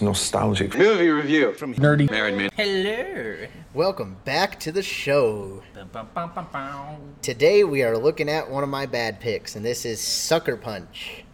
on 0.00 0.06
Nostalgic. 0.06 0.76
movie 0.76 1.08
review 1.08 1.52
from 1.54 1.74
Nerdy. 1.74 2.10
Married 2.10 2.36
Man. 2.36 2.50
Hello. 2.56 3.46
Welcome 3.74 4.16
back 4.24 4.58
to 4.60 4.72
the 4.72 4.82
show. 4.82 5.62
Bum, 5.74 5.88
bum, 5.92 6.08
bum, 6.14 6.32
bum, 6.34 6.46
bum. 6.52 6.96
Today 7.22 7.64
we 7.64 7.82
are 7.82 7.96
looking 7.96 8.28
at 8.28 8.50
one 8.50 8.62
of 8.62 8.68
my 8.68 8.86
bad 8.86 9.20
picks, 9.20 9.56
and 9.56 9.64
this 9.64 9.84
is 9.84 10.00
Sucker 10.00 10.56
Punch. 10.56 11.24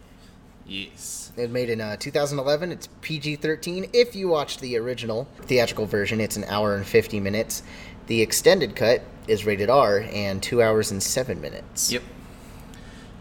Yes. 0.67 1.33
It 1.37 1.43
was 1.43 1.51
made 1.51 1.71
in 1.71 1.81
uh, 1.81 1.97
2011. 1.97 2.73
It's 2.73 2.89
PG 3.01 3.37
13. 3.37 3.91
If 3.93 4.15
you 4.15 4.29
watched 4.29 4.61
the 4.61 4.77
original 4.77 5.27
theatrical 5.43 5.87
version, 5.87 6.21
it's 6.21 6.37
an 6.37 6.45
hour 6.45 6.77
and 6.77 6.87
50 6.87 7.21
minutes. 7.21 7.63
The 8.07 8.21
extended 8.21 8.77
cut 8.77 9.03
is 9.27 9.45
rated 9.45 9.71
R 9.71 10.01
and 10.13 10.43
two 10.43 10.63
hours 10.63 10.91
and 10.91 11.03
seven 11.03 11.41
minutes. 11.41 11.91
Yep. 11.93 12.03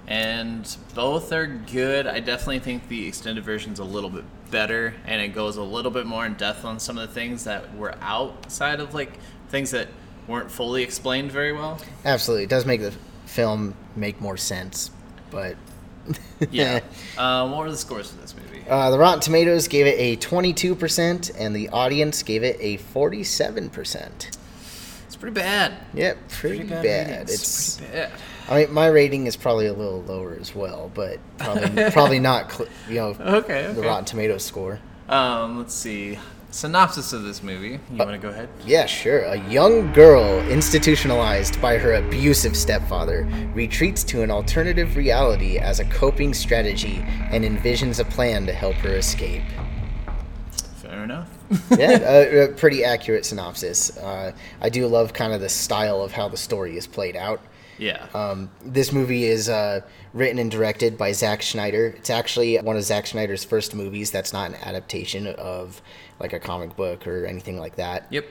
And 0.07 0.77
both 0.93 1.31
are 1.31 1.47
good. 1.47 2.05
I 2.05 2.19
definitely 2.19 2.59
think 2.59 2.87
the 2.89 3.07
extended 3.07 3.43
version's 3.43 3.79
a 3.79 3.83
little 3.83 4.09
bit 4.09 4.25
better, 4.51 4.93
and 5.05 5.21
it 5.21 5.29
goes 5.29 5.57
a 5.57 5.63
little 5.63 5.91
bit 5.91 6.05
more 6.05 6.25
in 6.25 6.33
depth 6.35 6.65
on 6.65 6.79
some 6.79 6.97
of 6.97 7.07
the 7.07 7.13
things 7.13 7.45
that 7.45 7.75
were 7.75 7.95
outside 8.01 8.79
of 8.79 8.93
like 8.93 9.17
things 9.49 9.71
that 9.71 9.87
weren't 10.27 10.51
fully 10.51 10.83
explained 10.83 11.31
very 11.31 11.53
well. 11.53 11.79
Absolutely. 12.05 12.43
It 12.43 12.49
does 12.49 12.65
make 12.65 12.81
the 12.81 12.93
film 13.25 13.75
make 13.95 14.21
more 14.21 14.37
sense, 14.37 14.91
but. 15.29 15.55
Yeah. 16.49 16.79
um, 17.19 17.51
what 17.51 17.59
were 17.59 17.69
the 17.69 17.77
scores 17.77 18.09
for 18.09 18.19
this 18.19 18.33
movie? 18.35 18.63
Uh, 18.67 18.89
the 18.89 18.97
Rotten 18.97 19.19
Tomatoes 19.19 19.67
gave 19.67 19.85
it 19.85 19.95
a 19.99 20.17
22%, 20.17 21.31
and 21.37 21.55
the 21.55 21.69
audience 21.69 22.23
gave 22.23 22.41
it 22.43 22.57
a 22.59 22.79
47%. 22.79 24.37
It's 25.05 25.15
pretty 25.15 25.35
bad. 25.35 25.73
Yep, 25.93 26.17
pretty, 26.29 26.63
bad. 26.63 26.83
ratings. 26.83 27.31
It's, 27.31 27.77
pretty 27.77 27.93
bad. 27.93 28.11
I 28.51 28.65
mean, 28.65 28.73
my 28.73 28.87
rating 28.87 29.27
is 29.27 29.37
probably 29.37 29.67
a 29.67 29.73
little 29.73 30.01
lower 30.01 30.37
as 30.39 30.53
well, 30.53 30.91
but 30.93 31.19
probably 31.37 31.91
probably 31.91 32.19
not, 32.19 32.51
cl- 32.51 32.69
you 32.89 32.95
know, 32.95 33.15
Okay. 33.19 33.71
the. 33.73 33.81
Rotten 33.81 34.03
Tomatoes 34.03 34.43
score. 34.43 34.79
Um, 35.07 35.57
let's 35.57 35.73
see. 35.73 36.19
Synopsis 36.49 37.13
of 37.13 37.23
this 37.23 37.41
movie. 37.41 37.79
You 37.91 37.97
want 37.97 38.11
to 38.11 38.17
go 38.17 38.27
ahead? 38.27 38.49
Yeah, 38.65 38.85
sure. 38.85 39.19
A 39.21 39.37
young 39.49 39.93
girl, 39.93 40.41
institutionalized 40.49 41.61
by 41.61 41.77
her 41.77 41.93
abusive 41.93 42.57
stepfather, 42.57 43.23
retreats 43.53 44.03
to 44.05 44.21
an 44.21 44.29
alternative 44.29 44.97
reality 44.97 45.57
as 45.57 45.79
a 45.79 45.85
coping 45.85 46.33
strategy 46.33 47.05
and 47.31 47.45
envisions 47.45 48.01
a 48.01 48.03
plan 48.03 48.45
to 48.47 48.53
help 48.53 48.75
her 48.77 48.95
escape. 48.95 49.43
Fair 50.75 51.05
enough. 51.05 51.29
yeah, 51.71 51.99
a, 52.01 52.43
a 52.43 52.47
pretty 52.49 52.83
accurate 52.83 53.25
synopsis. 53.25 53.95
Uh, 53.97 54.33
I 54.59 54.67
do 54.67 54.87
love 54.87 55.13
kind 55.13 55.31
of 55.31 55.39
the 55.39 55.47
style 55.49 56.01
of 56.01 56.11
how 56.11 56.27
the 56.27 56.35
story 56.37 56.75
is 56.75 56.85
played 56.85 57.15
out. 57.15 57.39
Yeah. 57.81 58.05
Um, 58.13 58.51
this 58.63 58.93
movie 58.93 59.25
is 59.25 59.49
uh, 59.49 59.81
written 60.13 60.37
and 60.37 60.51
directed 60.51 60.97
by 60.97 61.11
Zack 61.13 61.41
Snyder. 61.41 61.87
It's 61.97 62.11
actually 62.11 62.57
one 62.57 62.77
of 62.77 62.83
Zack 62.83 63.07
Snyder's 63.07 63.43
first 63.43 63.73
movies 63.73 64.11
that's 64.11 64.31
not 64.31 64.51
an 64.51 64.55
adaptation 64.61 65.25
of 65.27 65.81
like 66.19 66.31
a 66.31 66.39
comic 66.39 66.75
book 66.75 67.07
or 67.07 67.25
anything 67.25 67.59
like 67.59 67.77
that. 67.77 68.05
Yep. 68.11 68.25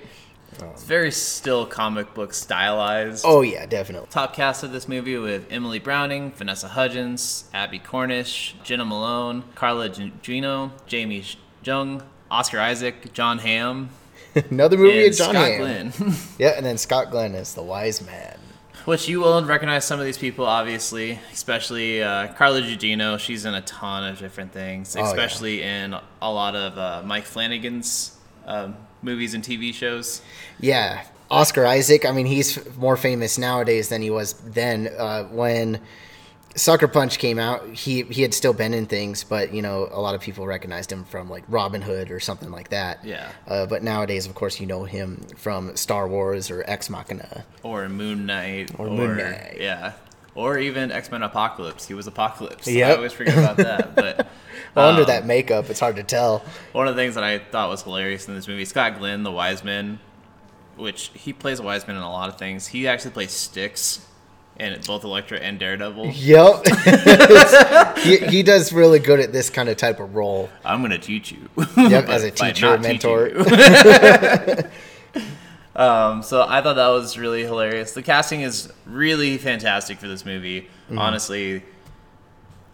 It's 0.53 0.84
very 0.84 1.11
still 1.11 1.67
comic 1.67 2.15
book 2.15 2.33
stylized. 2.33 3.25
Oh 3.27 3.41
yeah, 3.43 3.67
definitely. 3.67 4.09
Top 4.11 4.34
cast 4.34 4.62
of 4.62 4.73
this 4.73 4.89
movie 4.89 5.17
with 5.17 5.47
Emily 5.51 5.78
Browning, 5.78 6.33
Vanessa 6.33 6.69
Hudgens, 6.69 7.45
Abbie 7.55 7.78
Cornish, 7.78 8.55
Jena 8.65 8.84
Malone, 8.84 9.45
Carla 9.55 9.89
Gugino, 9.89 10.73
Jamie 10.87 11.25
Chung, 11.62 12.03
Oscar 12.31 12.61
Isaac, 12.61 13.12
Jon 13.12 13.39
Hamm, 13.39 13.91
Another 14.51 14.77
movie 14.77 15.06
of 15.06 15.15
John 15.15 15.31
Scott 15.31 15.47
Hamm. 15.47 15.59
Glenn. 15.59 15.93
Yeah, 16.39 16.51
and 16.56 16.65
then 16.65 16.78
Scott 16.78 17.11
Glenn 17.11 17.34
is 17.34 17.55
the 17.55 17.62
wise 17.62 18.05
man. 18.05 18.39
Which 18.86 19.09
you 19.09 19.20
will 19.20 19.45
recognize 19.45 19.84
some 19.84 20.00
of 20.00 20.06
these 20.06 20.19
people, 20.19 20.47
obviously, 20.47 21.19
especially 21.33 22.03
uh, 22.03 22.33
Carla 22.34 22.62
Gugino. 22.62 23.19
She's 23.19 23.45
in 23.45 23.55
a 23.55 23.61
ton 23.62 24.05
of 24.09 24.19
different 24.19 24.53
things, 24.53 24.97
Oh, 24.97 25.00
yeah. 25.00 25.09
especially 25.10 25.62
in 25.62 25.94
a 26.22 26.32
lot 26.32 26.54
of 26.56 26.78
uh, 26.78 27.03
Mike 27.04 27.25
Flanagan's 27.25 28.16
um, 28.47 28.77
movies 29.03 29.34
and 29.34 29.44
TV 29.44 29.72
shows. 29.75 30.22
Yeah, 30.60 31.04
Oscar 31.31 31.66
Isaac. 31.66 32.04
I 32.06 32.12
mean, 32.12 32.27
he's 32.27 32.59
more 32.77 32.97
famous 32.97 33.38
nowadays 33.38 33.88
than 33.91 34.03
he 34.03 34.10
was 34.10 34.32
then. 34.32 34.88
Uh, 34.99 35.25
when 35.25 35.81
Sucker 36.56 36.88
Punch 36.88 37.19
came 37.19 37.38
out, 37.38 37.66
he 37.69 38.03
he 38.03 38.22
had 38.22 38.34
still 38.34 38.53
been 38.53 38.75
in 38.75 38.87
things, 38.87 39.22
but 39.25 39.55
you 39.55 39.62
know, 39.62 39.88
a 39.93 40.00
lot 40.00 40.15
of 40.16 40.21
people 40.21 40.47
recognized 40.47 40.91
him 40.91 41.05
from 41.05 41.31
like 41.31 41.44
Robin 41.49 41.81
Hood 41.81 42.11
or 42.11 42.19
something 42.21 42.50
like 42.50 42.71
that. 42.71 43.05
Yeah. 43.05 43.31
Uh, 43.47 43.66
but 43.66 43.83
nowadays, 43.83 44.27
of 44.27 44.34
course, 44.34 44.59
you 44.60 44.66
know 44.66 44.84
him 44.84 45.25
from 45.37 45.77
Star 45.77 46.09
Wars 46.09 46.50
or 46.50 46.65
Ex 46.66 46.91
Machina. 46.91 47.44
or 47.62 47.89
Moon 47.89 48.27
Knight, 48.27 48.72
Or 48.78 48.89
Moon 48.89 49.16
Knight. 49.19 49.59
yeah, 49.60 49.93
or 50.34 50.59
even 50.59 50.91
X 50.91 51.10
Men 51.10 51.22
Apocalypse. 51.22 51.87
He 51.87 51.94
was 51.94 52.06
Apocalypse. 52.09 52.66
Yeah. 52.66 52.89
I 52.91 52.97
always 52.97 53.12
forget 53.12 53.39
about 53.39 53.56
that. 53.59 53.94
But 53.94 54.27
Well, 54.75 54.89
under 54.89 55.03
um, 55.03 55.06
that 55.09 55.27
makeup, 55.27 55.71
it's 55.71 55.81
hard 55.81 55.97
to 55.97 56.03
tell. 56.03 56.44
one 56.72 56.87
of 56.89 56.94
the 56.97 57.00
things 57.00 57.15
that 57.15 57.25
I 57.25 57.39
thought 57.39 57.69
was 57.71 57.83
hilarious 57.83 58.27
in 58.28 58.34
this 58.34 58.47
movie, 58.49 58.65
Scott 58.65 58.99
Glenn, 58.99 59.22
the 59.22 59.33
wise 59.33 59.62
man, 59.65 59.99
which 60.77 61.10
he 61.15 61.33
plays 61.33 61.59
a 61.60 61.62
wise 61.62 61.87
man 61.87 61.97
in 61.97 62.03
a 62.03 62.10
lot 62.10 62.28
of 62.28 62.39
things. 62.39 62.66
He 62.69 62.87
actually 62.89 63.12
plays 63.12 63.31
Stick 63.33 63.77
in 64.60 64.78
both 64.87 65.04
Elektra 65.04 65.38
and 65.38 65.59
Daredevil. 65.59 66.09
Yep. 66.09 66.66
he, 67.98 68.19
he 68.19 68.43
does 68.43 68.72
really 68.72 68.98
good 68.98 69.19
at 69.21 69.32
this 69.32 69.50
kind 69.50 69.69
of 69.69 69.76
type 69.76 70.00
of 70.00 70.15
role. 70.15 70.48
I'm 70.65 70.82
gonna 70.82 70.98
teach 70.98 71.32
you. 71.32 71.48
Yep, 71.76 72.09
as 72.09 72.25
a 72.25 72.31
teacher, 72.32 72.78
mentor. 72.78 73.31
um, 75.75 76.22
so 76.22 76.44
I 76.47 76.60
thought 76.62 76.75
that 76.76 76.88
was 76.88 77.19
really 77.19 77.43
hilarious. 77.43 77.93
The 77.93 78.03
casting 78.03 78.43
is 78.43 78.72
really 78.87 79.38
fantastic 79.38 79.98
for 79.98 80.09
this 80.09 80.25
movie. 80.25 80.62
Mm-hmm. 80.62 80.98
Honestly, 80.98 81.62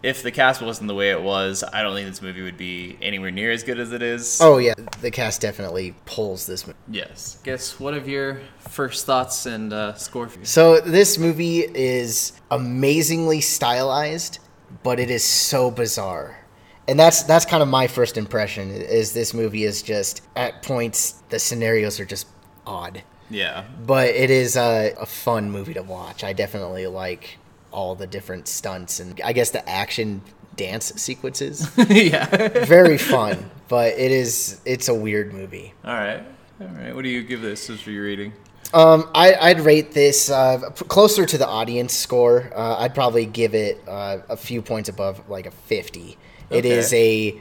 if 0.03 0.23
the 0.23 0.31
cast 0.31 0.61
wasn't 0.61 0.87
the 0.87 0.93
way 0.93 1.09
it 1.11 1.21
was, 1.21 1.63
I 1.63 1.81
don't 1.81 1.95
think 1.95 2.07
this 2.07 2.21
movie 2.21 2.41
would 2.41 2.57
be 2.57 2.97
anywhere 3.01 3.31
near 3.31 3.51
as 3.51 3.63
good 3.63 3.79
as 3.79 3.91
it 3.91 4.01
is. 4.01 4.39
Oh 4.41 4.57
yeah, 4.57 4.73
the 5.01 5.11
cast 5.11 5.41
definitely 5.41 5.95
pulls 6.05 6.45
this 6.45 6.67
movie. 6.67 6.79
yes. 6.91 7.39
Guess 7.43 7.79
what 7.79 7.93
of 7.93 8.07
your 8.07 8.41
first 8.59 9.05
thoughts 9.05 9.45
and 9.45 9.73
uh, 9.73 9.93
score 9.95 10.27
for 10.27 10.39
you? 10.39 10.45
So 10.45 10.79
this 10.79 11.17
movie 11.17 11.59
is 11.61 12.33
amazingly 12.51 13.41
stylized, 13.41 14.39
but 14.83 14.99
it 14.99 15.09
is 15.09 15.23
so 15.23 15.71
bizarre. 15.71 16.43
And 16.87 16.97
that's 16.97 17.23
that's 17.23 17.45
kind 17.45 17.61
of 17.61 17.67
my 17.67 17.87
first 17.87 18.17
impression 18.17 18.71
is 18.71 19.13
this 19.13 19.33
movie 19.33 19.65
is 19.65 19.81
just 19.81 20.21
at 20.35 20.63
points 20.63 21.23
the 21.29 21.39
scenarios 21.39 21.99
are 21.99 22.05
just 22.05 22.27
odd. 22.65 23.03
Yeah. 23.29 23.65
But 23.85 24.09
it 24.09 24.29
is 24.29 24.55
a, 24.55 24.93
a 24.97 25.05
fun 25.05 25.51
movie 25.51 25.73
to 25.73 25.83
watch. 25.83 26.23
I 26.23 26.31
definitely 26.31 26.87
like 26.87 27.39
all 27.71 27.95
the 27.95 28.07
different 28.07 28.47
stunts 28.47 28.99
and 28.99 29.19
I 29.23 29.33
guess 29.33 29.51
the 29.51 29.67
action 29.69 30.21
dance 30.55 30.91
sequences. 30.95 31.69
yeah. 31.89 32.25
Very 32.65 32.97
fun, 32.97 33.49
but 33.67 33.93
it 33.93 34.11
is 34.11 34.59
it's 34.65 34.87
a 34.87 34.93
weird 34.93 35.33
movie. 35.33 35.73
All 35.85 35.93
right. 35.93 36.23
All 36.59 36.67
right. 36.67 36.95
What 36.95 37.03
do 37.03 37.09
you 37.09 37.23
give 37.23 37.41
this 37.41 37.69
as 37.69 37.79
for 37.81 37.91
your 37.91 38.05
rating? 38.05 38.33
Um, 38.73 39.09
I, 39.15 39.33
I'd 39.35 39.61
rate 39.61 39.91
this 39.93 40.29
uh, 40.29 40.59
closer 40.89 41.25
to 41.25 41.37
the 41.37 41.47
audience 41.47 41.93
score. 41.93 42.51
Uh, 42.53 42.77
I'd 42.79 42.93
probably 42.93 43.25
give 43.25 43.55
it 43.55 43.81
uh, 43.87 44.17
a 44.27 44.35
few 44.35 44.61
points 44.61 44.89
above, 44.89 45.29
like 45.29 45.45
a 45.45 45.51
50. 45.51 46.17
It 46.49 46.57
Okay. 46.65 46.69
is 46.71 46.93
a 46.93 47.39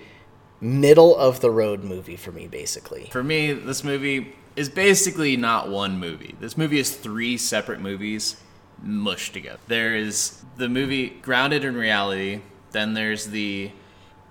middle 0.60 1.16
of 1.16 1.40
the 1.40 1.50
road 1.50 1.82
movie 1.82 2.16
for 2.16 2.30
me, 2.30 2.46
basically. 2.46 3.08
For 3.10 3.24
me, 3.24 3.52
this 3.52 3.82
movie 3.82 4.34
is 4.54 4.68
basically 4.68 5.36
not 5.36 5.68
one 5.68 5.98
movie. 5.98 6.36
This 6.40 6.56
movie 6.56 6.78
is 6.78 6.94
three 6.96 7.36
separate 7.36 7.80
movies 7.80 8.36
mushed 8.82 9.32
together. 9.34 9.58
There 9.68 9.94
is 9.94 10.42
the 10.56 10.68
movie 10.68 11.10
grounded 11.10 11.64
in 11.64 11.76
reality, 11.76 12.40
then 12.72 12.94
there's 12.94 13.26
the 13.26 13.70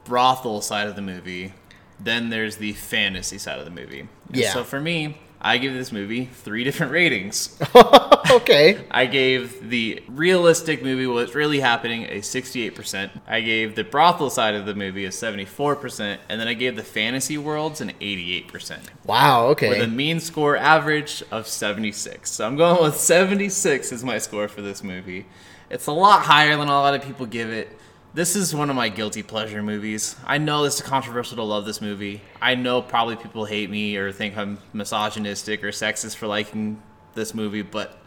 brothel 0.03 0.61
side 0.61 0.87
of 0.87 0.95
the 0.95 1.01
movie, 1.01 1.53
then 1.99 2.29
there's 2.29 2.57
the 2.57 2.73
fantasy 2.73 3.37
side 3.37 3.59
of 3.59 3.65
the 3.65 3.71
movie. 3.71 4.01
And 4.01 4.09
Yeah. 4.31 4.53
So 4.53 4.63
for 4.63 4.79
me, 4.79 5.17
I 5.41 5.57
give 5.57 5.73
this 5.73 5.91
movie 5.91 6.25
three 6.25 6.63
different 6.63 6.91
ratings. 6.91 7.59
okay. 8.31 8.83
I 8.89 9.05
gave 9.05 9.69
the 9.69 10.03
realistic 10.07 10.81
movie, 10.81 11.05
what's 11.05 11.35
really 11.35 11.59
happening, 11.59 12.03
a 12.05 12.19
68%. 12.19 13.11
I 13.27 13.41
gave 13.41 13.75
the 13.75 13.83
brothel 13.83 14.29
side 14.29 14.55
of 14.55 14.65
the 14.65 14.73
movie 14.73 15.05
a 15.05 15.09
74%. 15.09 16.17
And 16.29 16.41
then 16.41 16.47
I 16.47 16.53
gave 16.53 16.75
the 16.75 16.83
fantasy 16.83 17.37
worlds 17.37 17.81
an 17.81 17.91
88%. 18.01 18.79
Wow. 19.05 19.47
Okay. 19.47 19.69
With 19.69 19.81
a 19.81 19.87
mean 19.87 20.19
score 20.19 20.57
average 20.57 21.23
of 21.31 21.47
76. 21.47 22.31
So 22.31 22.45
I'm 22.45 22.55
going 22.55 22.81
with 22.81 22.97
76 22.97 23.91
as 23.91 24.03
my 24.03 24.17
score 24.17 24.47
for 24.47 24.61
this 24.61 24.83
movie. 24.83 25.25
It's 25.69 25.87
a 25.87 25.91
lot 25.91 26.21
higher 26.21 26.55
than 26.57 26.67
a 26.67 26.71
lot 26.71 26.93
of 26.93 27.03
people 27.03 27.25
give 27.25 27.49
it. 27.49 27.77
This 28.15 28.37
is 28.37 28.55
one 28.55 28.69
of 28.69 28.77
my 28.77 28.87
guilty 28.87 29.23
pleasure 29.23 29.61
movies. 29.61 30.15
I 30.25 30.37
know 30.37 30.63
it's 30.63 30.81
controversial 30.81 31.35
to 31.35 31.43
love 31.43 31.65
this 31.65 31.81
movie. 31.81 32.21
I 32.41 32.55
know 32.55 32.81
probably 32.81 33.17
people 33.17 33.43
hate 33.43 33.69
me 33.69 33.97
or 33.97 34.13
think 34.13 34.37
I'm 34.37 34.57
misogynistic 34.71 35.61
or 35.65 35.71
sexist 35.71 36.15
for 36.15 36.25
liking 36.25 36.81
this 37.13 37.33
movie, 37.33 37.61
but 37.61 38.01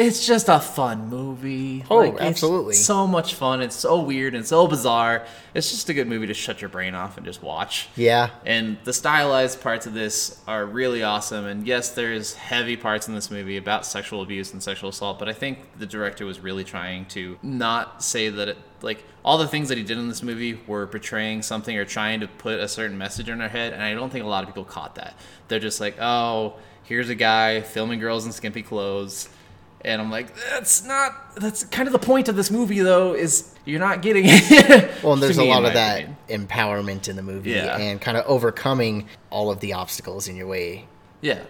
it's 0.00 0.26
just 0.26 0.48
a 0.48 0.58
fun 0.58 1.08
movie. 1.08 1.84
Oh, 1.90 2.00
it's 2.00 2.20
absolutely. 2.20 2.74
So 2.74 3.06
much 3.06 3.34
fun. 3.34 3.60
It's 3.60 3.76
so 3.76 4.00
weird 4.00 4.34
and 4.34 4.46
so 4.46 4.66
bizarre. 4.66 5.26
It's 5.52 5.70
just 5.70 5.90
a 5.90 5.94
good 5.94 6.08
movie 6.08 6.26
to 6.26 6.34
shut 6.34 6.62
your 6.62 6.70
brain 6.70 6.94
off 6.94 7.18
and 7.18 7.26
just 7.26 7.42
watch. 7.42 7.88
Yeah. 7.96 8.30
And 8.46 8.78
the 8.84 8.94
stylized 8.94 9.60
parts 9.60 9.86
of 9.86 9.92
this 9.92 10.40
are 10.48 10.64
really 10.64 11.02
awesome. 11.02 11.44
And 11.44 11.66
yes, 11.66 11.90
there's 11.90 12.32
heavy 12.32 12.78
parts 12.78 13.08
in 13.08 13.14
this 13.14 13.30
movie 13.30 13.58
about 13.58 13.84
sexual 13.84 14.22
abuse 14.22 14.54
and 14.54 14.62
sexual 14.62 14.88
assault, 14.88 15.18
but 15.18 15.28
I 15.28 15.34
think 15.34 15.58
the 15.78 15.86
director 15.86 16.24
was 16.24 16.40
really 16.40 16.64
trying 16.64 17.04
to 17.06 17.38
not 17.42 18.02
say 18.02 18.30
that 18.30 18.48
it, 18.48 18.58
like, 18.80 19.04
all 19.22 19.36
the 19.36 19.48
things 19.48 19.68
that 19.68 19.76
he 19.76 19.84
did 19.84 19.98
in 19.98 20.08
this 20.08 20.22
movie 20.22 20.58
were 20.66 20.86
portraying 20.86 21.42
something 21.42 21.76
or 21.76 21.84
trying 21.84 22.20
to 22.20 22.26
put 22.26 22.58
a 22.58 22.68
certain 22.68 22.96
message 22.96 23.28
in 23.28 23.42
our 23.42 23.48
head. 23.48 23.74
And 23.74 23.82
I 23.82 23.92
don't 23.92 24.10
think 24.10 24.24
a 24.24 24.28
lot 24.28 24.44
of 24.44 24.48
people 24.48 24.64
caught 24.64 24.94
that. 24.94 25.14
They're 25.48 25.58
just 25.58 25.78
like, 25.78 26.00
oh, 26.00 26.54
here's 26.84 27.10
a 27.10 27.14
guy 27.14 27.60
filming 27.60 28.00
girls 28.00 28.24
in 28.24 28.32
skimpy 28.32 28.62
clothes. 28.62 29.28
And 29.82 30.00
I'm 30.00 30.10
like, 30.10 30.34
that's 30.50 30.84
not. 30.84 31.34
That's 31.36 31.64
kind 31.64 31.88
of 31.88 31.92
the 31.92 31.98
point 31.98 32.28
of 32.28 32.36
this 32.36 32.50
movie, 32.50 32.80
though. 32.80 33.14
Is 33.14 33.54
you're 33.64 33.80
not 33.80 34.02
getting 34.02 34.24
it. 34.28 35.02
Well, 35.02 35.14
and 35.14 35.22
there's 35.22 35.38
a 35.38 35.44
lot 35.44 35.64
of 35.64 35.72
that 35.72 36.00
opinion. 36.28 36.46
empowerment 36.48 37.08
in 37.08 37.16
the 37.16 37.22
movie 37.22 37.50
Yeah. 37.52 37.78
and 37.78 38.00
kind 38.00 38.16
of 38.16 38.26
overcoming 38.26 39.08
all 39.30 39.50
of 39.50 39.60
the 39.60 39.72
obstacles 39.72 40.28
in 40.28 40.36
your 40.36 40.46
way. 40.46 40.86
Yeah. 41.22 41.40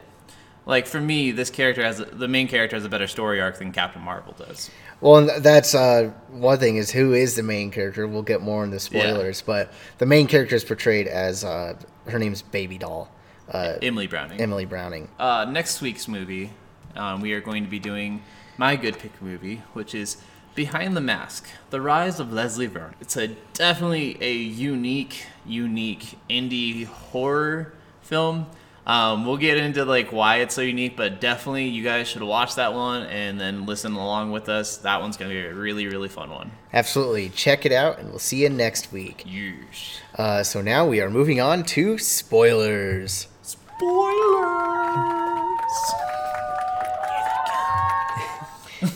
Like 0.67 0.87
for 0.87 1.01
me, 1.01 1.33
this 1.33 1.51
character 1.51 1.83
has 1.83 1.99
the 1.99 2.29
main 2.29 2.47
character 2.47 2.77
has 2.77 2.85
a 2.85 2.89
better 2.89 3.09
story 3.09 3.41
arc 3.41 3.59
than 3.59 3.73
Captain 3.73 4.03
Marvel 4.03 4.35
does. 4.39 4.71
Well, 5.01 5.17
and 5.29 5.43
that's 5.43 5.75
uh, 5.75 6.13
one 6.29 6.59
thing 6.59 6.77
is 6.77 6.91
who 6.93 7.13
is 7.15 7.35
the 7.35 7.43
main 7.43 7.71
character. 7.73 8.07
We'll 8.07 8.23
get 8.23 8.43
more 8.43 8.63
in 8.63 8.71
the 8.71 8.79
spoilers, 8.79 9.43
but 9.43 9.73
the 9.99 10.07
main 10.07 10.27
character 10.29 10.55
is 10.55 10.63
portrayed 10.63 11.09
as 11.09 11.43
uh, 11.43 11.75
her 12.07 12.19
name's 12.19 12.43
Baby 12.43 12.77
Doll, 12.79 13.11
uh, 13.51 13.77
Emily 13.83 14.07
Browning. 14.07 14.41
Emily 14.41 14.67
Browning. 14.67 15.09
Uh, 15.19 15.47
next 15.51 15.81
week's 15.81 16.07
movie, 16.07 16.53
um, 16.97 17.21
we 17.21 17.33
are 17.33 17.41
going 17.41 17.65
to 17.65 17.71
be 17.71 17.79
doing 17.79 18.23
my 18.57 18.77
good 18.77 18.99
pick 18.99 19.21
movie, 19.23 19.63
which 19.73 19.95
is 19.95 20.19
Behind 20.55 20.97
the 20.97 21.01
Mask: 21.01 21.49
The 21.71 21.81
Rise 21.81 22.21
of 22.21 22.33
Leslie 22.33 22.67
Vernon. 22.67 22.95
It's 23.01 23.17
a 23.17 23.29
definitely 23.55 24.19
a 24.21 24.33
unique, 24.33 25.27
unique 25.47 26.19
indie 26.29 26.87
horror 26.87 27.73
film. 28.03 28.47
Um, 28.87 29.25
we'll 29.25 29.37
get 29.37 29.57
into 29.57 29.85
like 29.85 30.11
why 30.11 30.39
it's 30.39 30.55
so 30.55 30.63
unique, 30.63 30.97
but 30.97 31.21
definitely 31.21 31.69
you 31.69 31.85
guys 31.85 32.09
should 32.09 32.23
watch 32.23 32.57
that 32.57 32.75
one 32.75 33.05
and 33.05 33.41
then 33.41 33.67
listen 33.67 33.93
along 33.93 34.33
with 34.33 34.49
us. 34.49 34.79
That 34.79 35.01
one's 35.01 35.17
gonna 35.17 35.31
be 35.31 35.39
a 35.39 35.55
really, 35.55 35.87
really 35.87 36.09
fun 36.09 36.31
one. 36.31 36.51
Absolutely, 36.73 37.29
check 37.29 37.65
it 37.65 37.73
out, 37.73 37.99
and 37.99 38.11
we'll 38.11 38.19
see 38.19 38.43
you 38.43 38.49
next 38.49 38.91
week. 38.91 39.25
Yeesh. 39.27 39.99
Uh, 40.17 40.43
so 40.43 40.61
now 40.61 40.87
we 40.87 41.01
are 41.01 41.11
moving 41.11 41.41
on 41.41 41.63
to 41.65 41.99
spoilers. 41.99 43.29
Spoilers. 43.43 44.80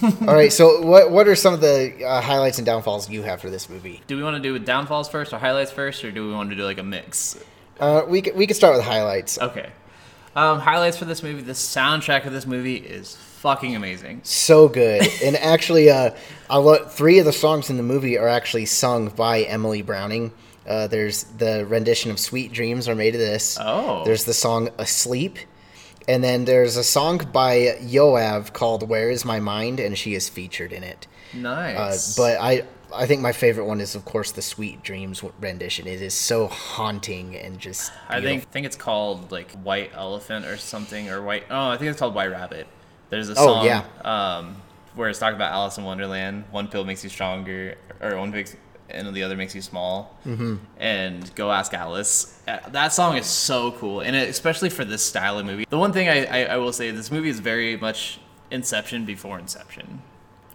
All 0.29 0.35
right, 0.35 0.53
so 0.53 0.83
what 0.83 1.11
what 1.11 1.27
are 1.29 1.35
some 1.35 1.55
of 1.55 1.61
the 1.61 2.05
uh, 2.05 2.21
highlights 2.21 2.59
and 2.59 2.67
downfalls 2.67 3.09
you 3.09 3.23
have 3.23 3.41
for 3.41 3.51
this 3.51 3.69
movie? 3.71 4.03
Do 4.07 4.17
we 4.17 4.23
want 4.23 4.37
to 4.37 4.43
do 4.43 4.53
with 4.53 4.67
downfalls 4.67 5.09
first 5.09 5.33
or 5.33 5.39
highlights 5.39 5.71
first, 5.71 6.05
or 6.05 6.11
do 6.11 6.27
we 6.27 6.33
want 6.35 6.51
to 6.51 6.57
do 6.57 6.65
like 6.65 6.79
a 6.79 6.83
mix? 6.83 7.39
Uh, 7.81 8.03
we 8.07 8.23
c- 8.23 8.33
we 8.33 8.47
can 8.47 8.55
start 8.55 8.77
with 8.77 8.85
highlights. 8.85 9.39
Okay. 9.39 9.71
Um, 10.37 10.59
highlights 10.59 10.97
for 10.97 11.05
this 11.05 11.23
movie. 11.23 11.43
The 11.43 11.53
soundtrack 11.53 12.27
of 12.27 12.33
this 12.33 12.45
movie 12.47 12.77
is 12.77 13.15
fucking 13.17 13.77
amazing. 13.77 14.21
So 14.25 14.69
good, 14.69 15.07
and 15.25 15.37
actually, 15.37 15.91
uh, 15.91 16.11
I 16.51 16.59
lo- 16.59 16.85
three 16.85 17.19
of 17.19 17.25
the 17.25 17.33
songs 17.33 17.71
in 17.71 17.77
the 17.77 17.83
movie 17.83 18.19
are 18.19 18.29
actually 18.29 18.67
sung 18.67 19.09
by 19.11 19.43
Emily 19.43 19.83
Browning. 19.83 20.33
Uh, 20.67 20.87
there's 20.87 21.25
the 21.25 21.65
rendition 21.67 22.11
of 22.11 22.19
"Sweet 22.19 22.53
Dreams" 22.53 22.89
are 22.89 22.95
made 22.95 23.15
of 23.15 23.21
this. 23.21 23.57
Oh. 23.61 24.05
There's 24.05 24.25
the 24.25 24.35
song 24.35 24.71
"Asleep," 24.79 25.39
and 26.09 26.23
then 26.23 26.45
there's 26.45 26.77
a 26.77 26.85
song 26.85 27.19
by 27.33 27.77
Yoav 27.81 28.53
called 28.53 28.89
"Where 28.89 29.11
Is 29.11 29.25
My 29.25 29.41
Mind," 29.41 29.81
and 29.81 29.97
she 29.97 30.15
is 30.15 30.29
featured 30.29 30.73
in 30.73 30.83
it. 30.83 31.07
Uh, 31.35 31.39
Nice. 31.39 32.17
but 32.17 32.39
I 32.41 32.65
I 32.95 33.07
think 33.07 33.21
my 33.23 33.33
favorite 33.33 33.65
one 33.65 33.81
is 33.81 33.95
of 33.95 34.05
course 34.05 34.31
the 34.33 34.43
"Sweet 34.43 34.83
Dreams" 34.83 35.23
rendition. 35.41 35.87
It 35.87 36.01
is 36.01 36.15
so 36.15 36.47
haunting 36.47 37.35
and 37.37 37.59
just. 37.59 37.93
I 38.09 38.21
beautiful. 38.21 38.29
think 38.41 38.51
think 38.53 38.67
it's 38.67 38.77
called 38.77 39.33
like 39.33 39.51
White 39.63 39.91
Elephant 39.95 40.47
or 40.47 40.57
something 40.57 41.09
or 41.11 41.23
White. 41.23 41.45
Oh, 41.51 41.69
I 41.71 41.77
think 41.77 41.91
it's 41.91 41.99
called 41.99 42.15
White 42.15 42.31
Rabbit. 42.31 42.67
There's 43.11 43.29
a 43.29 43.35
song. 43.35 43.45
Oh, 43.49 43.55
song. 43.55 43.65
yeah. 43.67 43.85
Um, 44.37 44.57
where 44.95 45.09
it's 45.09 45.19
talking 45.19 45.35
about 45.37 45.53
Alice 45.53 45.77
in 45.77 45.85
Wonderland. 45.85 46.45
One 46.53 46.69
pill 46.69 46.85
makes 46.85 47.03
you 47.03 47.11
stronger, 47.11 47.77
or 48.01 48.17
one 48.17 48.31
makes 48.31 48.55
and 48.95 49.15
the 49.15 49.23
other 49.23 49.37
makes 49.37 49.55
you 49.55 49.63
small. 49.63 50.17
Mm-hmm. 50.27 50.57
And 50.79 51.35
go 51.35 51.51
ask 51.51 51.75
Alice. 51.75 52.41
Uh, 52.47 52.59
That 52.71 52.93
song 52.93 53.17
is 53.17 53.27
so 53.27 53.73
cool, 53.73 54.01
and 54.01 54.15
it, 54.17 54.29
especially 54.29 54.71
for 54.71 54.85
this 54.85 55.03
style 55.03 55.39
of 55.39 55.47
movie. 55.47 55.67
The 55.69 55.79
one 55.79 55.93
thing 55.93 56.09
I, 56.09 56.25
I, 56.25 56.45
I 56.55 56.57
will 56.57 56.73
say, 56.73 56.91
this 56.91 57.11
movie 57.11 57.29
is 57.29 57.41
very 57.41 57.77
much 57.77 58.21
Inception 58.51 59.05
before 59.05 59.39
Inception. 59.39 60.03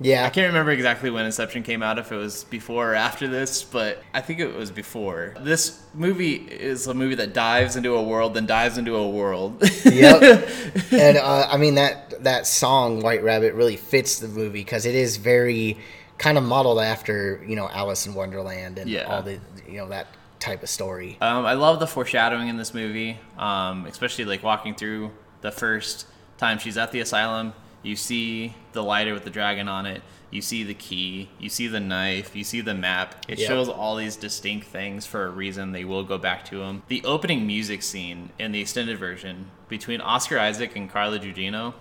Yeah. 0.02 0.26
I 0.26 0.30
can't 0.30 0.48
remember 0.48 0.72
exactly 0.72 1.10
when 1.10 1.26
Inception 1.26 1.62
came 1.64 1.84
out, 1.84 2.00
if 2.00 2.12
it 2.12 2.16
was 2.16 2.46
before 2.46 2.92
or 2.92 2.96
after 2.96 3.28
this, 3.28 3.64
but 3.64 4.02
I 4.14 4.22
think 4.22 4.40
it 4.40 4.56
was 4.56 4.72
before. 4.72 5.36
This 5.42 5.84
movie 5.94 6.36
is 6.36 6.88
a 6.88 6.94
movie 6.94 7.16
that 7.16 7.34
dives 7.34 7.76
into 7.76 7.96
a 7.96 8.02
world, 8.02 8.34
then 8.34 8.46
dives 8.46 8.78
into 8.78 8.96
a 8.96 9.10
world. 9.10 9.62
yep. 9.84 10.48
And 10.92 11.18
uh, 11.18 11.50
I 11.52 11.58
mean 11.58 11.76
that 11.76 12.24
that 12.24 12.48
song 12.48 13.02
White 13.02 13.24
Rabbit 13.24 13.54
really 13.56 13.76
fits 13.76 14.20
the 14.20 14.30
movie 14.30 14.60
because 14.62 14.86
it 14.86 14.96
is 14.96 15.18
very 15.18 15.78
kind 16.20 16.38
of 16.38 16.44
modeled 16.44 16.80
after 16.80 17.44
you 17.48 17.56
know 17.56 17.68
Alice 17.70 18.06
in 18.06 18.14
Wonderland 18.14 18.78
and 18.78 18.88
Yeah. 18.90 19.04
all 19.06 19.24
the 19.24 19.40
you 19.68 19.78
know 19.78 19.90
that 19.90 20.06
type 20.40 20.62
of 20.64 20.70
story. 20.70 21.18
um, 21.22 21.46
I 21.46 21.54
love 21.54 21.80
the 21.80 21.88
foreshadowing 21.88 22.48
in 22.48 22.58
this 22.58 22.74
movie, 22.74 23.18
um, 23.38 23.86
especially 23.88 24.26
like 24.26 24.44
walking 24.44 24.76
through 24.76 25.12
the 25.42 25.52
first 25.52 26.06
time 26.38 26.60
she's 26.60 26.78
at 26.78 26.92
the 26.92 27.00
asylum. 27.02 27.54
You 27.84 27.96
see 27.96 28.54
the 28.74 28.84
lighter 28.84 29.14
with 29.14 29.24
the 29.24 29.30
dragon 29.30 29.68
on 29.68 29.86
it. 29.86 30.02
You 30.32 30.42
see 30.42 30.64
the 30.64 30.74
key. 30.76 31.30
You 31.40 31.50
see 31.50 31.68
the 31.68 31.80
knife. 31.80 32.36
You 32.36 32.44
see 32.44 32.62
the 32.62 32.74
map. 32.76 33.26
It 33.28 33.40
Yep. 33.40 33.48
shows 33.48 33.68
all 33.70 33.96
these 33.96 34.16
distinct 34.16 34.68
things 34.68 35.06
for 35.06 35.26
a 35.26 35.30
reason. 35.30 35.72
They 35.72 35.84
will 35.86 36.04
go 36.04 36.18
back 36.18 36.46
to 36.46 36.60
them. 36.60 36.84
The 36.88 37.02
opening 37.04 37.48
music 37.48 37.82
scene 37.82 38.30
in 38.38 38.52
the 38.52 38.62
extended 38.62 38.98
version 39.00 39.50
between 39.70 40.02
Oscar 40.02 40.38
Isaac 40.40 40.76
and 40.76 40.90
Carla 40.92 41.20
Gugino, 41.20 41.74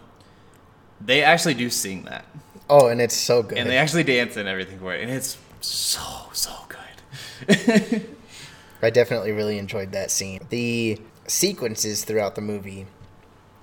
they 1.00 1.23
actually 1.23 1.55
do 1.55 1.69
sing 1.70 2.05
that, 2.05 2.25
Oh, 2.70 2.88
and 2.88 3.00
it's 3.00 3.17
so 3.17 3.43
good. 3.43 3.59
and 3.59 3.69
they 3.69 3.79
actually 3.79 4.05
dance 4.05 4.37
and 4.37 4.49
everything 4.49 4.79
for 4.79 4.94
it, 4.94 5.03
and 5.03 5.11
it's 5.11 5.38
so 5.61 6.29
so 6.32 6.53
good. 6.69 8.06
I 8.82 8.91
definitely 8.91 9.32
really 9.32 9.59
enjoyed 9.59 9.93
that 9.93 10.11
scene. 10.11 10.41
The 10.50 11.00
sequences 11.26 12.05
throughout 12.05 12.35
the 12.35 12.41
movie 12.41 12.87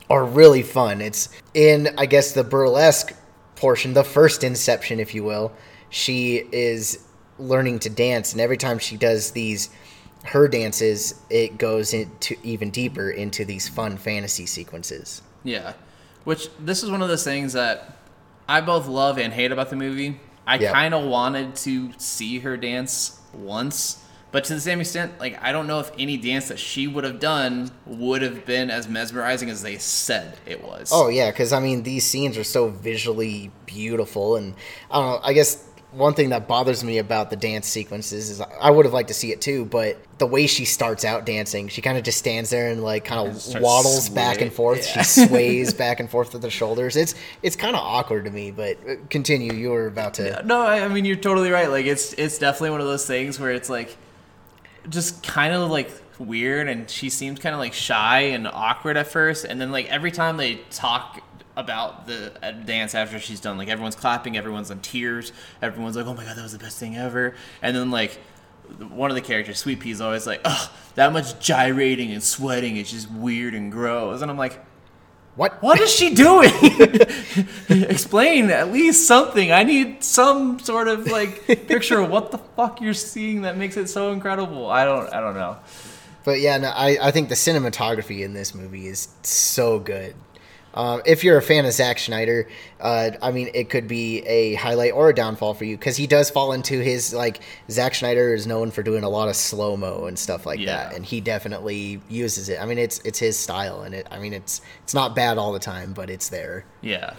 are 0.10 0.25
really 0.25 0.62
fun. 0.62 1.02
It's 1.02 1.30
in, 1.54 1.90
I 1.98 2.06
guess, 2.06 2.34
the 2.34 2.44
burlesque 2.44 3.13
portion, 3.56 3.94
the 3.94 4.04
first 4.04 4.44
Inception, 4.44 5.00
if 5.00 5.16
you 5.16 5.24
will. 5.24 5.52
She 5.90 6.44
is 6.52 7.06
learning 7.40 7.80
to 7.80 7.90
dance, 7.90 8.34
and 8.34 8.42
every 8.42 8.57
time 8.57 8.80
she 8.80 8.98
does 8.98 9.31
these 9.31 9.69
her 10.25 10.48
dances, 10.48 11.16
it 11.30 11.57
goes 11.57 11.94
into 11.94 12.36
even 12.44 12.72
deeper 12.72 13.12
into 13.12 13.46
these 13.46 13.69
fun 13.69 13.96
fantasy 13.96 14.46
sequences. 14.48 15.22
Yeah. 15.44 15.74
Which 16.24 16.50
this 16.60 16.81
is 16.81 16.90
one 16.90 17.04
of 17.04 17.07
those 17.10 17.24
things 17.24 17.54
that 17.54 17.98
I 18.47 18.62
both 18.62 18.88
love 18.88 19.18
and 19.18 19.33
hate 19.33 19.52
about 19.52 19.69
the 19.69 19.75
movie. 19.75 20.19
I 20.47 20.57
Yeah. 20.57 20.71
kind 20.71 20.94
of 20.94 21.04
wanted 21.04 21.56
to 21.57 21.92
see 21.97 22.40
her 22.40 22.56
dance 22.57 23.19
once, 23.33 23.97
but 24.31 24.44
to 24.45 24.54
the 24.54 24.61
same 24.61 24.80
extent, 24.80 25.14
like 25.19 25.40
I 25.42 25.52
don't 25.52 25.66
know 25.66 25.80
if 25.80 25.92
any 25.97 26.18
dance 26.18 26.49
that 26.49 26.59
she 26.59 26.85
would 26.87 27.04
have 27.04 27.19
done 27.19 27.71
would 27.85 28.21
have 28.21 28.45
been 28.45 28.69
as 28.69 28.87
mesmerizing 28.87 29.49
as 29.49 29.64
they 29.64 29.78
said 29.78 30.37
it 30.45 30.64
was. 30.64 30.92
Oh 30.94 31.07
yeah, 31.07 31.31
because 31.31 31.52
I 31.52 31.59
mean 31.59 31.83
these 31.83 32.06
scenes 32.06 32.37
are 32.37 32.44
so 32.44 32.68
visually 32.69 33.52
beautiful, 33.66 34.35
and 34.35 34.54
I 34.92 34.99
don't 34.99 35.09
know. 35.09 35.19
I 35.23 35.33
guess 35.33 35.64
one 35.95 36.14
thing 36.14 36.30
that 36.30 36.47
bothers 36.47 36.83
me 36.83 36.97
about 36.97 37.30
the 37.30 37.35
dance 37.37 37.68
sequences 37.68 38.30
is 38.30 38.42
I 38.42 38.69
would 38.69 38.85
have 38.85 38.94
liked 38.94 39.07
to 39.07 39.14
see 39.14 39.31
it 39.31 39.40
too, 39.40 39.66
but 39.66 39.97
the 40.18 40.28
way 40.28 40.45
she 40.45 40.66
starts 40.66 41.06
out 41.06 41.25
dancing, 41.25 41.69
she 41.69 41.81
kind 41.81 41.97
of 41.97 42.04
just 42.04 42.18
stands 42.18 42.49
there 42.49 42.69
and 42.69 42.83
like 42.83 43.06
kind 43.06 43.28
of 43.28 43.61
waddles 43.61 44.09
back 44.09 44.42
and 44.42 44.52
forth. 44.52 44.85
yeah. 44.85 45.04
She 45.04 45.25
sways 45.28 45.73
back 45.73 46.02
and 46.02 46.09
forth 46.09 46.33
with 46.33 46.44
her 46.44 46.49
shoulders. 46.49 46.95
It's 46.97 47.16
it's 47.42 47.56
kind 47.56 47.75
of 47.75 47.81
awkward 47.81 48.25
to 48.25 48.31
me. 48.31 48.52
But 48.52 48.78
uh, 48.87 48.95
continue. 49.09 49.54
You 49.54 49.69
were 49.69 49.87
about 49.87 50.16
to. 50.16 50.44
No, 50.45 50.61
I, 50.61 50.83
I 50.83 50.87
mean 50.90 51.06
you're 51.06 51.16
totally 51.16 51.49
right. 51.52 51.69
Like 51.69 51.85
it's 51.85 52.14
it's 52.14 52.37
definitely 52.37 52.71
one 52.71 52.81
of 52.81 52.87
those 52.87 53.06
things 53.06 53.40
where 53.40 53.52
it's 53.52 53.69
like 53.69 53.97
just 54.90 55.23
kind 55.23 55.54
of 55.54 55.71
like 55.71 55.92
weird 56.19 56.68
and 56.68 56.90
she 56.90 57.09
seems 57.09 57.40
kind 57.40 57.54
of 57.54 57.59
like 57.59 57.73
shy 57.73 58.19
and 58.19 58.47
awkward 58.47 58.95
at 58.95 59.07
first 59.07 59.44
and 59.44 59.59
then 59.59 59.69
like 59.71 59.85
every 59.92 60.11
time 60.11 60.37
they 60.37 60.56
talk 60.69 61.21
about 61.57 62.07
the 62.07 62.31
dance 62.66 62.94
after 62.94 63.19
she's 63.19 63.40
done 63.40 63.57
like 63.57 63.69
everyone's 63.69 63.95
clapping 63.95 64.38
everyone's 64.38 64.69
in 64.71 64.80
tears 64.80 65.31
everyone's 65.62 65.95
like 65.95 66.06
oh 66.06 66.14
my 66.14 66.24
god 66.24 66.35
that 66.35 66.44
was 66.44 66.52
the 66.52 66.59
best 66.59 66.78
thing 66.78 66.95
ever 66.97 67.33
and 67.62 67.76
then 67.76 67.92
like 67.92 68.19
one 68.90 69.09
of 69.12 69.16
the 69.16 69.21
characters 69.21 69.57
sweet 69.59 69.80
pea 69.80 69.92
is 69.92 70.02
always 70.02 70.26
like 70.28 70.42
oh 70.44 70.71
that 70.95 71.14
much 71.14 71.40
gyrating 71.40 72.12
and 72.12 72.21
sweating 72.24 72.78
is 72.78 72.92
just 72.92 73.09
weird 73.12 73.54
and 73.54 73.71
gross 73.71 74.21
and 74.21 74.30
i'm 74.30 74.38
like 74.38 74.59
What? 75.35 75.62
what 75.62 75.80
is 75.81 75.94
she 75.94 76.16
doing? 76.16 76.50
Explain 77.69 78.50
at 78.50 78.71
least 78.71 79.06
something. 79.06 79.52
I 79.52 79.64
need 79.64 80.02
some 80.02 80.59
sort 80.59 80.88
of 80.88 81.07
like 81.07 81.45
picture 81.68 82.00
of 82.00 82.09
what 82.09 82.31
the 82.31 82.38
fuck 82.38 82.80
you're 82.80 82.94
seeing 82.94 83.42
that 83.42 83.57
makes 83.57 83.76
it 83.76 83.88
so 83.90 84.14
incredible. 84.14 84.69
I 84.69 84.85
don't 84.85 85.12
I 85.14 85.19
don't 85.19 85.35
know. 85.35 85.57
But 86.24 86.40
yeah, 86.40 86.57
no, 86.57 86.69
I, 86.69 86.97
I 87.02 87.12
think 87.12 87.28
the 87.28 87.35
cinematography 87.35 88.24
in 88.24 88.33
this 88.33 88.56
movie 88.56 88.88
is 88.88 89.09
so 89.24 89.78
good. 89.80 90.16
Um, 90.75 91.01
if 91.05 91.23
you're 91.23 91.37
a 91.37 91.41
fan 91.41 91.65
of 91.65 91.71
Zack 91.71 91.97
Snyder, 91.99 92.47
uh, 92.81 93.11
I 93.21 93.31
mean, 93.31 93.49
it 93.53 93.69
could 93.69 93.87
be 93.87 94.19
a 94.27 94.55
highlight 94.55 94.91
or 94.94 95.09
a 95.09 95.15
downfall 95.15 95.53
for 95.53 95.63
you 95.63 95.77
because 95.77 95.95
he 95.95 96.05
does 96.05 96.29
fall 96.29 96.51
into 96.51 96.79
his 96.79 97.13
like 97.13 97.41
Zack 97.71 97.95
Snyder 97.95 98.33
is 98.33 98.45
known 98.45 98.71
for 98.71 98.83
doing 98.83 99.03
a 99.05 99.09
lot 99.09 99.29
of 99.29 99.35
slow 99.37 99.77
mo 99.77 100.05
and 100.05 100.19
stuff 100.19 100.45
like 100.45 100.59
Yeah. 100.59 100.89
that, 100.89 100.94
and 100.95 101.05
he 101.05 101.21
definitely 101.21 102.01
uses 102.09 102.49
it. 102.49 102.61
I 102.61 102.65
mean, 102.65 102.77
it's 102.77 102.99
it's 103.05 103.19
his 103.19 103.39
style, 103.39 103.83
and 103.83 103.95
it. 103.95 104.05
I 104.11 104.19
mean, 104.19 104.33
it's 104.33 104.61
it's 104.83 104.94
not 104.94 105.15
bad 105.15 105.37
all 105.37 105.53
the 105.53 105.59
time, 105.59 105.94
but 105.94 106.09
it's 106.09 106.27
there. 106.29 106.65
Yeah, 106.81 107.13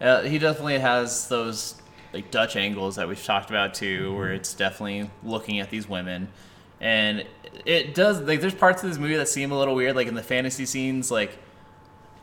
uh, 0.00 0.22
he 0.22 0.38
definitely 0.38 0.78
has 0.78 1.28
those 1.28 1.74
like 2.14 2.30
Dutch 2.30 2.56
angles 2.56 2.96
that 2.96 3.06
we've 3.06 3.22
talked 3.22 3.50
about 3.50 3.74
too, 3.74 4.16
where 4.16 4.32
it's 4.32 4.54
definitely 4.54 5.10
looking 5.22 5.60
at 5.60 5.68
these 5.68 5.86
women, 5.88 6.28
and 6.80 7.24
it 7.66 7.94
does 7.94 8.20
like 8.22 8.40
there's 8.40 8.54
parts 8.54 8.82
of 8.82 8.88
this 8.88 8.98
movie 8.98 9.16
that 9.16 9.28
seem 9.28 9.52
a 9.52 9.58
little 9.58 9.74
weird, 9.74 9.94
like 9.94 10.06
in 10.08 10.14
the 10.14 10.22
fantasy 10.22 10.64
scenes, 10.64 11.10
like 11.10 11.36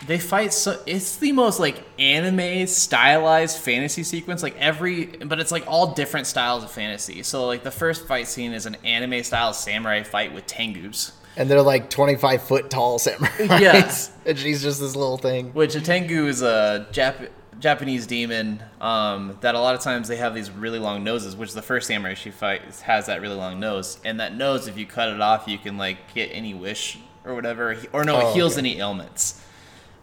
they 0.07 0.17
fight 0.17 0.51
so 0.53 0.81
it's 0.85 1.17
the 1.17 1.31
most 1.31 1.59
like 1.59 1.83
anime 1.99 2.65
stylized 2.67 3.57
fantasy 3.57 4.03
sequence 4.03 4.41
like 4.43 4.55
every 4.57 5.05
but 5.05 5.39
it's 5.39 5.51
like 5.51 5.63
all 5.67 5.93
different 5.93 6.25
styles 6.27 6.63
of 6.63 6.71
fantasy 6.71 7.21
so 7.23 7.45
like 7.45 7.63
the 7.63 7.71
first 7.71 8.07
fight 8.07 8.27
scene 8.27 8.51
is 8.53 8.65
an 8.65 8.75
anime 8.83 9.23
style 9.23 9.53
samurai 9.53 10.01
fight 10.03 10.33
with 10.33 10.45
tengus 10.47 11.11
And 11.37 11.49
they're 11.49 11.61
like 11.61 11.89
25 11.89 12.41
foot 12.43 12.69
tall 12.69 12.99
samurai 12.99 13.29
Yes. 13.39 14.11
and 14.25 14.37
she's 14.37 14.61
just 14.61 14.79
this 14.79 14.95
little 14.95 15.17
thing. 15.17 15.51
Which 15.53 15.75
a 15.75 15.81
Tengu 15.81 16.27
is 16.27 16.41
a 16.41 16.87
Jap- 16.91 17.29
Japanese 17.59 18.07
demon 18.07 18.61
um, 18.81 19.37
that 19.41 19.53
a 19.55 19.59
lot 19.59 19.75
of 19.75 19.81
times 19.81 20.07
they 20.07 20.17
have 20.17 20.33
these 20.33 20.49
really 20.51 20.79
long 20.79 21.03
noses. 21.03 21.35
Which 21.35 21.53
the 21.53 21.61
first 21.61 21.87
samurai 21.87 22.15
she 22.15 22.31
fights 22.31 22.81
has 22.81 23.05
that 23.05 23.21
really 23.21 23.35
long 23.35 23.59
nose, 23.59 23.99
and 24.03 24.19
that 24.19 24.35
nose, 24.35 24.67
if 24.67 24.77
you 24.79 24.85
cut 24.87 25.09
it 25.09 25.21
off, 25.21 25.47
you 25.47 25.57
can 25.59 25.77
like 25.77 26.13
get 26.15 26.31
any 26.33 26.53
wish 26.55 26.97
or 27.23 27.35
whatever, 27.35 27.77
or 27.93 28.03
no, 28.03 28.15
Oh, 28.19 28.29
it 28.29 28.33
heals 28.33 28.53
okay. 28.57 28.61
any 28.67 28.79
ailments. 28.79 29.30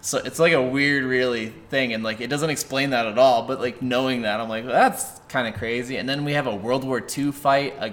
So 0.01 0.19
it's 0.19 0.39
like 0.39 0.53
a 0.53 0.63
weird, 0.63 1.05
really 1.05 1.49
thing, 1.71 1.93
and 1.93 2.05
like 2.05 2.21
it 2.21 2.29
doesn't 2.29 2.51
explain 2.51 2.91
that 2.91 3.07
at 3.07 3.19
all. 3.19 3.43
But 3.47 3.61
like 3.61 3.83
knowing 3.83 4.23
that, 4.23 4.41
I'm 4.41 4.49
like, 4.49 4.65
well, 4.65 4.73
that's 4.73 5.21
kind 5.29 5.49
of 5.53 5.55
crazy. 5.59 5.97
And 5.97 6.09
then 6.09 6.25
we 6.25 6.33
have 6.33 6.47
a 6.47 6.55
World 6.55 6.85
War 6.85 7.05
II 7.17 7.33
fight 7.33 7.75
uh, 7.79 7.91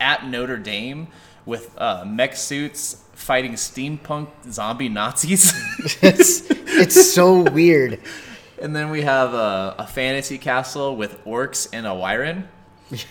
at 0.00 0.26
Notre 0.26 0.56
Dame 0.56 1.08
with 1.44 1.72
uh, 1.78 2.04
mech 2.04 2.36
suits 2.36 3.02
fighting 3.14 3.52
steampunk 3.52 4.28
zombie 4.50 4.88
Nazis. 4.88 5.52
It's 6.02 6.44
it's 6.50 7.12
so 7.12 7.42
weird. 7.42 8.00
And 8.58 8.74
then 8.74 8.88
we 8.88 9.02
have 9.02 9.34
a, 9.34 9.74
a 9.80 9.86
fantasy 9.86 10.38
castle 10.38 10.96
with 10.96 11.22
orcs 11.26 11.68
and 11.74 11.86
a 11.86 11.94
wyvern. 11.94 12.48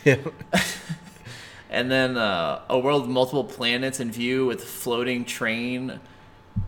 And 1.75 1.91
then 1.91 2.15
uh, 2.15 2.61
a 2.69 2.79
world 2.79 3.01
with 3.01 3.11
multiple 3.11 3.43
planets 3.43 3.99
in 3.99 4.09
view 4.09 4.45
with 4.45 4.63
floating 4.63 5.25
train. 5.25 5.99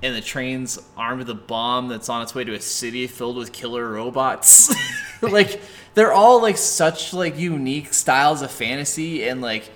And 0.04 0.16
the 0.16 0.22
train's 0.22 0.80
armed 0.96 1.20
with 1.20 1.30
a 1.30 1.36
bomb 1.36 1.88
that's 1.88 2.10
on 2.10 2.22
its 2.22 2.36
way 2.36 2.44
to 2.44 2.54
a 2.54 2.62
city 2.62 3.08
filled 3.08 3.38
with 3.38 3.52
killer 3.52 3.90
robots. 3.90 4.74
like 5.22 5.62
they're 5.96 6.14
all 6.14 6.42
like 6.42 6.58
such 6.58 7.14
like 7.14 7.38
unique 7.38 7.94
styles 7.94 8.42
of 8.42 8.52
fantasy 8.52 9.28
and 9.28 9.42
like 9.42 9.72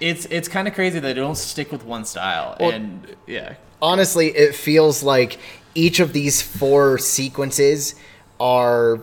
it's 0.00 0.26
it's 0.26 0.48
kind 0.48 0.68
of 0.68 0.74
crazy 0.74 0.98
that 0.98 1.14
they 1.14 1.14
don't 1.14 1.36
stick 1.36 1.72
with 1.72 1.84
one 1.84 2.04
style. 2.04 2.56
Well- 2.60 2.70
and 2.70 3.16
yeah. 3.26 3.54
honestly, 3.80 4.28
it 4.28 4.54
feels 4.54 5.02
like 5.02 5.38
each 5.74 6.00
of 6.00 6.12
these 6.12 6.42
four 6.42 6.98
sequences 6.98 7.94
are. 8.40 9.00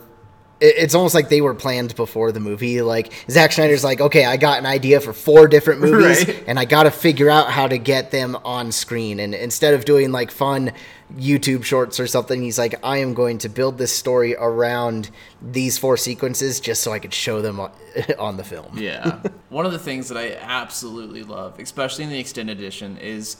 It- 0.60 0.74
It's 0.78 0.94
almost 0.94 1.14
like 1.14 1.28
they 1.28 1.40
were 1.40 1.54
planned 1.54 1.94
before 1.96 2.32
the 2.32 2.40
movie. 2.40 2.80
Like 2.82 3.12
Zack 3.30 3.52
Snyder's 3.52 3.84
like, 3.84 4.00
okay, 4.00 4.24
I 4.24 4.36
got 4.36 4.58
an 4.58 4.66
idea 4.66 5.00
for 5.00 5.12
four 5.12 5.48
different 5.48 5.80
movies, 5.86 6.26
Right. 6.26 6.44
and 6.46 6.58
I 6.58 6.64
got 6.64 6.84
to 6.84 6.90
figure 6.90 7.28
out 7.30 7.50
how 7.50 7.66
to 7.68 7.78
get 7.78 8.10
them 8.10 8.36
on 8.44 8.72
screen. 8.72 9.20
And 9.20 9.34
instead 9.34 9.74
of 9.74 9.84
doing 9.84 10.12
like 10.12 10.30
fun 10.30 10.72
YouTube 11.18 11.62
shorts 11.62 12.00
or 12.00 12.06
something, 12.06 12.42
he's 12.42 12.58
like, 12.58 12.74
I 12.82 12.98
am 12.98 13.14
going 13.14 13.38
to 13.38 13.48
build 13.48 13.78
this 13.78 13.92
story 13.92 14.34
around 14.36 15.10
these 15.40 15.78
four 15.78 15.96
sequences 15.96 16.58
just 16.58 16.82
so 16.82 16.92
I 16.92 16.98
could 16.98 17.14
show 17.14 17.40
them 17.42 17.60
on, 17.60 17.70
on 18.18 18.36
the 18.36 18.44
film. 18.44 18.76
Yeah. 18.76 19.20
One 19.50 19.66
of 19.66 19.72
the 19.72 19.78
things 19.78 20.08
that 20.08 20.18
I 20.18 20.34
absolutely 20.40 21.22
love, 21.22 21.60
especially 21.60 22.04
in 22.04 22.10
the 22.10 22.18
extended 22.18 22.58
edition, 22.58 22.96
is 22.98 23.36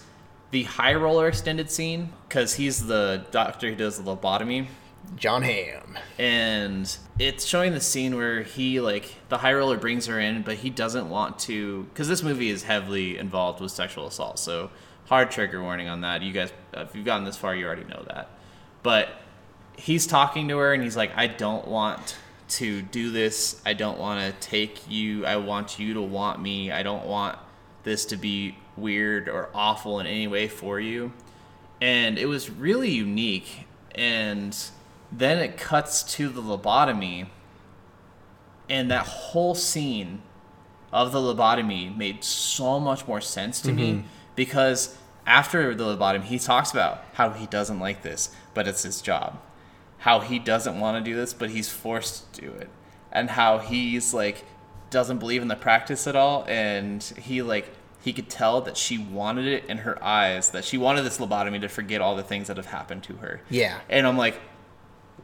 the 0.52 0.62
high 0.62 0.94
roller 0.94 1.26
extended 1.26 1.68
scene 1.70 2.11
because 2.28 2.54
he's 2.54 2.87
the 2.87 3.25
doctor 3.32 3.68
who 3.70 3.75
does 3.75 4.00
the 4.00 4.16
lobotomy. 4.16 4.68
Jon 5.14 5.42
Hamm. 5.42 5.96
And 6.18 6.96
it's 7.18 7.44
showing 7.44 7.72
the 7.72 7.80
scene 7.80 8.16
where 8.16 8.42
he, 8.42 8.80
like, 8.80 9.14
the 9.28 9.38
high 9.38 9.54
roller 9.54 9.76
brings 9.76 10.06
her 10.06 10.18
in, 10.18 10.42
but 10.42 10.56
he 10.56 10.70
doesn't 10.70 11.08
want 11.08 11.38
to. 11.40 11.84
Because 11.84 12.08
this 12.08 12.22
movie 12.22 12.50
is 12.50 12.64
heavily 12.64 13.18
involved 13.18 13.60
with 13.60 13.70
sexual 13.70 14.06
assault. 14.06 14.38
So, 14.38 14.70
hard 15.06 15.30
trigger 15.30 15.62
warning 15.62 15.88
on 15.88 16.00
that. 16.00 16.22
You 16.22 16.32
guys, 16.32 16.52
if 16.72 16.94
you've 16.94 17.04
gotten 17.04 17.25
this 17.25 17.36
far, 17.36 17.54
you 17.54 17.66
already 17.66 17.84
know 17.84 18.04
that. 18.08 18.30
But 18.82 19.08
he's 19.76 20.06
talking 20.06 20.48
to 20.48 20.58
her 20.58 20.72
and 20.72 20.82
he's 20.82 20.96
like, 20.96 21.12
I 21.16 21.26
don't 21.26 21.68
want 21.68 22.16
to 22.48 22.82
do 22.82 23.10
this. 23.10 23.60
I 23.66 23.75
don't 23.75 23.98
want 23.98 24.20
to 24.20 24.48
take 24.48 24.88
you. 24.88 25.26
I 25.26 25.36
want 25.36 25.78
you 25.78 25.94
to 25.94 26.02
want 26.02 26.40
me. 26.40 26.70
I 26.70 26.82
don't 26.82 27.06
want 27.06 27.38
this 27.82 28.06
to 28.06 28.16
be 28.16 28.56
weird 28.76 29.28
or 29.28 29.48
awful 29.54 30.00
in 30.00 30.06
any 30.06 30.26
way 30.26 30.48
for 30.48 30.78
you. 30.78 31.12
And 31.80 32.18
it 32.18 32.26
was 32.26 32.50
really 32.50 32.90
unique. 32.90 33.66
And 33.94 34.56
then 35.10 35.38
it 35.38 35.56
cuts 35.56 36.02
to 36.14 36.28
the 36.28 36.42
lobotomy. 36.42 37.28
And 38.68 38.90
that 38.90 39.06
whole 39.06 39.54
scene 39.54 40.22
of 40.92 41.12
the 41.12 41.18
lobotomy 41.18 41.96
made 41.96 42.25
so 42.25 42.80
much 42.80 43.06
more 43.06 43.20
sense 43.20 43.60
to 43.60 43.72
me 43.72 43.92
mm-hmm. 43.92 44.06
because 44.34 44.96
after 45.26 45.75
the 45.75 45.84
lobotomy, 45.84 46.25
he 46.25 46.38
talks 46.38 46.72
about 46.72 47.04
how 47.14 47.30
he 47.30 47.46
doesn't 47.46 47.78
like 47.78 48.02
this, 48.02 48.30
but 48.54 48.66
it's 48.66 48.82
his 48.82 49.00
job. 49.00 49.38
How 49.98 50.20
he 50.20 50.38
doesn't 50.38 50.78
want 50.78 51.02
to 51.02 51.10
do 51.10 51.16
this, 51.16 51.34
but 51.34 51.50
he's 51.50 51.68
forced 51.68 52.32
to 52.34 52.40
do 52.40 52.52
it. 52.52 52.68
And 53.12 53.30
how 53.30 53.58
he's 53.58 54.12
like 54.12 54.44
doesn't 54.90 55.18
believe 55.18 55.42
in 55.42 55.48
the 55.48 55.56
practice 55.56 56.06
at 56.06 56.14
all 56.14 56.44
and 56.46 57.02
he 57.02 57.42
like 57.42 57.68
he 58.02 58.12
could 58.12 58.30
tell 58.30 58.60
that 58.60 58.76
she 58.76 58.98
wanted 58.98 59.46
it 59.46 59.64
in 59.64 59.78
her 59.78 60.02
eyes 60.02 60.50
that 60.50 60.64
she 60.64 60.78
wanted 60.78 61.02
this 61.02 61.18
lobotomy 61.18 61.60
to 61.60 61.68
forget 61.68 62.00
all 62.00 62.14
the 62.14 62.22
things 62.22 62.46
that 62.46 62.56
have 62.56 62.66
happened 62.66 63.02
to 63.02 63.14
her. 63.16 63.40
Yeah. 63.50 63.80
And 63.88 64.06
I'm 64.06 64.16
like, 64.16 64.40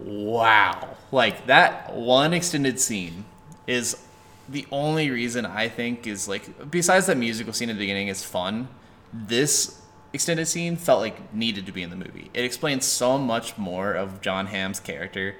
wow. 0.04 0.96
Like 1.10 1.46
that 1.46 1.94
one 1.94 2.32
extended 2.32 2.80
scene 2.80 3.24
is 3.66 3.96
the 4.48 4.66
only 4.70 5.10
reason 5.10 5.46
I 5.46 5.68
think 5.68 6.06
is 6.06 6.28
like 6.28 6.70
besides 6.70 7.06
that 7.06 7.16
musical 7.16 7.52
scene 7.52 7.70
at 7.70 7.74
the 7.74 7.80
beginning 7.80 8.08
is 8.08 8.24
fun, 8.24 8.68
this 9.12 9.80
extended 10.12 10.46
scene 10.46 10.76
felt 10.76 11.00
like 11.00 11.32
needed 11.32 11.66
to 11.66 11.72
be 11.72 11.82
in 11.82 11.90
the 11.90 11.96
movie. 11.96 12.30
It 12.34 12.44
explains 12.44 12.84
so 12.84 13.18
much 13.18 13.56
more 13.56 13.92
of 13.92 14.20
Jon 14.20 14.46
Hamm's 14.46 14.80
character 14.80 15.36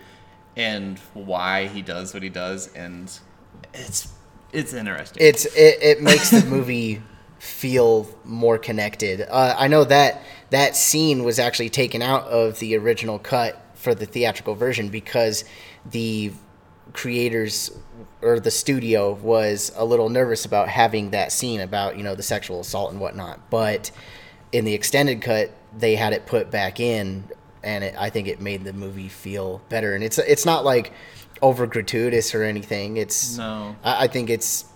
and 0.57 0.99
why 1.15 1.67
he 1.67 1.83
does 1.83 2.13
what 2.15 2.23
he 2.23 2.29
does 2.29 2.73
and 2.75 3.19
it's 3.73 4.13
it's 4.53 4.75
interesting. 4.75 5.19
it's 5.27 5.47
it, 5.47 5.79
it 5.83 6.03
makes 6.03 6.31
the 6.31 6.45
movie 6.45 7.03
feel 7.39 8.07
more 8.25 8.59
connected. 8.59 9.23
Uh, 9.29 9.55
I 9.59 9.69
know 9.69 9.85
that 9.85 10.23
that 10.51 10.77
scene 10.77 11.25
was 11.25 11.39
actually 11.39 11.71
taken 11.71 12.03
out 12.03 12.25
of 12.25 12.59
the 12.59 12.77
original 12.77 13.19
cut 13.19 13.62
for 13.83 13.95
the 13.95 14.07
theatrical 14.07 14.55
version 14.55 14.89
because 14.89 15.45
the 15.91 16.33
creators 16.93 17.71
or 18.21 18.39
the 18.39 18.51
studio 18.51 19.13
was 19.13 19.73
a 19.77 19.85
little 19.85 20.09
nervous 20.09 20.45
about 20.45 20.69
having 20.69 21.11
that 21.11 21.33
scene 21.33 21.61
about 21.61 21.97
you 21.97 22.05
know 22.05 22.15
the 22.15 22.23
sexual 22.23 22.61
assault 22.61 22.93
and 22.93 23.01
whatnot. 23.01 23.51
But 23.51 23.91
in 24.53 24.65
the 24.65 24.75
extended 24.75 25.21
cut, 25.21 25.51
they 25.77 25.97
had 25.97 26.13
it 26.13 26.27
put 26.27 26.51
back 26.51 26.79
in, 26.79 27.25
and 27.65 27.83
it, 27.83 27.95
I 27.99 28.11
think 28.11 28.29
it 28.29 28.41
made 28.41 28.63
the 28.65 28.73
movie 28.73 29.09
feel 29.09 29.61
better. 29.69 29.95
And 29.95 30.05
it's 30.05 30.19
it's 30.19 30.47
not 30.47 30.65
like 30.65 30.93
over 31.41 31.67
gratuitous 31.67 32.35
or 32.35 32.45
anything. 32.45 32.97
It's 32.97 33.37
No. 33.37 33.75
I, 33.83 34.05
I 34.05 34.07
think 34.07 34.31
it's 34.31 34.67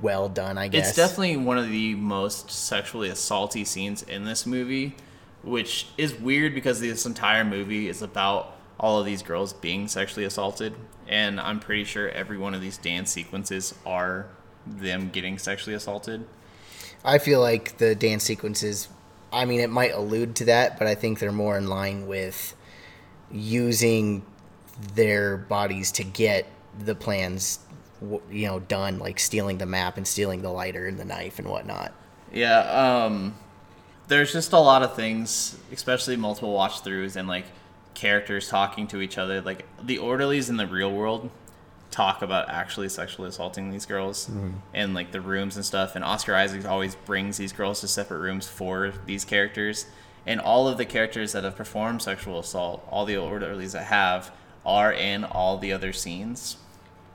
well 0.00 0.28
done. 0.28 0.56
I 0.56 0.68
guess 0.68 0.88
It's 0.88 0.96
definitely 0.96 1.36
one 1.36 1.58
of 1.58 1.68
the 1.68 1.94
most 1.94 2.50
sexually 2.50 3.10
assaulty 3.10 3.66
scenes 3.66 4.02
in 4.02 4.24
this 4.24 4.46
movie, 4.46 4.96
which 5.42 5.88
is 5.96 6.14
weird 6.14 6.54
because 6.54 6.80
this 6.80 7.06
entire 7.06 7.44
movie 7.44 7.88
is 7.88 8.02
about 8.02 8.56
all 8.78 8.98
of 8.98 9.06
these 9.06 9.22
girls 9.22 9.52
being 9.52 9.88
sexually 9.88 10.24
assaulted, 10.24 10.74
and 11.06 11.40
I'm 11.40 11.60
pretty 11.60 11.84
sure 11.84 12.08
every 12.08 12.38
one 12.38 12.54
of 12.54 12.60
these 12.60 12.78
dance 12.78 13.10
sequences 13.10 13.74
are 13.84 14.26
them 14.66 15.10
getting 15.10 15.38
sexually 15.38 15.74
assaulted. 15.74 16.24
I 17.04 17.18
feel 17.18 17.40
like 17.40 17.78
the 17.78 17.94
dance 17.94 18.24
sequences. 18.24 18.88
I 19.32 19.44
mean, 19.44 19.60
it 19.60 19.70
might 19.70 19.92
allude 19.92 20.36
to 20.36 20.46
that, 20.46 20.78
but 20.78 20.88
I 20.88 20.94
think 20.94 21.18
they're 21.18 21.32
more 21.32 21.56
in 21.56 21.68
line 21.68 22.06
with 22.06 22.54
using 23.30 24.24
their 24.94 25.36
bodies 25.36 25.92
to 25.92 26.04
get 26.04 26.46
the 26.78 26.94
plans, 26.94 27.60
you 28.30 28.46
know, 28.46 28.60
done, 28.60 28.98
like 28.98 29.20
stealing 29.20 29.58
the 29.58 29.66
map 29.66 29.96
and 29.96 30.06
stealing 30.06 30.42
the 30.42 30.50
lighter 30.50 30.86
and 30.86 30.98
the 30.98 31.04
knife 31.04 31.38
and 31.38 31.48
whatnot. 31.48 31.92
Yeah, 32.32 32.60
um, 32.60 33.34
there's 34.10 34.32
just 34.32 34.52
a 34.52 34.58
lot 34.58 34.82
of 34.82 34.94
things, 34.94 35.56
especially 35.72 36.16
multiple 36.16 36.52
watch 36.52 36.82
throughs 36.82 37.14
and 37.14 37.28
like 37.28 37.46
characters 37.94 38.48
talking 38.48 38.88
to 38.88 39.00
each 39.00 39.16
other. 39.16 39.40
Like 39.40 39.64
the 39.80 39.98
orderlies 39.98 40.50
in 40.50 40.56
the 40.56 40.66
real 40.66 40.90
world 40.92 41.30
talk 41.92 42.20
about 42.20 42.48
actually 42.48 42.88
sexually 42.88 43.28
assaulting 43.28 43.70
these 43.70 43.86
girls 43.86 44.26
mm-hmm. 44.26 44.50
and 44.74 44.94
like 44.94 45.12
the 45.12 45.20
rooms 45.20 45.54
and 45.56 45.64
stuff. 45.64 45.94
And 45.94 46.04
Oscar 46.04 46.34
Isaac 46.34 46.66
always 46.66 46.96
brings 46.96 47.36
these 47.36 47.52
girls 47.52 47.80
to 47.82 47.88
separate 47.88 48.18
rooms 48.18 48.48
for 48.48 48.92
these 49.06 49.24
characters. 49.24 49.86
and 50.26 50.38
all 50.40 50.68
of 50.68 50.76
the 50.76 50.84
characters 50.84 51.32
that 51.32 51.44
have 51.44 51.56
performed 51.56 52.02
sexual 52.02 52.38
assault, 52.38 52.86
all 52.90 53.04
the 53.06 53.16
orderlies 53.16 53.72
that 53.72 53.84
have, 53.84 54.30
are 54.66 54.92
in 54.92 55.24
all 55.24 55.56
the 55.56 55.72
other 55.72 55.92
scenes. 55.92 56.56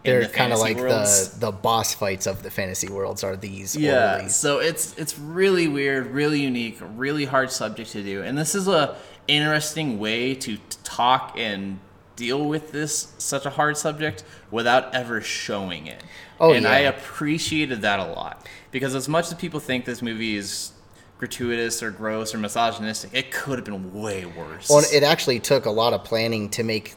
They're 0.05 0.27
the 0.27 0.33
kind 0.33 0.53
of 0.53 0.59
like 0.59 0.77
worlds. 0.77 1.29
the 1.31 1.47
the 1.47 1.51
boss 1.51 1.93
fights 1.93 2.27
of 2.27 2.43
the 2.43 2.51
fantasy 2.51 2.87
worlds 2.89 3.23
are 3.23 3.35
these 3.35 3.75
Yeah, 3.75 4.13
orderlies. 4.13 4.35
so 4.35 4.59
it's 4.59 4.97
it's 4.97 5.17
really 5.19 5.67
weird, 5.67 6.07
really 6.07 6.41
unique, 6.41 6.77
really 6.95 7.25
hard 7.25 7.51
subject 7.51 7.91
to 7.91 8.03
do, 8.03 8.21
and 8.21 8.37
this 8.37 8.55
is 8.55 8.67
a 8.67 8.95
interesting 9.27 9.99
way 9.99 10.35
to 10.35 10.57
talk 10.83 11.33
and 11.37 11.79
deal 12.15 12.45
with 12.45 12.71
this 12.71 13.13
such 13.17 13.45
a 13.45 13.49
hard 13.49 13.75
subject 13.77 14.23
without 14.51 14.93
ever 14.95 15.19
showing 15.21 15.87
it. 15.87 16.01
Oh, 16.39 16.53
and 16.53 16.65
I 16.67 16.79
appreciated 16.79 17.81
that 17.81 17.99
a 17.99 18.05
lot 18.05 18.47
because 18.71 18.95
as 18.95 19.07
much 19.09 19.27
as 19.27 19.33
people 19.33 19.59
think 19.59 19.85
this 19.85 20.01
movie 20.01 20.35
is 20.37 20.71
gratuitous 21.17 21.81
or 21.81 21.91
gross 21.91 22.33
or 22.35 22.37
misogynistic, 22.37 23.09
it 23.13 23.31
could 23.31 23.57
have 23.57 23.65
been 23.65 23.93
way 23.93 24.25
worse. 24.25 24.69
Well, 24.69 24.83
it 24.91 25.01
actually 25.03 25.39
took 25.39 25.65
a 25.65 25.71
lot 25.71 25.93
of 25.93 26.03
planning 26.03 26.49
to 26.51 26.63
make 26.63 26.95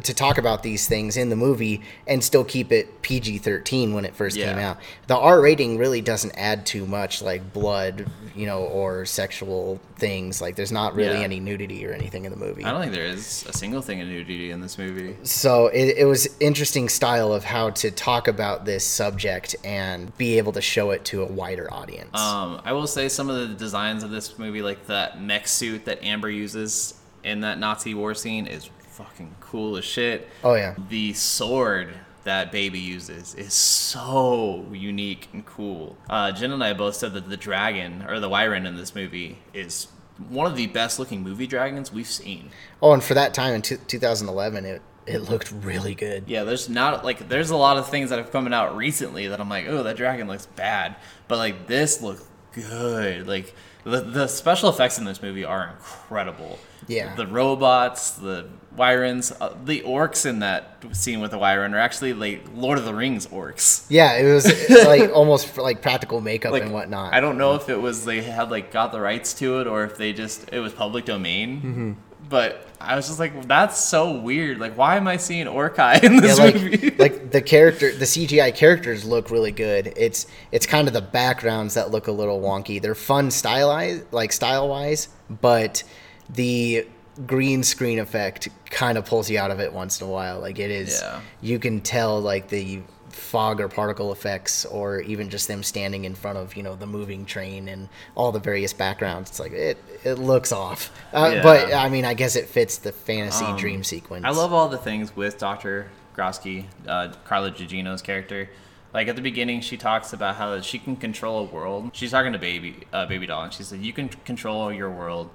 to 0.00 0.14
talk 0.14 0.38
about 0.38 0.62
these 0.62 0.86
things 0.88 1.16
in 1.16 1.28
the 1.30 1.36
movie 1.36 1.82
and 2.06 2.22
still 2.22 2.44
keep 2.44 2.72
it 2.72 3.02
PG-13 3.02 3.92
when 3.94 4.04
it 4.04 4.14
first 4.14 4.36
came 4.36 4.58
out. 4.58 4.78
The 5.06 5.16
R 5.16 5.40
rating 5.40 5.78
really 5.78 6.00
doesn't 6.00 6.32
add 6.36 6.66
too 6.66 6.86
much 6.86 7.22
like 7.22 7.52
blood, 7.52 8.06
you 8.34 8.46
know, 8.46 8.62
or 8.64 9.04
sexual 9.06 9.80
things. 9.96 10.40
Like 10.40 10.56
there's 10.56 10.72
not 10.72 10.94
really 10.94 11.18
Yeah. 11.18 11.24
any 11.24 11.40
nudity 11.40 11.86
or 11.86 11.92
anything 11.92 12.24
in 12.24 12.30
the 12.30 12.36
movie. 12.38 12.64
I 12.64 12.70
don't 12.70 12.80
think 12.80 12.92
there 12.92 13.04
is 13.06 13.44
a 13.48 13.52
single 13.52 13.80
thing 13.82 14.00
of 14.00 14.08
nudity 14.08 14.50
in 14.50 14.60
this 14.60 14.78
movie. 14.78 15.16
so 15.22 15.66
it, 15.68 15.96
it 15.98 16.04
was 16.04 16.28
interesting 16.40 16.88
style 16.88 17.32
of 17.32 17.44
how 17.44 17.70
to 17.70 17.90
talk 17.90 18.28
about 18.28 18.64
this 18.64 18.84
subject 18.84 19.56
and 19.64 20.16
be 20.18 20.38
able 20.38 20.52
to 20.52 20.60
show 20.60 20.90
it 20.90 21.04
to 21.06 21.22
a 21.22 21.26
wider 21.26 21.72
audience. 21.72 22.18
Um, 22.18 22.60
I 22.64 22.72
will 22.72 22.86
say 22.86 23.08
some 23.08 23.28
of 23.30 23.36
the 23.48 23.54
designs 23.54 24.02
of 24.02 24.10
this 24.10 24.38
movie, 24.38 24.62
like 24.62 24.86
that 24.86 25.20
mech 25.20 25.48
suit 25.48 25.84
that 25.86 26.02
Amber 26.02 26.30
uses 26.30 26.94
in 27.24 27.40
that 27.40 27.58
Nazi 27.58 27.94
war 27.94 28.14
scene, 28.14 28.46
is 28.46 28.70
fucking 28.96 29.36
cool 29.40 29.76
as 29.76 29.84
shit. 29.84 30.28
oh 30.42 30.54
yeah. 30.54 30.74
The 30.88 31.12
sword 31.12 31.94
that 32.24 32.50
Baby 32.50 32.80
uses 32.80 33.34
is 33.34 33.52
so 33.52 34.66
unique 34.72 35.28
and 35.32 35.44
cool. 35.46 35.96
Uh, 36.10 36.32
Jen 36.32 36.50
and 36.50 36.64
I 36.64 36.72
both 36.72 36.96
said 36.96 37.12
that 37.12 37.28
the 37.28 37.36
dragon 37.36 38.04
or 38.08 38.18
the 38.18 38.28
Wyvern 38.28 38.66
in 38.66 38.76
this 38.76 38.94
movie 38.94 39.38
is 39.54 39.88
one 40.28 40.46
of 40.50 40.56
the 40.56 40.66
best 40.66 40.98
looking 40.98 41.22
movie 41.22 41.46
dragons 41.46 41.92
we've 41.92 42.06
seen. 42.08 42.50
Oh, 42.82 42.92
and 42.92 43.04
for 43.04 43.14
that 43.14 43.34
time 43.34 43.54
in 43.54 43.62
two 43.62 43.76
2011 43.76 44.64
it 44.64 44.82
it 45.06 45.18
looked 45.18 45.52
really 45.52 45.94
good. 45.94 46.24
Yeah, 46.26 46.42
there's 46.44 46.68
not 46.68 47.04
like 47.04 47.28
there's 47.28 47.50
a 47.50 47.56
lot 47.56 47.76
of 47.76 47.88
things 47.88 48.10
that 48.10 48.18
have 48.18 48.32
come 48.32 48.52
out 48.52 48.76
recently 48.76 49.28
that 49.28 49.38
I'm 49.40 49.48
like, 49.50 49.66
oh, 49.68 49.82
that 49.82 49.96
dragon 49.96 50.26
looks 50.26 50.46
bad, 50.46 50.96
but 51.28 51.36
like 51.38 51.66
this 51.66 52.02
looks 52.02 52.24
good. 52.52 53.28
Like 53.28 53.54
the 53.86 54.00
the 54.00 54.26
special 54.26 54.68
effects 54.68 54.98
in 54.98 55.04
this 55.04 55.22
movie 55.22 55.44
are 55.44 55.70
incredible. 55.70 56.58
Yeah. 56.88 57.14
the 57.14 57.26
robots, 57.26 58.12
the 58.12 58.48
Wyverns, 58.76 59.32
uh, 59.40 59.56
the 59.64 59.80
orcs 59.82 60.26
in 60.26 60.40
that 60.40 60.84
scene 60.92 61.20
with 61.20 61.30
the 61.30 61.38
Wyvern 61.38 61.72
are 61.72 61.78
actually 61.78 62.12
like 62.12 62.44
Lord 62.54 62.78
of 62.78 62.84
the 62.84 62.94
Rings 62.94 63.26
orcs. 63.28 63.86
Yeah, 63.88 64.14
it 64.14 64.30
was 64.32 64.46
like 64.86 65.10
almost 65.12 65.56
like 65.56 65.82
practical 65.82 66.20
makeup 66.20 66.52
Like 66.52 66.64
and 66.64 66.72
whatnot. 66.72 67.14
I 67.14 67.20
don't 67.20 67.38
know 67.38 67.54
if 67.54 67.68
it 67.68 67.80
was 67.80 68.04
they 68.04 68.22
had 68.22 68.50
like 68.50 68.72
got 68.72 68.92
the 68.92 69.00
rights 69.00 69.34
to 69.34 69.60
it 69.60 69.66
or 69.66 69.84
if 69.84 69.96
they 69.96 70.12
just 70.12 70.48
it 70.52 70.58
was 70.60 70.72
public 70.72 71.04
domain. 71.04 71.56
Mm-hmm. 71.56 71.92
But 72.28 72.66
I 72.80 72.96
was 72.96 73.06
just 73.06 73.18
like, 73.18 73.46
that's 73.46 73.78
so 73.78 74.18
weird. 74.20 74.58
Like, 74.58 74.76
why 74.76 74.96
am 74.96 75.06
I 75.08 75.16
seeing 75.16 75.46
Orcai 75.46 76.02
in 76.02 76.14
yeah, 76.14 76.20
this 76.20 76.38
movie? 76.38 76.90
like 76.90 76.98
like 76.98 77.30
the 77.30 77.40
character, 77.42 77.92
the 77.92 78.04
CGI 78.04 78.54
characters 78.54 79.04
look 79.04 79.30
really 79.30 79.52
good. 79.52 79.92
It's 79.96 80.26
it's 80.52 80.66
kind 80.66 80.88
of 80.88 80.94
the 80.94 81.00
backgrounds 81.02 81.74
that 81.74 81.90
look 81.90 82.06
a 82.08 82.12
little 82.12 82.40
wonky. 82.40 82.80
They're 82.82 82.94
fun 82.94 83.30
stylized, 83.30 84.04
like 84.12 84.32
style 84.32 84.68
wise, 84.68 85.08
but 85.28 85.82
the 86.30 86.86
green 87.26 87.62
screen 87.62 87.98
effect 87.98 88.48
kind 88.70 88.98
of 88.98 89.06
pulls 89.06 89.30
you 89.30 89.38
out 89.38 89.50
of 89.50 89.58
it 89.60 89.72
once 89.72 90.00
in 90.00 90.06
a 90.06 90.10
while. 90.10 90.40
Like 90.40 90.58
it 90.58 90.70
is, 90.70 91.00
Yeah. 91.00 91.20
you 91.40 91.58
can 91.58 91.80
tell 91.80 92.20
like 92.20 92.48
the 92.48 92.80
fog 93.16 93.60
or 93.60 93.68
particle 93.68 94.12
effects, 94.12 94.64
or 94.64 95.00
even 95.00 95.30
just 95.30 95.48
them 95.48 95.62
standing 95.62 96.04
in 96.04 96.14
front 96.14 96.38
of 96.38 96.56
you 96.56 96.62
know 96.62 96.76
the 96.76 96.86
moving 96.86 97.24
train 97.24 97.68
and 97.68 97.88
all 98.14 98.30
the 98.32 98.38
various 98.40 98.72
backgrounds. 98.72 99.30
It's 99.30 99.40
like 99.40 99.52
it 99.52 99.78
it 100.04 100.14
looks 100.14 100.52
off, 100.52 100.90
uh, 101.12 101.30
Yeah. 101.34 101.42
but 101.42 101.72
I 101.74 101.88
mean 101.88 102.04
I 102.04 102.14
guess 102.14 102.36
it 102.36 102.46
fits 102.48 102.78
the 102.78 102.92
fantasy 102.92 103.44
Um, 103.44 103.56
dream 103.56 103.82
sequence. 103.84 104.24
I 104.24 104.30
love 104.30 104.52
all 104.52 104.68
the 104.68 104.78
things 104.78 105.14
with 105.16 105.38
Dr. 105.38 105.90
Gorski, 106.16 106.64
uh, 106.86 107.12
Carla 107.24 107.50
Gugino's 107.50 108.02
character. 108.02 108.48
Like 108.94 109.08
at 109.08 109.16
the 109.16 109.22
beginning, 109.22 109.60
she 109.60 109.76
talks 109.76 110.12
about 110.12 110.36
how 110.36 110.60
she 110.60 110.78
can 110.78 110.96
control 110.96 111.40
a 111.40 111.44
world. 111.44 111.90
She's 111.92 112.12
talking 112.12 112.32
to 112.32 112.38
baby, 112.38 112.84
uh, 112.92 113.04
baby 113.06 113.26
doll, 113.26 113.42
and 113.44 113.52
she 113.52 113.62
said, 113.62 113.80
"You 113.80 113.92
can 113.92 114.08
control 114.08 114.72
your 114.72 114.90
world. 114.90 115.28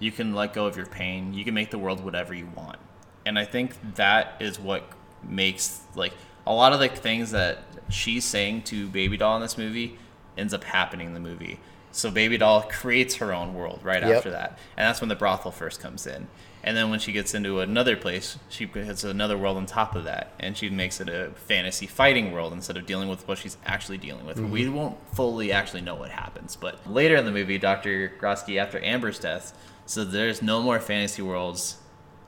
You 0.00 0.10
can 0.10 0.34
let 0.34 0.52
go 0.52 0.66
of 0.66 0.76
your 0.76 0.86
pain. 0.86 1.32
You 1.34 1.44
can 1.44 1.54
make 1.54 1.70
the 1.70 1.78
world 1.78 2.02
whatever 2.04 2.34
you 2.34 2.48
want." 2.56 2.78
And 3.26 3.38
I 3.38 3.44
think 3.44 3.94
that 3.94 4.34
is 4.40 4.58
what 4.58 4.82
makes 5.22 5.80
like 5.94 6.12
a 6.46 6.52
lot 6.52 6.72
of 6.72 6.80
the 6.80 6.88
things 6.88 7.30
that 7.30 7.58
she's 7.88 8.24
saying 8.24 8.62
to 8.62 8.88
baby 8.88 9.16
doll 9.16 9.36
in 9.36 9.42
this 9.42 9.58
movie 9.58 9.98
ends 10.36 10.54
up 10.54 10.64
happening 10.64 11.08
in 11.08 11.14
the 11.14 11.20
movie. 11.20 11.60
So 11.92 12.10
baby 12.10 12.36
doll 12.38 12.62
creates 12.62 13.16
her 13.16 13.32
own 13.32 13.54
world 13.54 13.80
right 13.84 14.02
Yep. 14.02 14.16
after 14.16 14.30
that, 14.32 14.58
and 14.76 14.86
that's 14.86 15.00
when 15.00 15.08
the 15.08 15.14
brothel 15.14 15.52
first 15.52 15.80
comes 15.80 16.06
in. 16.06 16.26
And 16.64 16.76
then 16.76 16.88
when 16.88 16.98
she 16.98 17.12
gets 17.12 17.34
into 17.34 17.60
another 17.60 17.94
place, 17.94 18.38
she 18.48 18.64
gets 18.64 19.04
another 19.04 19.36
world 19.36 19.58
on 19.58 19.66
top 19.66 19.94
of 19.94 20.04
that, 20.04 20.32
and 20.40 20.56
she 20.56 20.70
makes 20.70 20.98
it 20.98 21.10
a 21.10 21.30
fantasy 21.36 21.86
fighting 21.86 22.32
world 22.32 22.54
instead 22.54 22.78
of 22.78 22.86
dealing 22.86 23.08
with 23.08 23.28
what 23.28 23.36
she's 23.38 23.58
actually 23.66 23.98
dealing 23.98 24.24
with. 24.24 24.40
We 24.40 24.62
mm-hmm. 24.64 24.74
won't 24.74 24.96
fully 25.14 25.52
actually 25.52 25.82
know 25.82 25.94
what 25.94 26.10
happens, 26.10 26.56
but 26.56 26.90
later 26.90 27.16
in 27.16 27.26
the 27.26 27.30
movie, 27.30 27.58
Dr. 27.58 28.14
Gorski, 28.18 28.58
after 28.58 28.82
Amber's 28.82 29.18
death, 29.18 29.56
said 29.84 30.10
there's 30.10 30.40
no 30.40 30.62
more 30.62 30.80
fantasy 30.80 31.20
worlds, 31.20 31.76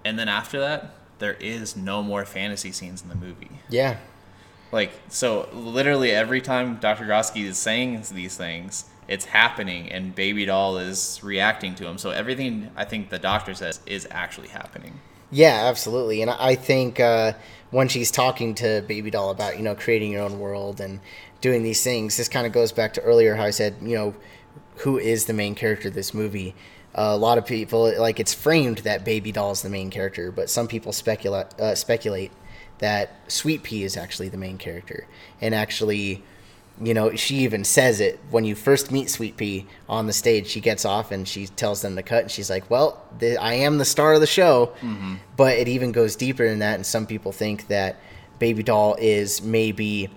and 0.05 0.18
then 0.18 0.29
after 0.29 0.61
that, 0.61 0.94
there 1.18 1.35
is 1.35 1.76
no 1.76 2.02
more 2.02 2.24
fantasy 2.24 2.72
scenes 2.72 3.02
in 3.02 3.09
the 3.09 3.14
movie. 3.14 3.50
yeah. 3.68 3.98
Like 4.72 4.90
so, 5.09 5.48
literally 5.52 6.11
every 6.11 6.40
time 6.40 6.76
Dr. 6.76 7.05
Gorski 7.05 7.44
is 7.44 7.57
saying 7.57 8.02
these 8.12 8.37
things, 8.37 8.85
it's 9.07 9.26
happening, 9.26 9.90
and 9.92 10.12
Baby 10.12 10.44
Doll 10.44 10.79
is 10.79 11.20
reacting 11.22 11.76
to 11.76 11.87
him. 11.87 11.98
So 11.98 12.11
everything 12.11 12.70
I 12.74 12.85
think 12.85 13.11
the 13.11 13.18
doctor 13.20 13.55
says 13.55 13.79
is 13.87 14.09
actually 14.11 14.48
happening. 14.48 15.00
Yeah, 15.31 15.66
absolutely. 15.66 16.20
And 16.20 16.31
I 16.31 16.57
think 16.57 16.98
uh, 16.98 17.35
when 17.70 17.88
she's 17.88 18.11
talking 18.11 18.55
to 18.57 18.83
Baby 18.83 19.11
Doll 19.11 19.31
about, 19.31 19.57
you 19.57 19.62
know, 19.62 19.74
creating 19.76 20.12
your 20.12 20.22
own 20.22 20.38
world 20.40 20.81
and 20.81 21.00
doing 21.40 21.62
these 21.62 21.83
things, 21.83 22.16
this 22.16 22.29
kind 22.29 22.46
of 22.46 22.52
goes 22.52 22.72
back 22.72 22.92
to 22.94 23.00
earlier 23.02 23.37
how 23.37 23.44
I 23.44 23.50
said, 23.50 23.76
you 23.81 23.94
know, 23.94 24.14
who 24.76 24.98
is 24.98 25.26
the 25.26 25.33
main 25.33 25.55
character 25.55 25.88
of 25.88 25.94
this 25.94 26.12
movie? 26.12 26.55
Uh, 26.97 27.13
a 27.13 27.17
lot 27.17 27.37
of 27.37 27.45
people, 27.45 27.93
like, 28.01 28.19
it's 28.19 28.33
framed 28.33 28.79
that 28.79 29.05
Baby 29.05 29.31
Doll 29.31 29.53
is 29.53 29.61
the 29.61 29.69
main 29.69 29.91
character, 29.91 30.33
but 30.33 30.49
some 30.49 30.67
people 30.67 30.93
speculate, 30.93 31.49
uh, 31.61 31.75
speculate 31.75 32.33
that 32.79 33.11
Sweet 33.29 33.63
Pea 33.63 33.85
is 33.85 33.97
actually 33.99 34.31
the 34.31 34.39
main 34.39 34.57
character. 34.57 35.07
And 35.43 35.55
actually, 35.55 36.23
you 36.81 36.95
know, 36.95 37.15
she 37.15 37.37
even 37.37 37.65
says 37.65 38.01
it 38.01 38.19
when 38.31 38.45
you 38.45 38.55
first 38.55 38.91
meet 38.91 39.11
Sweet 39.11 39.37
Pea 39.37 39.67
on 39.89 40.07
the 40.07 40.13
stage. 40.13 40.47
She 40.47 40.61
gets 40.61 40.85
off 40.85 41.11
and 41.11 41.27
she 41.27 41.47
tells 41.47 41.83
them 41.83 41.97
to 41.97 42.03
cut, 42.03 42.23
and 42.23 42.31
she's 42.31 42.51
like, 42.51 42.69
"Well, 42.71 43.03
the, 43.19 43.37
I 43.39 43.55
am 43.55 43.79
the 43.79 43.85
star 43.85 44.15
of 44.15 44.21
the 44.21 44.27
show." 44.27 44.73
But 45.37 45.57
it 45.59 45.69
even 45.69 45.93
goes 45.93 46.17
deeper 46.17 46.49
than 46.49 46.59
that, 46.61 46.75
and 46.75 46.85
some 46.85 47.07
people 47.07 47.33
think 47.33 47.69
that 47.69 47.97
Baby 48.39 48.63
Doll 48.63 48.97
is 48.99 49.41
maybe 49.43 50.11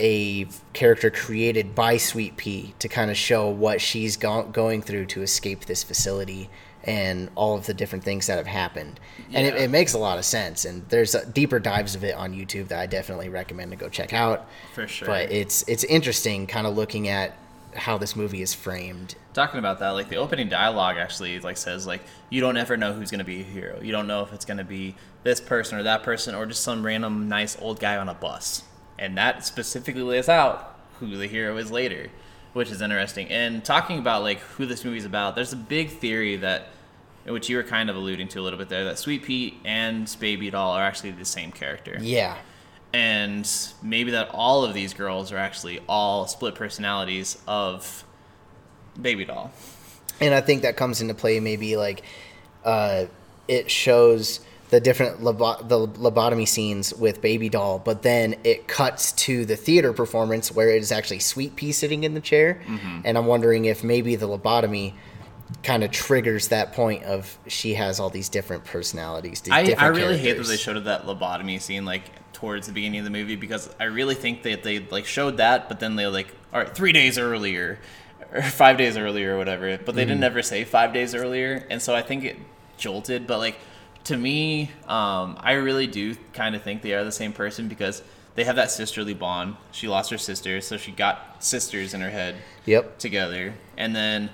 a 0.00 0.46
character 0.72 1.10
created 1.10 1.74
by 1.74 1.96
Sweet 1.98 2.36
Pea 2.36 2.74
to 2.78 2.88
kind 2.88 3.10
of 3.10 3.16
show 3.16 3.48
what 3.48 3.80
she's 3.80 4.16
go- 4.16 4.44
going 4.44 4.82
through 4.82 5.06
to 5.06 5.22
escape 5.22 5.66
this 5.66 5.82
facility 5.84 6.48
and 6.84 7.28
all 7.34 7.56
of 7.58 7.66
the 7.66 7.74
different 7.74 8.02
things 8.04 8.26
that 8.26 8.38
have 8.38 8.46
happened. 8.46 8.98
And 9.34 9.46
it, 9.46 9.54
Yeah. 9.54 9.60
it 9.64 9.70
makes 9.70 9.92
a 9.92 9.98
lot 9.98 10.18
of 10.18 10.24
sense. 10.24 10.64
And 10.64 10.88
there's 10.88 11.14
uh, 11.14 11.24
deeper 11.32 11.58
dives 11.60 11.94
of 11.94 12.02
it 12.04 12.14
on 12.14 12.32
YouTube 12.34 12.68
that 12.68 12.78
I 12.80 12.86
definitely 12.86 13.28
recommend 13.28 13.70
to 13.72 13.76
go 13.76 13.88
check 13.90 14.14
out. 14.14 14.48
For 14.74 14.88
sure. 14.88 15.06
But 15.06 15.30
it's 15.30 15.62
it's 15.68 15.84
interesting, 15.84 16.46
kind 16.46 16.66
of 16.66 16.74
looking 16.76 17.08
at 17.08 17.36
how 17.76 17.98
this 17.98 18.16
movie 18.16 18.40
is 18.42 18.52
framed. 18.54 19.14
Talking 19.34 19.58
about 19.58 19.78
that, 19.80 19.90
like 19.90 20.08
the 20.08 20.16
opening 20.16 20.48
dialogue 20.48 20.96
actually 20.96 21.38
like 21.40 21.56
says 21.58 21.86
like 21.86 22.00
you 22.30 22.40
don't 22.40 22.56
ever 22.56 22.76
know 22.78 22.92
who's 22.94 23.10
gonna 23.10 23.24
be 23.24 23.40
a 23.42 23.44
hero. 23.44 23.78
You 23.82 23.92
don't 23.92 24.06
know 24.06 24.22
if 24.22 24.32
it's 24.32 24.46
gonna 24.46 24.64
be 24.64 24.94
this 25.22 25.38
person 25.40 25.78
or 25.78 25.82
that 25.82 26.02
person 26.02 26.34
or 26.34 26.46
just 26.46 26.62
some 26.62 26.84
random 26.84 27.28
nice 27.28 27.58
old 27.60 27.78
guy 27.78 27.98
on 27.98 28.08
a 28.08 28.14
bus. 28.14 28.62
And 29.00 29.16
that 29.16 29.44
specifically 29.44 30.02
lays 30.02 30.28
out 30.28 30.78
who 31.00 31.16
the 31.16 31.26
hero 31.26 31.56
is 31.56 31.72
later, 31.72 32.10
which 32.52 32.70
is 32.70 32.80
interesting. 32.82 33.28
And 33.28 33.64
talking 33.64 33.98
about 33.98 34.22
like 34.22 34.38
who 34.40 34.66
this 34.66 34.84
movie's 34.84 35.06
about, 35.06 35.34
there's 35.34 35.52
a 35.52 35.56
big 35.56 35.88
theory 35.90 36.36
that 36.36 36.68
which 37.26 37.48
you 37.48 37.56
were 37.56 37.62
kind 37.62 37.90
of 37.90 37.96
alluding 37.96 38.28
to 38.28 38.40
a 38.40 38.42
little 38.42 38.58
bit 38.58 38.68
there, 38.68 38.84
that 38.84 38.98
Sweet 38.98 39.22
Pea 39.24 39.58
and 39.64 40.14
Baby 40.20 40.50
Doll 40.50 40.72
are 40.72 40.82
actually 40.82 41.10
the 41.10 41.24
same 41.24 41.52
character 41.52 41.98
Yeah, 42.00 42.36
and 42.92 43.48
maybe 43.82 44.10
that 44.12 44.28
all 44.32 44.64
of 44.64 44.74
these 44.74 44.94
girls 44.94 45.30
are 45.32 45.36
actually 45.36 45.80
all 45.88 46.26
split 46.26 46.54
personalities 46.54 47.36
of 47.46 48.04
Baby 49.00 49.24
Doll. 49.26 49.52
and 50.20 50.34
I 50.34 50.40
think 50.40 50.62
that 50.62 50.76
comes 50.76 51.00
into 51.00 51.14
play. 51.14 51.40
Maybe 51.40 51.76
like 51.76 52.02
uh, 52.64 53.04
it 53.48 53.70
shows 53.70 54.40
the 54.70 54.80
different 54.80 55.22
lobo- 55.22 55.62
the 55.62 55.86
lobotomy 55.88 56.46
scenes 56.46 56.94
with 56.94 57.20
Baby 57.20 57.48
Doll, 57.48 57.78
but 57.80 58.02
then 58.02 58.36
it 58.44 58.68
cuts 58.68 59.12
to 59.12 59.44
the 59.44 59.56
theater 59.56 59.92
performance 59.92 60.52
where 60.52 60.70
it 60.70 60.80
is 60.80 60.92
actually 60.92 61.18
Sweet 61.18 61.56
Pea 61.56 61.72
sitting 61.72 62.04
in 62.04 62.14
the 62.14 62.20
chair, 62.20 62.60
and 63.04 63.18
I'm 63.18 63.26
wondering 63.26 63.64
if 63.64 63.82
maybe 63.84 64.16
the 64.16 64.28
lobotomy 64.28 64.94
kind 65.64 65.82
of 65.82 65.90
triggers 65.90 66.48
that 66.48 66.72
point 66.72 67.02
of 67.02 67.36
she 67.48 67.74
has 67.74 67.98
all 67.98 68.08
these 68.10 68.28
different 68.28 68.64
personalities. 68.64 69.40
These 69.40 69.52
I, 69.52 69.64
different 69.64 69.82
I 69.96 69.98
really 69.98 70.16
hate 70.18 70.36
that 70.38 70.46
they 70.46 70.56
showed 70.56 70.84
that 70.84 71.04
lobotomy 71.06 71.60
scene 71.60 71.84
like 71.84 72.04
towards 72.32 72.68
the 72.68 72.72
beginning 72.72 73.00
of 73.00 73.04
the 73.04 73.10
movie 73.10 73.34
because 73.36 73.68
I 73.80 73.84
really 73.84 74.14
think 74.14 74.44
that 74.44 74.62
they 74.62 74.78
like 74.78 75.06
showed 75.06 75.38
that, 75.38 75.68
but 75.68 75.80
then 75.80 75.96
they 75.96 76.06
like, 76.06 76.28
all 76.54 76.60
right, 76.60 76.72
three 76.72 76.92
days 76.92 77.18
earlier 77.18 77.80
or 78.32 78.42
five 78.42 78.78
days 78.78 78.96
earlier 78.96 79.34
or 79.34 79.38
whatever, 79.38 79.76
but 79.84 79.96
they 79.96 80.04
Mm. 80.04 80.08
didn't 80.08 80.24
ever 80.24 80.42
say 80.42 80.62
five 80.62 80.92
days 80.92 81.16
earlier, 81.16 81.66
and 81.68 81.82
so 81.82 81.96
I 81.96 82.02
think 82.02 82.22
it 82.22 82.38
jolted. 82.78 83.26
But 83.26 83.38
like 83.38 83.58
to 84.04 84.16
me, 84.16 84.70
um, 84.88 85.36
I 85.40 85.52
really 85.52 85.86
do 85.86 86.14
kind 86.32 86.54
of 86.54 86.62
think 86.62 86.82
they 86.82 86.94
are 86.94 87.04
the 87.04 87.12
same 87.12 87.32
person 87.32 87.68
because 87.68 88.02
they 88.34 88.44
have 88.44 88.56
that 88.56 88.70
sisterly 88.70 89.14
bond. 89.14 89.56
She 89.72 89.88
lost 89.88 90.10
her 90.10 90.18
sister, 90.18 90.60
so 90.60 90.76
she 90.76 90.92
got 90.92 91.42
sisters 91.44 91.94
in 91.94 92.00
her 92.00 92.10
head 92.10 92.36
Yep. 92.66 92.98
together 92.98 93.54
and 93.76 93.94
then 93.96 94.30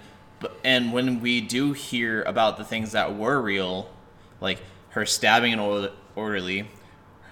and 0.65 0.93
when 0.93 1.21
we 1.21 1.41
do 1.41 1.73
hear 1.73 2.23
about 2.25 2.59
the 2.59 2.65
things 2.65 2.93
that 2.93 3.17
were 3.17 3.41
real 3.41 3.89
like 4.41 4.61
her 4.91 5.07
stabbing 5.07 5.53
an 5.55 5.89
orderly 6.15 6.69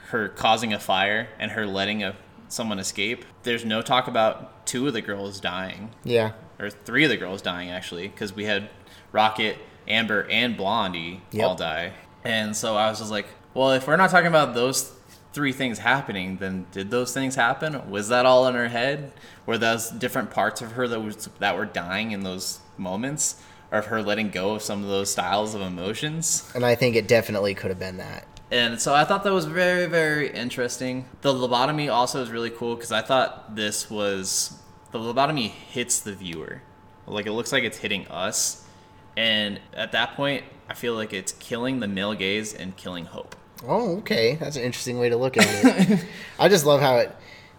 her 0.08 0.28
causing 0.28 0.72
a 0.72 0.78
fire 0.78 1.28
and 1.38 1.50
her 1.50 1.66
letting 1.66 2.02
a 2.02 2.14
someone 2.48 2.78
escape 2.78 3.24
there's 3.42 3.64
no 3.64 3.82
talk 3.82 4.06
about 4.08 4.64
two 4.66 4.86
of 4.86 4.92
the 4.94 5.02
girls 5.02 5.40
dying 5.40 5.90
Yeah. 6.04 6.32
or 6.58 6.70
three 6.70 7.04
of 7.04 7.10
the 7.10 7.16
girls 7.18 7.42
dying 7.42 7.68
actually 7.70 8.08
because 8.08 8.32
we 8.32 8.44
had 8.44 8.70
rocket 9.12 9.58
amber 9.88 10.26
and 10.30 10.56
blondie 10.56 11.20
Yep. 11.32 11.46
all 11.46 11.54
die 11.56 11.92
and 12.24 12.56
so 12.56 12.74
i 12.76 12.88
was 12.88 12.98
just 12.98 13.10
like 13.10 13.26
well 13.54 13.72
if 13.72 13.86
we're 13.86 13.96
not 13.96 14.10
talking 14.10 14.28
about 14.28 14.54
those 14.54 14.92
three 15.32 15.52
things 15.52 15.78
happening 15.78 16.36
then 16.38 16.66
did 16.72 16.90
those 16.90 17.12
things 17.12 17.34
happen 17.34 17.90
was 17.90 18.08
that 18.08 18.24
all 18.24 18.46
in 18.46 18.54
her 18.54 18.68
head 18.68 19.12
were 19.46 19.58
those 19.58 19.90
different 19.90 20.30
parts 20.30 20.62
of 20.62 20.72
her 20.72 20.86
that 20.88 21.00
was 21.00 21.28
that 21.38 21.56
were 21.56 21.64
dying 21.66 22.12
in 22.12 22.22
those 22.22 22.60
moments 22.78 23.40
or 23.72 23.78
of 23.78 23.86
her 23.86 24.02
letting 24.02 24.30
go 24.30 24.54
of 24.54 24.62
some 24.62 24.82
of 24.82 24.88
those 24.88 25.10
styles 25.10 25.54
of 25.54 25.60
emotions 25.60 26.50
And 26.54 26.64
I 26.64 26.74
think 26.76 26.94
it 26.96 27.08
definitely 27.08 27.54
could 27.54 27.70
have 27.70 27.78
been 27.80 27.96
that. 27.96 28.26
and 28.52 28.80
so 28.80 28.94
I 28.94 29.04
thought 29.04 29.24
that 29.24 29.32
was 29.32 29.46
very, 29.46 29.86
very 29.86 30.30
interesting. 30.30 31.06
The 31.22 31.32
lobotomy 31.32 31.92
also 31.92 32.22
is 32.22 32.30
really 32.30 32.50
cool 32.50 32.76
because 32.76 32.92
I 32.92 33.02
thought 33.02 33.56
this 33.56 33.90
was 33.90 34.56
the 34.92 34.98
lobotomy 35.00 35.48
hits 35.48 35.98
the 36.00 36.14
viewer. 36.14 36.62
Like 37.06 37.26
it 37.26 37.32
looks 37.32 37.50
like 37.52 37.64
it's 37.64 37.78
hitting 37.78 38.06
us. 38.08 38.64
And 39.16 39.60
at 39.74 39.90
that 39.92 40.14
point, 40.14 40.44
I 40.68 40.74
feel 40.74 40.94
like 40.94 41.12
it's 41.12 41.32
killing 41.32 41.80
the 41.80 41.88
male 41.88 42.14
gaze 42.14 42.54
and 42.54 42.76
killing 42.76 43.04
hope. 43.06 43.36
Oh, 43.66 43.98
okay. 43.98 44.34
That's 44.36 44.56
an 44.56 44.62
interesting 44.62 44.98
way 44.98 45.08
to 45.08 45.16
look 45.16 45.36
at 45.36 45.46
it. 45.90 46.04
I 46.38 46.48
just 46.48 46.66
love 46.66 46.80
how 46.80 46.96
it 46.96 47.14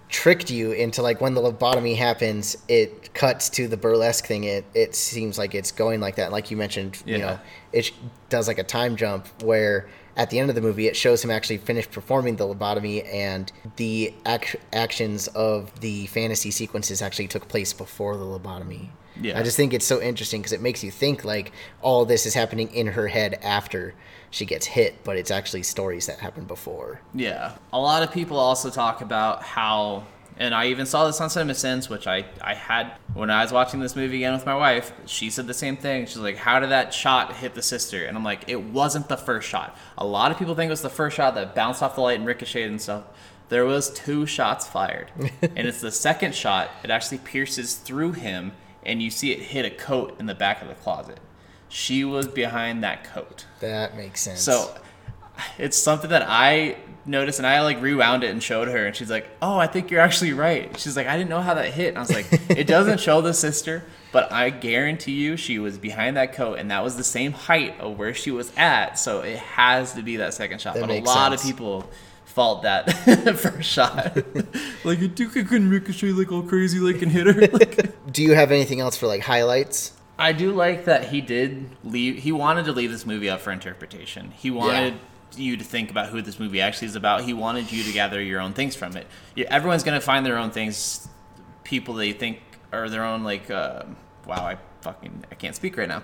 tricked 0.07 0.51
you 0.51 0.71
into 0.71 1.01
like 1.01 1.19
when 1.21 1.33
the 1.33 1.41
lobotomy 1.41 1.95
happens, 1.97 2.57
it 2.67 3.13
cuts 3.13 3.49
to 3.51 3.67
the 3.67 3.77
burlesque 3.77 4.25
thing. 4.25 4.43
It 4.43 4.65
it 4.73 4.95
seems 4.95 5.37
like 5.37 5.55
it's 5.55 5.71
going 5.71 5.99
like 5.99 6.15
that. 6.17 6.31
Like 6.31 6.51
you 6.51 6.57
mentioned, 6.57 7.01
you 7.05 7.17
Yeah. 7.17 7.25
know, 7.25 7.39
it 7.73 7.91
does 8.29 8.47
like 8.47 8.59
a 8.59 8.63
time 8.63 8.95
jump 8.95 9.27
where 9.43 9.87
at 10.17 10.29
the 10.29 10.39
end 10.39 10.49
of 10.49 10.55
the 10.55 10.61
movie 10.61 10.87
it 10.87 10.95
shows 10.95 11.23
him 11.23 11.31
actually 11.31 11.57
finished 11.57 11.91
performing 11.91 12.35
the 12.35 12.47
lobotomy 12.47 13.05
and 13.13 13.51
the 13.75 14.13
ac- 14.25 14.57
actions 14.73 15.27
of 15.29 15.79
the 15.81 16.07
fantasy 16.07 16.51
sequences 16.51 17.01
actually 17.01 17.27
took 17.27 17.47
place 17.47 17.73
before 17.73 18.17
the 18.17 18.25
lobotomy. 18.25 18.89
Yeah. 19.21 19.39
I 19.39 19.43
just 19.43 19.55
think 19.57 19.73
it's 19.73 19.85
so 19.85 20.01
interesting 20.01 20.41
because 20.41 20.51
it 20.51 20.61
makes 20.61 20.83
you 20.83 20.91
think 20.91 21.23
like 21.23 21.51
all 21.81 22.05
this 22.05 22.25
is 22.25 22.33
happening 22.33 22.73
in 22.73 22.87
her 22.87 23.07
head 23.07 23.39
after 23.41 23.93
she 24.29 24.45
gets 24.45 24.65
hit, 24.65 25.03
but 25.03 25.15
it's 25.17 25.31
actually 25.31 25.63
stories 25.63 26.07
that 26.07 26.19
happened 26.19 26.47
before. 26.47 26.99
Yeah. 27.13 27.53
A 27.71 27.79
lot 27.79 28.03
of 28.03 28.11
people 28.11 28.37
also 28.37 28.69
talk 28.69 29.01
about 29.01 29.43
how, 29.43 30.05
and 30.37 30.53
I 30.53 30.67
even 30.67 30.85
saw 30.85 31.07
this 31.07 31.21
on 31.21 31.29
Cinema 31.29 31.55
Sins, 31.55 31.89
which 31.89 32.07
I, 32.07 32.25
I 32.41 32.53
had 32.53 32.93
when 33.13 33.29
I 33.29 33.41
was 33.41 33.53
watching 33.53 33.79
this 33.79 33.95
movie 33.95 34.17
again 34.17 34.33
with 34.33 34.45
my 34.45 34.55
wife. 34.55 34.91
She 35.05 35.29
said 35.29 35.47
the 35.47 35.53
same 35.53 35.77
thing. 35.77 36.05
She's 36.05 36.17
like, 36.17 36.37
How 36.37 36.59
did 36.59 36.71
that 36.71 36.93
shot 36.93 37.35
hit 37.37 37.55
the 37.55 37.61
sister? 37.61 38.05
And 38.05 38.17
I'm 38.17 38.23
like, 38.23 38.43
It 38.47 38.61
wasn't 38.61 39.07
the 39.07 39.17
first 39.17 39.47
shot. 39.47 39.77
A 39.97 40.05
lot 40.05 40.31
of 40.31 40.37
people 40.37 40.53
think 40.53 40.67
it 40.67 40.71
was 40.71 40.81
the 40.81 40.89
first 40.89 41.15
shot 41.15 41.35
that 41.35 41.55
bounced 41.55 41.81
off 41.81 41.95
the 41.95 42.01
light 42.01 42.17
and 42.17 42.27
ricocheted 42.27 42.69
and 42.69 42.81
stuff. 42.81 43.05
There 43.47 43.65
was 43.65 43.91
two 43.91 44.25
shots 44.25 44.67
fired. 44.67 45.11
and 45.41 45.67
it's 45.67 45.81
the 45.81 45.91
second 45.91 46.35
shot, 46.35 46.69
it 46.83 46.89
actually 46.89 47.19
pierces 47.19 47.75
through 47.75 48.13
him, 48.13 48.51
and 48.83 49.01
you 49.01 49.09
see 49.09 49.31
it 49.31 49.39
hit 49.39 49.65
a 49.65 49.71
coat 49.71 50.19
in 50.19 50.25
the 50.25 50.35
back 50.35 50.61
of 50.61 50.67
the 50.67 50.75
closet. 50.75 51.19
She 51.69 52.03
was 52.03 52.27
behind 52.27 52.83
that 52.83 53.03
coat. 53.03 53.45
That 53.59 53.95
makes 53.95 54.21
sense. 54.21 54.41
So 54.41 54.75
it's 55.57 55.77
something 55.77 56.09
that 56.09 56.25
I 56.27 56.77
noticed 57.05 57.39
and 57.39 57.47
I 57.47 57.61
like 57.61 57.81
rewound 57.81 58.23
it 58.23 58.31
and 58.31 58.41
showed 58.41 58.67
her 58.67 58.85
and 58.85 58.95
she's 58.95 59.09
like, 59.09 59.27
"Oh, 59.41 59.57
I 59.57 59.67
think 59.67 59.91
you're 59.91 60.01
actually 60.01 60.33
right." 60.33 60.77
She's 60.79 60.97
like, 60.97 61.07
"I 61.07 61.17
didn't 61.17 61.29
know 61.29 61.41
how 61.41 61.53
that 61.53 61.73
hit." 61.73 61.89
And 61.89 61.97
I 61.97 62.01
was 62.01 62.11
like, 62.11 62.27
"It 62.49 62.67
doesn't 62.67 62.99
show 62.99 63.21
the 63.21 63.33
sister, 63.33 63.83
but 64.11 64.31
I 64.31 64.49
guarantee 64.49 65.13
you 65.13 65.37
she 65.37 65.59
was 65.59 65.77
behind 65.77 66.17
that 66.17 66.33
coat 66.33 66.59
and 66.59 66.71
that 66.71 66.83
was 66.83 66.97
the 66.97 67.03
same 67.03 67.31
height 67.33 67.79
of 67.79 67.97
where 67.97 68.13
she 68.13 68.31
was 68.31 68.51
at, 68.57 68.99
so 68.99 69.21
it 69.21 69.37
has 69.37 69.93
to 69.93 70.01
be 70.01 70.17
that 70.17 70.33
second 70.33 70.61
shot." 70.61 70.75
That 70.75 70.81
but 70.81 70.91
a 70.91 71.01
lot 71.01 71.31
sense. 71.31 71.43
of 71.43 71.47
people 71.47 71.89
fault 72.35 72.63
that 72.63 72.91
first 73.37 73.69
shot. 73.69 74.15
like, 74.83 74.99
I 74.99 75.07
think 75.07 75.37
I 75.37 75.43
couldn't 75.43 75.69
ricochet 75.69 76.11
like 76.11 76.31
all 76.31 76.43
crazy 76.43 76.79
like 76.79 77.01
and 77.01 77.11
hit 77.11 77.27
her. 77.27 77.47
Like, 77.47 78.11
do 78.11 78.23
you 78.23 78.33
have 78.33 78.51
anything 78.51 78.81
else 78.81 78.97
for 78.97 79.07
like 79.07 79.21
highlights? 79.21 79.93
I 80.19 80.33
do 80.33 80.51
like 80.51 80.85
that 80.85 81.09
he 81.09 81.21
did 81.21 81.69
leave. 81.83 82.17
He 82.17 82.31
wanted 82.31 82.65
to 82.65 82.73
leave 82.73 82.91
this 82.91 83.05
movie 83.05 83.29
up 83.29 83.41
for 83.41 83.51
interpretation. 83.51 84.31
He 84.31 84.51
wanted 84.51 84.95
you 85.37 85.57
to 85.57 85.63
think 85.63 85.89
about 85.91 86.09
who 86.09 86.21
this 86.21 86.39
movie 86.39 86.61
actually 86.61 86.87
is 86.87 86.95
about. 86.95 87.23
He 87.23 87.33
wanted 87.33 87.71
you 87.71 87.83
to 87.83 87.91
gather 87.91 88.21
your 88.21 88.41
own 88.41 88.53
things 88.53 88.75
from 88.75 88.95
it. 88.95 89.07
Everyone's 89.37 89.83
gonna 89.83 90.01
find 90.01 90.25
their 90.25 90.37
own 90.37 90.51
things. 90.51 91.07
People 91.63 91.93
they 91.95 92.13
think 92.13 92.39
are 92.71 92.89
their 92.89 93.03
own 93.03 93.23
like. 93.23 93.49
Uh, 93.49 93.83
wow, 94.25 94.45
I 94.45 94.57
fucking 94.81 95.25
I 95.31 95.35
can't 95.35 95.55
speak 95.55 95.77
right 95.77 95.87
now. 95.87 96.03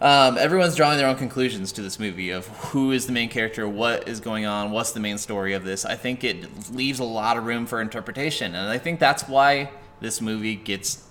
Um, 0.00 0.38
everyone's 0.38 0.76
drawing 0.76 0.96
their 0.96 1.08
own 1.08 1.16
conclusions 1.16 1.72
to 1.72 1.82
this 1.82 1.98
movie 1.98 2.30
of 2.30 2.46
who 2.46 2.90
is 2.90 3.04
the 3.04 3.12
main 3.12 3.28
character, 3.28 3.68
what 3.68 4.08
is 4.08 4.18
going 4.18 4.46
on, 4.46 4.70
what's 4.70 4.92
the 4.92 5.00
main 5.00 5.18
story 5.18 5.52
of 5.52 5.62
this. 5.62 5.84
I 5.84 5.94
think 5.94 6.24
it 6.24 6.70
leaves 6.72 7.00
a 7.00 7.04
lot 7.04 7.36
of 7.36 7.44
room 7.44 7.66
for 7.66 7.82
interpretation, 7.82 8.54
and 8.54 8.70
I 8.70 8.78
think 8.78 8.98
that's 8.98 9.28
why 9.28 9.70
this 10.00 10.22
movie 10.22 10.56
gets 10.56 11.04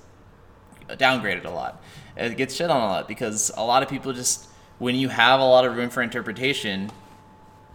downgraded 0.90 1.46
a 1.46 1.52
lot. 1.52 1.84
It 2.18 2.36
gets 2.36 2.56
shit 2.56 2.72
on 2.72 2.82
a 2.82 2.86
lot 2.86 3.08
because 3.08 3.52
a 3.56 3.64
lot 3.64 3.84
of 3.84 3.90
people 3.90 4.12
just 4.12 4.48
when 4.80 4.96
you 4.96 5.10
have 5.10 5.40
a 5.40 5.44
lot 5.44 5.66
of 5.66 5.76
room 5.76 5.90
for 5.90 6.02
interpretation, 6.02 6.90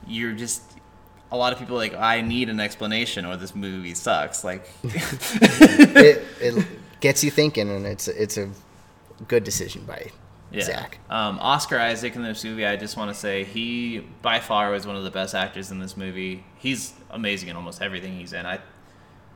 you're 0.07 0.33
just 0.33 0.63
a 1.31 1.37
lot 1.37 1.53
of 1.53 1.59
people 1.59 1.77
like 1.77 1.95
I 1.95 2.21
need 2.21 2.49
an 2.49 2.61
explanation 2.61 3.25
or 3.25 3.37
this 3.37 3.55
movie 3.55 3.95
sucks. 3.95 4.45
Like 4.45 4.69
it, 4.85 6.25
it 6.41 6.67
gets 7.01 7.25
you 7.25 7.31
thinking, 7.31 7.71
and 7.71 7.87
it's 7.87 8.09
it's 8.09 8.37
a 8.37 8.51
good 9.29 9.45
decision 9.45 9.85
by 9.85 10.11
yeah. 10.53 10.63
Zack. 10.63 10.99
Um, 11.11 11.39
Oscar 11.41 11.79
Isaac 11.79 12.15
in 12.15 12.23
this 12.23 12.45
movie, 12.45 12.65
I 12.65 12.77
just 12.77 12.97
want 12.97 13.11
to 13.11 13.15
say 13.15 13.45
he 13.45 14.07
by 14.23 14.41
far 14.41 14.71
was 14.71 14.87
one 14.87 14.97
of 14.97 15.05
the 15.05 15.11
best 15.11 15.35
actors 15.35 15.71
in 15.71 15.81
this 15.81 15.97
movie. 15.97 16.45
He's 16.57 16.95
amazing 17.11 17.49
in 17.49 17.57
almost 17.57 17.83
everything 17.83 18.17
he's 18.17 18.33
in. 18.33 18.47
I 18.47 18.61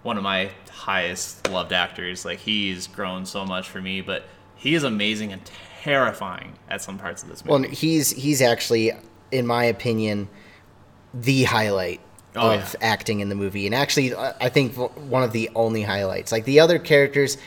one 0.02 0.16
of 0.16 0.22
my 0.22 0.50
highest 0.70 1.48
loved 1.50 1.72
actors. 1.72 2.24
Like 2.24 2.38
he's 2.38 2.86
grown 2.86 3.26
so 3.26 3.44
much 3.44 3.68
for 3.68 3.80
me, 3.80 4.00
but 4.00 4.24
he 4.54 4.74
is 4.74 4.84
amazing 4.84 5.32
and 5.32 5.42
terrifying 5.82 6.54
at 6.68 6.82
some 6.82 6.98
parts 6.98 7.22
of 7.22 7.28
this 7.28 7.44
movie. 7.44 7.62
Well, 7.62 7.70
he's 7.70 8.10
he's 8.10 8.40
actually, 8.40 8.92
in 9.32 9.46
my 9.46 9.64
opinion, 9.64 10.28
the 11.14 11.44
highlight 11.44 12.00
Oh, 12.36 12.52
of 12.52 12.76
acting 12.80 13.20
in 13.20 13.30
the 13.30 13.34
movie, 13.34 13.66
and 13.66 13.74
actually, 13.74 14.14
I 14.14 14.48
think 14.48 14.74
one 14.76 15.22
of 15.22 15.32
the 15.32 15.50
only 15.56 15.82
highlights. 15.82 16.30
Like 16.30 16.44
the 16.44 16.60
other 16.60 16.78
characters, 16.78 17.38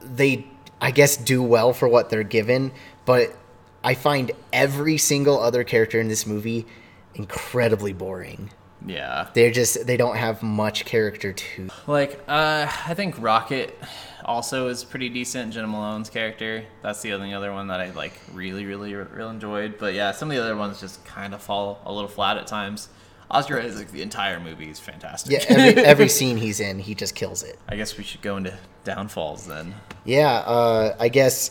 they 0.00 0.46
I 0.80 0.92
guess 0.92 1.16
do 1.16 1.42
well 1.42 1.72
for 1.72 1.88
what 1.88 2.10
they're 2.10 2.22
given, 2.22 2.72
but 3.04 3.36
I 3.82 3.94
find 3.94 4.32
every 4.52 4.98
single 4.98 5.40
other 5.40 5.64
character 5.64 6.00
in 6.00 6.08
this 6.08 6.26
movie 6.26 6.66
incredibly 7.14 7.92
boring. 7.92 8.50
Yeah. 8.86 9.28
They're 9.34 9.50
just 9.50 9.86
they 9.86 9.96
don't 9.96 10.16
have 10.16 10.42
much 10.42 10.84
character 10.84 11.32
to. 11.32 11.68
Like, 11.86 12.22
uh, 12.28 12.66
I 12.86 12.94
think 12.94 13.20
Rocket 13.20 13.78
also 14.24 14.68
is 14.68 14.84
pretty 14.84 15.08
decent. 15.08 15.52
Jena 15.52 15.66
Malone's 15.66 16.10
character. 16.10 16.64
That's 16.82 17.02
the 17.02 17.12
only 17.12 17.34
other 17.34 17.52
one 17.52 17.68
that 17.68 17.80
I 17.80 17.90
like 17.90 18.20
really, 18.32 18.64
really, 18.64 18.94
really 18.94 19.30
enjoyed. 19.30 19.78
But 19.78 19.94
yeah, 19.94 20.12
some 20.12 20.30
of 20.30 20.36
the 20.36 20.42
other 20.42 20.56
ones 20.56 20.80
just 20.80 21.04
kind 21.04 21.34
of 21.34 21.42
fall 21.42 21.80
a 21.84 21.92
little 21.92 22.08
flat 22.08 22.36
at 22.36 22.46
times. 22.46 22.88
Oscar 23.30 23.60
Isaac, 23.60 23.90
the 23.90 24.02
entire 24.02 24.38
movie 24.38 24.70
is 24.70 24.78
fantastic. 24.78 25.32
Yeah, 25.32 25.44
every, 25.48 25.84
every 25.84 26.08
scene 26.08 26.36
he's 26.36 26.60
in, 26.60 26.78
he 26.78 26.94
just 26.94 27.14
kills 27.14 27.42
it. 27.42 27.58
I 27.68 27.76
guess 27.76 27.96
we 27.96 28.04
should 28.04 28.22
go 28.22 28.36
into 28.36 28.56
downfalls 28.84 29.46
then. 29.46 29.74
Yeah, 30.04 30.30
uh, 30.30 30.94
I 31.00 31.08
guess 31.08 31.50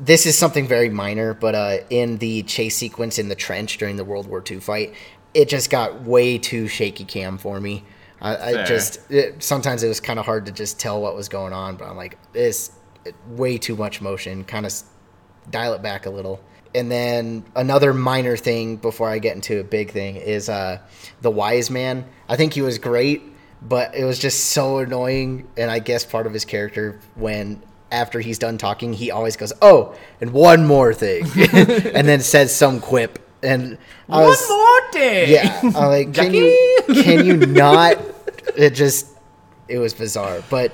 this 0.00 0.26
is 0.26 0.36
something 0.36 0.66
very 0.66 0.90
minor, 0.90 1.34
but 1.34 1.54
uh, 1.54 1.76
in 1.88 2.18
the 2.18 2.42
chase 2.42 2.76
sequence 2.76 3.18
in 3.18 3.28
the 3.28 3.34
trench 3.34 3.78
during 3.78 3.96
the 3.96 4.04
World 4.04 4.26
War 4.26 4.42
II 4.48 4.60
fight, 4.60 4.94
it 5.34 5.48
just 5.48 5.70
got 5.70 6.02
way 6.02 6.38
too 6.38 6.68
shaky 6.68 7.04
cam 7.04 7.38
for 7.38 7.60
me. 7.60 7.84
I, 8.20 8.36
I 8.36 8.64
just 8.64 9.10
it, 9.10 9.42
sometimes 9.42 9.82
it 9.82 9.88
was 9.88 10.00
kind 10.00 10.18
of 10.18 10.24
hard 10.24 10.46
to 10.46 10.52
just 10.52 10.80
tell 10.80 11.00
what 11.00 11.14
was 11.14 11.28
going 11.28 11.52
on, 11.52 11.76
but 11.76 11.88
I'm 11.88 11.96
like, 11.96 12.18
this 12.32 12.72
way 13.28 13.58
too 13.58 13.76
much 13.76 14.00
motion. 14.00 14.44
Kind 14.44 14.66
of 14.66 14.72
dial 15.50 15.74
it 15.74 15.82
back 15.82 16.06
a 16.06 16.10
little. 16.10 16.40
And 16.74 16.90
then 16.90 17.44
another 17.56 17.94
minor 17.94 18.36
thing 18.36 18.76
before 18.76 19.08
I 19.08 19.18
get 19.18 19.34
into 19.36 19.60
a 19.60 19.64
big 19.64 19.90
thing 19.90 20.16
is 20.16 20.48
uh, 20.48 20.78
the 21.22 21.30
wise 21.30 21.70
man. 21.70 22.04
I 22.28 22.36
think 22.36 22.52
he 22.52 22.60
was 22.60 22.78
great, 22.78 23.22
but 23.62 23.94
it 23.94 24.04
was 24.04 24.18
just 24.18 24.46
so 24.46 24.78
annoying. 24.78 25.48
And 25.56 25.70
I 25.70 25.78
guess 25.78 26.04
part 26.04 26.26
of 26.26 26.32
his 26.32 26.44
character 26.44 27.00
when 27.14 27.62
after 27.90 28.20
he's 28.20 28.38
done 28.38 28.58
talking, 28.58 28.92
he 28.92 29.10
always 29.10 29.36
goes, 29.36 29.52
"Oh, 29.62 29.94
and 30.20 30.32
one 30.32 30.66
more 30.66 30.92
thing," 30.92 31.24
and 31.94 32.06
then 32.06 32.20
says 32.20 32.54
some 32.54 32.80
quip. 32.80 33.18
And 33.42 33.78
I 34.08 34.18
One 34.18 34.24
was, 34.26 34.48
more 34.48 34.90
day. 34.92 35.30
yeah, 35.32 35.60
I'm 35.62 35.72
like, 35.72 36.12
can 36.14 36.34
you 36.34 36.76
can 37.02 37.24
you 37.24 37.36
not? 37.36 37.96
It 38.56 38.70
just 38.70 39.06
it 39.68 39.78
was 39.78 39.94
bizarre. 39.94 40.42
But 40.50 40.72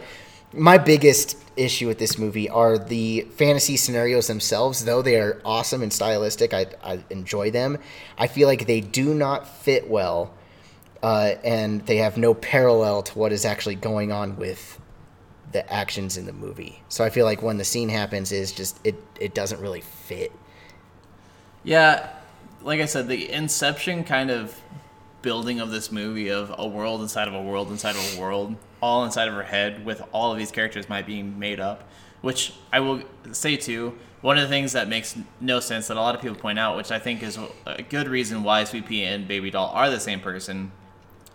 my 0.52 0.78
biggest 0.78 1.36
issue 1.56 1.86
with 1.86 1.98
this 1.98 2.18
movie 2.18 2.48
are 2.48 2.78
the 2.78 3.22
fantasy 3.36 3.76
scenarios 3.76 4.26
themselves. 4.28 4.84
Though 4.84 5.02
they 5.02 5.16
are 5.20 5.40
awesome 5.44 5.82
and 5.82 5.92
stylistic, 5.92 6.54
I 6.54 6.66
I 6.82 7.04
enjoy 7.10 7.50
them. 7.50 7.78
I 8.16 8.28
feel 8.28 8.48
like 8.48 8.66
they 8.66 8.80
do 8.80 9.12
not 9.14 9.46
fit 9.46 9.90
well, 9.90 10.32
uh, 11.02 11.34
and 11.44 11.84
they 11.86 11.96
have 11.98 12.16
no 12.16 12.32
parallel 12.34 13.02
to 13.02 13.18
what 13.18 13.30
is 13.32 13.44
actually 13.44 13.74
going 13.74 14.10
on 14.10 14.36
with 14.36 14.80
the 15.52 15.70
actions 15.72 16.16
in 16.16 16.24
the 16.26 16.32
movie. 16.32 16.82
So 16.88 17.04
I 17.04 17.10
feel 17.10 17.26
like 17.26 17.42
when 17.42 17.58
the 17.58 17.64
scene 17.64 17.88
happens, 17.90 18.32
is 18.32 18.52
just 18.52 18.80
it 18.84 18.94
it 19.20 19.34
doesn't 19.34 19.60
really 19.60 19.82
fit. 19.82 20.32
Yeah, 21.62 22.08
like 22.64 22.80
I 22.80 22.86
said, 22.86 23.08
the 23.08 23.30
inception 23.30 24.04
kind 24.04 24.30
of 24.30 24.60
building 25.22 25.60
of 25.60 25.70
this 25.70 25.92
movie 25.92 26.28
of 26.28 26.54
a 26.58 26.66
world 26.66 27.00
inside 27.00 27.28
of 27.28 27.34
a 27.34 27.42
world 27.42 27.70
inside 27.70 27.96
of 27.96 28.16
a 28.16 28.20
world, 28.20 28.56
all 28.82 29.04
inside 29.04 29.28
of 29.28 29.34
her 29.34 29.42
head, 29.42 29.84
with 29.84 30.02
all 30.12 30.32
of 30.32 30.38
these 30.38 30.50
characters 30.50 30.88
might 30.88 31.06
be 31.06 31.22
made 31.22 31.60
up. 31.60 31.88
Which 32.20 32.54
I 32.72 32.80
will 32.80 33.02
say 33.32 33.56
too, 33.56 33.98
one 34.22 34.38
of 34.38 34.42
the 34.42 34.48
things 34.48 34.72
that 34.72 34.88
makes 34.88 35.16
no 35.40 35.60
sense 35.60 35.88
that 35.88 35.96
a 35.96 36.00
lot 36.00 36.14
of 36.14 36.22
people 36.22 36.36
point 36.36 36.58
out, 36.58 36.76
which 36.76 36.90
I 36.90 36.98
think 36.98 37.22
is 37.22 37.38
a 37.66 37.82
good 37.82 38.08
reason 38.08 38.42
why 38.42 38.64
Sweet 38.64 38.86
Pea 38.86 39.04
and 39.04 39.28
Baby 39.28 39.50
Doll 39.50 39.68
are 39.68 39.90
the 39.90 40.00
same 40.00 40.20
person, 40.20 40.72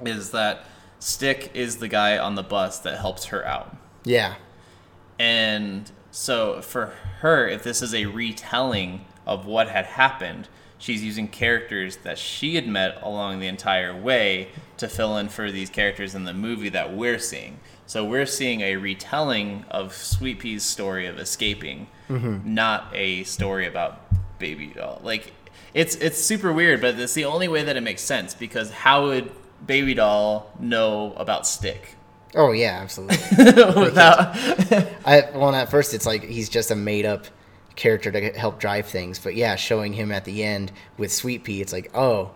is 0.04 0.32
that 0.32 0.66
Stick 1.00 1.52
is 1.54 1.78
the 1.78 1.88
guy 1.88 2.18
on 2.18 2.36
the 2.36 2.44
bus 2.44 2.80
that 2.80 3.00
helps 3.00 3.26
her 3.26 3.46
out. 3.46 3.76
Yeah, 4.04 4.36
And 5.20 5.92
so 6.12 6.62
for 6.62 6.94
her, 7.20 7.48
if 7.48 7.64
this 7.64 7.82
is 7.82 7.94
a 7.94 8.06
retelling 8.06 9.06
of 9.26 9.46
what 9.46 9.70
had 9.70 9.86
happened, 9.86 10.48
she's 10.80 11.04
using 11.04 11.28
characters 11.28 11.98
that 11.98 12.18
she 12.18 12.56
had 12.56 12.68
met 12.68 13.00
along 13.04 13.40
the 13.40 13.48
entire 13.48 13.96
way 13.96 14.50
to 14.78 14.88
fill 14.88 15.18
in 15.18 15.30
for 15.30 15.52
these 15.52 15.70
characters 15.70 16.16
in 16.16 16.24
the 16.24 16.34
movie 16.34 16.70
that 16.70 16.96
we're 16.96 17.20
seeing. 17.20 17.60
So 17.86 18.04
we're 18.04 18.26
seeing 18.26 18.62
a 18.62 18.78
retelling 18.78 19.66
of 19.70 19.94
Sweet 19.94 20.40
Pea's 20.40 20.64
story 20.64 21.06
of 21.06 21.20
escaping, 21.20 21.88
mm-hmm. 22.08 22.54
not 22.54 22.90
a 22.94 23.24
story 23.24 23.68
about 23.68 24.02
Baby 24.40 24.68
Doll. 24.68 25.02
Like 25.04 25.34
it's 25.74 25.96
it's 25.96 26.20
super 26.20 26.52
weird, 26.52 26.82
but 26.82 27.00
it's 27.00 27.14
the 27.14 27.26
only 27.26 27.48
way 27.48 27.64
that 27.64 27.78
it 27.78 27.82
makes 27.82 28.02
sense 28.02 28.34
because 28.34 28.72
how 28.72 29.06
would 29.06 29.32
Baby 29.66 29.94
Doll 29.94 30.52
know 30.60 31.14
about 31.14 31.46
Stick 31.46 31.96
oh 32.36 32.52
yeah, 32.52 32.80
absolutely. 32.82 33.18
without 33.82 34.36
I 35.06 35.30
well, 35.34 35.54
at 35.56 35.70
first 35.70 35.94
it's 35.94 36.06
like 36.06 36.24
he's 36.24 36.50
just 36.50 36.72
a 36.72 36.76
made 36.76 37.06
up 37.06 37.26
character 37.80 38.12
to 38.12 38.32
help 38.32 38.60
drive 38.60 38.86
things, 38.86 39.18
but 39.20 39.36
yeah, 39.36 39.56
showing 39.56 39.94
him 39.94 40.12
at 40.12 40.26
the 40.26 40.44
end 40.44 40.72
with 40.98 41.12
Sweet 41.12 41.44
Pea, 41.44 41.62
it's 41.62 41.72
like, 41.72 41.90
oh, 41.96 42.32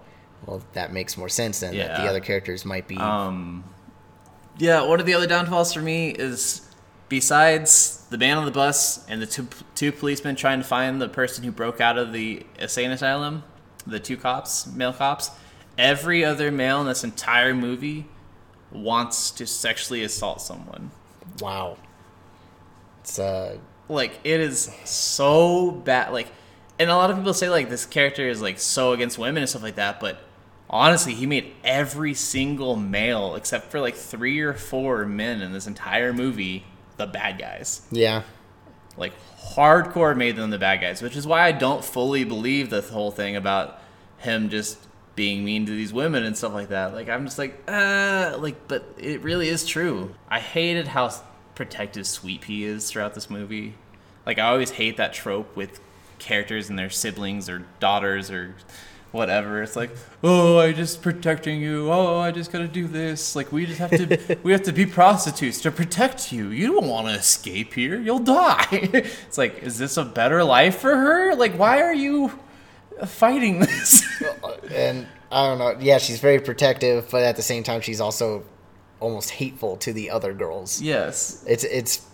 well, 0.45 0.63
that 0.73 0.93
makes 0.93 1.17
more 1.17 1.29
sense 1.29 1.59
then. 1.59 1.75
That 1.75 1.97
the 1.97 2.07
other 2.07 2.21
characters 2.21 2.65
might 2.65 2.87
be. 2.87 2.97
Um, 2.97 3.63
yeah, 4.57 4.83
one 4.83 4.99
of 4.99 5.05
the 5.05 5.13
other 5.13 5.27
downfalls 5.27 5.73
for 5.73 5.81
me 5.81 6.11
is 6.11 6.61
besides 7.09 8.05
the 8.09 8.17
man 8.17 8.37
on 8.37 8.45
the 8.45 8.51
bus 8.51 9.05
and 9.09 9.21
the 9.21 9.25
two, 9.25 9.47
two 9.75 9.91
policemen 9.91 10.35
trying 10.35 10.59
to 10.59 10.65
find 10.65 11.01
the 11.01 11.09
person 11.09 11.43
who 11.43 11.51
broke 11.51 11.81
out 11.81 11.97
of 11.97 12.13
the 12.13 12.45
insane 12.57 12.91
asylum, 12.91 13.43
the 13.85 13.99
two 13.99 14.17
cops, 14.17 14.65
male 14.67 14.93
cops, 14.93 15.29
every 15.77 16.23
other 16.23 16.51
male 16.51 16.81
in 16.81 16.87
this 16.87 17.03
entire 17.03 17.53
movie 17.53 18.05
wants 18.71 19.29
to 19.31 19.45
sexually 19.45 20.03
assault 20.03 20.41
someone. 20.41 20.91
wow. 21.39 21.77
It's 23.01 23.19
uh, 23.19 23.57
Like 23.89 24.19
it 24.23 24.39
is 24.39 24.71
so 24.85 25.71
bad. 25.71 26.13
Like, 26.13 26.27
and 26.79 26.89
a 26.89 26.95
lot 26.95 27.11
of 27.11 27.17
people 27.17 27.33
say 27.33 27.49
like 27.49 27.69
this 27.69 27.85
character 27.85 28.27
is 28.27 28.41
like 28.41 28.59
so 28.59 28.93
against 28.93 29.17
women 29.17 29.43
and 29.43 29.49
stuff 29.49 29.63
like 29.63 29.75
that, 29.75 29.99
but 29.99 30.19
honestly, 30.69 31.13
he 31.13 31.25
made 31.25 31.53
every 31.63 32.13
single 32.13 32.75
male 32.75 33.35
except 33.35 33.71
for 33.71 33.79
like 33.79 33.95
three 33.95 34.39
or 34.39 34.53
four 34.53 35.05
men 35.05 35.41
in 35.41 35.51
this 35.53 35.67
entire 35.67 36.13
movie 36.13 36.65
the 36.97 37.07
bad 37.07 37.39
guys. 37.39 37.81
yeah, 37.91 38.23
Like 38.97 39.13
hardcore 39.55 40.15
made 40.15 40.35
them 40.35 40.49
the 40.49 40.59
bad 40.59 40.81
guys, 40.81 41.01
which 41.01 41.15
is 41.15 41.27
why 41.27 41.41
I 41.43 41.51
don't 41.51 41.83
fully 41.83 42.23
believe 42.23 42.69
the 42.69 42.81
whole 42.81 43.11
thing 43.11 43.35
about 43.35 43.79
him 44.17 44.49
just 44.49 44.77
being 45.15 45.43
mean 45.43 45.65
to 45.65 45.71
these 45.71 45.93
women 45.93 46.23
and 46.23 46.35
stuff 46.35 46.53
like 46.53 46.69
that. 46.69 46.93
Like 46.93 47.09
I'm 47.09 47.25
just 47.25 47.37
like, 47.37 47.61
uh, 47.67 48.35
like, 48.39 48.67
but 48.67 48.83
it 48.97 49.21
really 49.21 49.49
is 49.49 49.65
true. 49.65 50.15
I 50.29 50.39
hated 50.39 50.87
how 50.87 51.11
protective 51.55 52.07
Sweet 52.07 52.41
Pea 52.41 52.65
is 52.65 52.89
throughout 52.89 53.13
this 53.13 53.29
movie. 53.29 53.75
Like 54.25 54.39
I 54.39 54.49
always 54.49 54.71
hate 54.71 54.97
that 54.97 55.13
trope 55.13 55.55
with 55.55 55.79
characters 56.19 56.69
and 56.69 56.79
their 56.79 56.89
siblings 56.89 57.49
or 57.49 57.65
daughters 57.79 58.31
or 58.31 58.55
whatever. 59.11 59.61
It's 59.61 59.75
like, 59.75 59.91
oh, 60.23 60.57
I 60.57 60.73
just 60.73 61.01
protecting 61.01 61.61
you. 61.61 61.91
Oh, 61.91 62.17
I 62.17 62.31
just 62.31 62.51
gotta 62.51 62.67
do 62.67 62.87
this. 62.87 63.35
Like 63.35 63.51
we 63.51 63.65
just 63.65 63.79
have 63.79 63.91
to, 63.91 64.37
we 64.43 64.51
have 64.51 64.63
to 64.63 64.73
be 64.73 64.85
prostitutes 64.85 65.61
to 65.61 65.71
protect 65.71 66.31
you. 66.31 66.49
You 66.49 66.73
don't 66.73 66.87
want 66.87 67.07
to 67.07 67.13
escape 67.13 67.73
here. 67.73 67.99
You'll 67.99 68.19
die. 68.19 68.67
it's 68.71 69.37
like, 69.37 69.59
is 69.59 69.77
this 69.77 69.97
a 69.97 70.03
better 70.03 70.43
life 70.43 70.79
for 70.79 70.95
her? 70.95 71.35
Like, 71.35 71.53
why 71.53 71.81
are 71.81 71.93
you 71.93 72.31
fighting 73.05 73.59
this? 73.59 74.03
and 74.71 75.07
I 75.31 75.47
don't 75.47 75.59
know. 75.59 75.77
Yeah, 75.79 75.99
she's 75.99 76.19
very 76.19 76.39
protective, 76.39 77.09
but 77.11 77.23
at 77.23 77.35
the 77.35 77.41
same 77.41 77.63
time, 77.63 77.81
she's 77.81 78.01
also 78.01 78.43
almost 79.03 79.29
hateful 79.31 79.77
to 79.77 79.93
the 79.93 80.09
other 80.09 80.33
girls. 80.33 80.81
yes. 80.81 81.43
It's 81.47 81.63
it's 81.63 82.05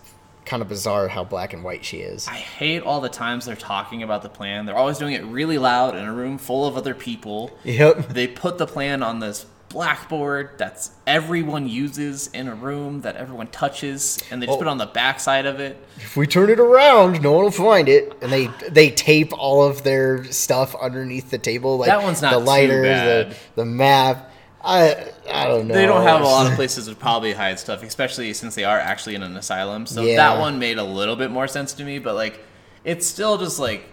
kind 0.46 0.62
of 0.62 0.68
bizarre 0.68 1.06
how 1.08 1.22
black 1.22 1.52
and 1.52 1.62
white 1.62 1.84
she 1.84 1.98
is. 1.98 2.26
I 2.26 2.32
hate 2.34 2.82
all 2.82 3.00
the 3.00 3.08
times 3.08 3.44
they're 3.46 3.54
talking 3.54 4.02
about 4.02 4.22
the 4.22 4.28
plan. 4.28 4.66
They're 4.66 4.76
always 4.76 4.98
doing 4.98 5.14
it 5.14 5.22
really 5.24 5.58
loud 5.58 5.94
in 5.94 6.04
a 6.04 6.12
room 6.12 6.38
full 6.38 6.66
of 6.66 6.76
other 6.76 6.94
people. 6.94 7.52
Yep. 7.64 8.08
They 8.08 8.26
put 8.26 8.58
the 8.58 8.66
plan 8.66 9.02
on 9.02 9.20
this 9.20 9.46
blackboard 9.68 10.50
that's 10.58 10.90
everyone 11.06 11.68
uses 11.68 12.26
in 12.28 12.48
a 12.48 12.54
room 12.54 13.02
that 13.02 13.14
everyone 13.16 13.46
touches, 13.48 14.18
and 14.30 14.42
they 14.42 14.46
just 14.46 14.56
Oh. 14.56 14.58
put 14.58 14.66
it 14.66 14.70
on 14.70 14.78
the 14.78 14.86
backside 14.86 15.46
of 15.46 15.60
it. 15.60 15.76
If 15.96 16.16
we 16.16 16.26
turn 16.26 16.50
it 16.50 16.58
around, 16.58 17.22
no 17.22 17.32
one 17.32 17.44
will 17.44 17.50
find 17.52 17.88
it. 17.88 18.12
And 18.20 18.32
they 18.32 18.48
they 18.68 18.90
tape 18.90 19.32
all 19.32 19.62
of 19.62 19.82
their 19.84 20.24
stuff 20.32 20.74
underneath 20.74 21.30
the 21.30 21.38
table, 21.38 21.78
like 21.78 21.86
That 21.88 22.02
one's 22.02 22.20
not 22.22 22.32
the 22.32 22.38
too 22.40 22.44
lighter, 22.46 22.82
the 22.82 23.34
the 23.54 23.64
map. 23.64 24.29
I 24.62 25.10
I 25.30 25.46
don't 25.46 25.68
know. 25.68 25.74
They 25.74 25.86
don't 25.86 26.02
have 26.02 26.20
a 26.20 26.24
lot 26.24 26.46
of 26.46 26.52
places 26.56 26.86
to 26.88 26.94
probably 26.94 27.32
hide 27.32 27.58
stuff, 27.58 27.82
especially 27.82 28.32
since 28.34 28.54
they 28.54 28.64
are 28.64 28.78
actually 28.78 29.14
in 29.14 29.22
an 29.22 29.36
asylum. 29.36 29.86
So 29.86 30.02
Yeah. 30.02 30.16
that 30.16 30.38
one 30.40 30.58
made 30.58 30.78
a 30.78 30.84
little 30.84 31.16
bit 31.16 31.30
more 31.30 31.48
sense 31.48 31.72
to 31.74 31.84
me, 31.84 31.98
but 31.98 32.14
like 32.14 32.44
it's 32.84 33.06
still 33.06 33.38
just 33.38 33.58
like 33.58 33.84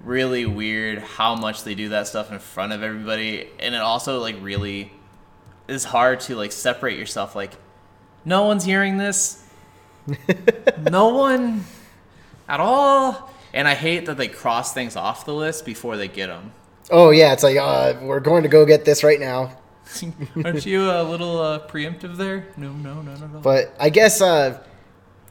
really 0.00 0.44
weird 0.46 0.98
how 0.98 1.34
much 1.34 1.64
they 1.64 1.74
do 1.74 1.88
that 1.90 2.06
stuff 2.06 2.30
in 2.30 2.38
front 2.38 2.72
of 2.74 2.82
everybody 2.82 3.48
and 3.58 3.74
it 3.74 3.80
also 3.80 4.20
like 4.20 4.36
really 4.42 4.92
is 5.66 5.84
hard 5.84 6.20
to 6.20 6.36
like 6.36 6.52
separate 6.52 6.98
yourself 6.98 7.34
like 7.34 7.52
no 8.26 8.44
one's 8.44 8.64
hearing 8.64 8.96
this. 8.98 9.42
no 10.90 11.08
one 11.08 11.64
at 12.48 12.60
all. 12.60 13.30
And 13.52 13.68
I 13.68 13.74
hate 13.74 14.06
that 14.06 14.16
they 14.16 14.28
cross 14.28 14.72
things 14.74 14.96
off 14.96 15.24
the 15.24 15.34
list 15.34 15.64
before 15.64 15.96
they 15.96 16.08
get 16.08 16.26
them. 16.26 16.52
Oh 16.90 17.10
yeah, 17.10 17.32
it's 17.32 17.42
like 17.42 17.56
uh, 17.56 17.94
we're 18.02 18.20
going 18.20 18.42
to 18.42 18.48
go 18.48 18.66
get 18.66 18.84
this 18.84 19.04
right 19.04 19.20
now. 19.20 19.56
Aren't 20.44 20.66
you 20.66 20.90
a 20.90 21.02
little 21.02 21.38
uh, 21.40 21.66
preemptive 21.66 22.16
there? 22.16 22.46
No, 22.56 22.72
no, 22.72 23.02
no, 23.02 23.14
no, 23.14 23.26
no. 23.26 23.38
But 23.40 23.74
I 23.78 23.90
guess 23.90 24.20
uh, 24.20 24.62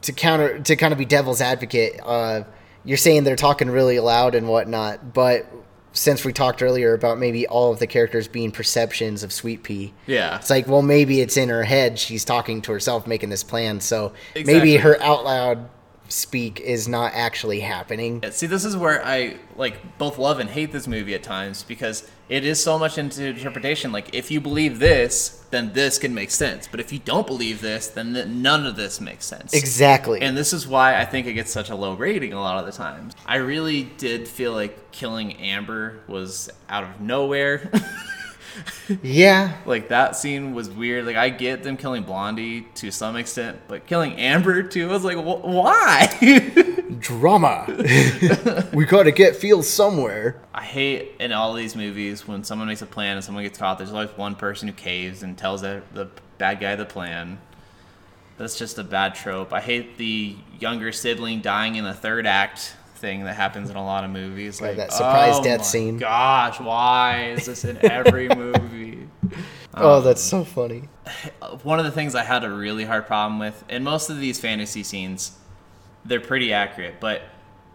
to 0.02 0.12
counter 0.12 0.60
to 0.60 0.76
kind 0.76 0.92
of 0.92 0.98
be 0.98 1.04
devil's 1.04 1.40
advocate, 1.40 2.00
uh, 2.04 2.44
you're 2.84 2.96
saying 2.96 3.24
they're 3.24 3.36
talking 3.36 3.70
really 3.70 3.98
loud 4.00 4.34
and 4.34 4.48
whatnot. 4.48 5.12
But 5.12 5.46
since 5.92 6.24
we 6.24 6.32
talked 6.32 6.62
earlier 6.62 6.92
about 6.92 7.18
maybe 7.18 7.46
all 7.46 7.72
of 7.72 7.78
the 7.78 7.86
characters 7.86 8.26
being 8.28 8.50
perceptions 8.50 9.22
of 9.22 9.32
Sweet 9.32 9.62
Pea, 9.62 9.92
yeah. 10.06 10.36
it's 10.36 10.50
like 10.50 10.66
well 10.66 10.82
maybe 10.82 11.20
it's 11.20 11.36
in 11.36 11.48
her 11.48 11.64
head. 11.64 11.98
She's 11.98 12.24
talking 12.24 12.62
to 12.62 12.72
herself, 12.72 13.06
making 13.06 13.30
this 13.30 13.44
plan. 13.44 13.80
So 13.80 14.12
Exactly. 14.34 14.54
maybe 14.54 14.76
her 14.76 15.00
out 15.02 15.24
loud 15.24 15.68
speak 16.08 16.60
is 16.60 16.86
not 16.86 17.12
actually 17.14 17.60
happening. 17.60 18.22
See, 18.30 18.46
this 18.46 18.64
is 18.64 18.76
where 18.76 19.04
I 19.04 19.36
like 19.56 19.98
both 19.98 20.18
love 20.18 20.38
and 20.38 20.50
hate 20.50 20.72
this 20.72 20.86
movie 20.86 21.14
at 21.14 21.22
times 21.22 21.62
because 21.62 22.08
it 22.28 22.44
is 22.44 22.62
so 22.62 22.78
much 22.78 22.98
into 22.98 23.24
interpretation. 23.24 23.92
Like, 23.92 24.14
if 24.14 24.30
you 24.30 24.40
believe 24.40 24.78
this, 24.78 25.44
then 25.50 25.72
this 25.72 25.98
can 25.98 26.14
make 26.14 26.30
sense. 26.30 26.66
But 26.66 26.80
if 26.80 26.92
you 26.92 26.98
don't 26.98 27.26
believe 27.26 27.60
this, 27.60 27.88
then 27.88 28.14
th- 28.14 28.26
none 28.26 28.66
of 28.66 28.76
this 28.76 29.00
makes 29.00 29.26
sense. 29.26 29.52
Exactly. 29.52 30.20
And 30.20 30.36
this 30.36 30.52
is 30.52 30.66
why 30.66 30.98
I 30.98 31.04
think 31.04 31.26
it 31.26 31.34
gets 31.34 31.50
such 31.50 31.70
a 31.70 31.76
low 31.76 31.94
rating 31.94 32.32
a 32.32 32.40
lot 32.40 32.58
of 32.58 32.66
the 32.66 32.72
times. 32.72 33.14
I 33.26 33.36
really 33.36 33.84
did 33.84 34.26
feel 34.26 34.52
like 34.52 34.90
killing 34.90 35.34
Amber 35.34 36.00
was 36.06 36.50
out 36.68 36.84
of 36.84 37.00
nowhere. 37.00 37.70
yeah. 39.02 39.58
like 39.66 39.88
that 39.88 40.16
scene 40.16 40.54
was 40.54 40.70
weird. 40.70 41.06
Like 41.06 41.16
I 41.16 41.30
get 41.30 41.62
them 41.62 41.76
killing 41.76 42.02
Blondie 42.02 42.62
to 42.76 42.90
some 42.90 43.16
extent, 43.16 43.60
but 43.68 43.86
killing 43.86 44.14
Amber 44.14 44.62
too, 44.62 44.88
I 44.88 44.92
was 44.92 45.04
like, 45.04 45.16
wh- 45.16 45.44
why? 45.44 46.84
Drama. 46.98 47.66
we 48.72 48.84
got 48.84 49.04
to 49.04 49.12
get 49.12 49.36
feels 49.36 49.68
somewhere. 49.68 50.40
I 50.54 50.62
hate 50.62 51.12
in 51.20 51.32
all 51.32 51.54
these 51.54 51.76
movies 51.76 52.26
when 52.26 52.44
someone 52.44 52.68
makes 52.68 52.82
a 52.82 52.86
plan 52.86 53.16
and 53.16 53.24
someone 53.24 53.44
gets 53.44 53.58
caught. 53.58 53.78
There's 53.78 53.92
always 53.92 54.10
one 54.10 54.34
person 54.36 54.68
who 54.68 54.74
caves 54.74 55.22
and 55.22 55.36
tells 55.36 55.62
the, 55.62 55.82
the 55.92 56.08
bad 56.38 56.60
guy 56.60 56.76
the 56.76 56.84
plan. 56.84 57.38
That's 58.36 58.58
just 58.58 58.78
a 58.78 58.84
bad 58.84 59.14
trope. 59.14 59.52
I 59.52 59.60
hate 59.60 59.96
the 59.96 60.36
younger 60.58 60.92
sibling 60.92 61.40
dying 61.40 61.76
in 61.76 61.84
the 61.84 61.94
third 61.94 62.26
act 62.26 62.74
thing 63.04 63.24
that 63.24 63.34
happens 63.34 63.68
in 63.68 63.76
a 63.76 63.84
lot 63.84 64.02
of 64.02 64.10
movies. 64.10 64.62
Like 64.62 64.76
that 64.76 64.92
surprise 64.92 65.34
oh 65.36 65.44
death 65.44 65.64
scene. 65.64 65.98
Gosh, 65.98 66.58
why 66.58 67.32
is 67.36 67.44
this 67.44 67.64
in 67.64 67.78
every 67.84 68.28
movie? 68.34 69.06
oh, 69.74 69.98
um, 69.98 70.04
that's 70.04 70.22
so 70.22 70.42
funny. 70.42 70.88
One 71.62 71.78
of 71.78 71.84
the 71.84 71.90
things 71.90 72.14
I 72.14 72.24
had 72.24 72.44
a 72.44 72.50
really 72.50 72.84
hard 72.84 73.06
problem 73.06 73.38
with, 73.38 73.62
and 73.68 73.84
most 73.84 74.08
of 74.08 74.18
these 74.18 74.40
fantasy 74.40 74.82
scenes, 74.82 75.36
they're 76.06 76.20
pretty 76.20 76.52
accurate, 76.52 76.94
but 76.98 77.22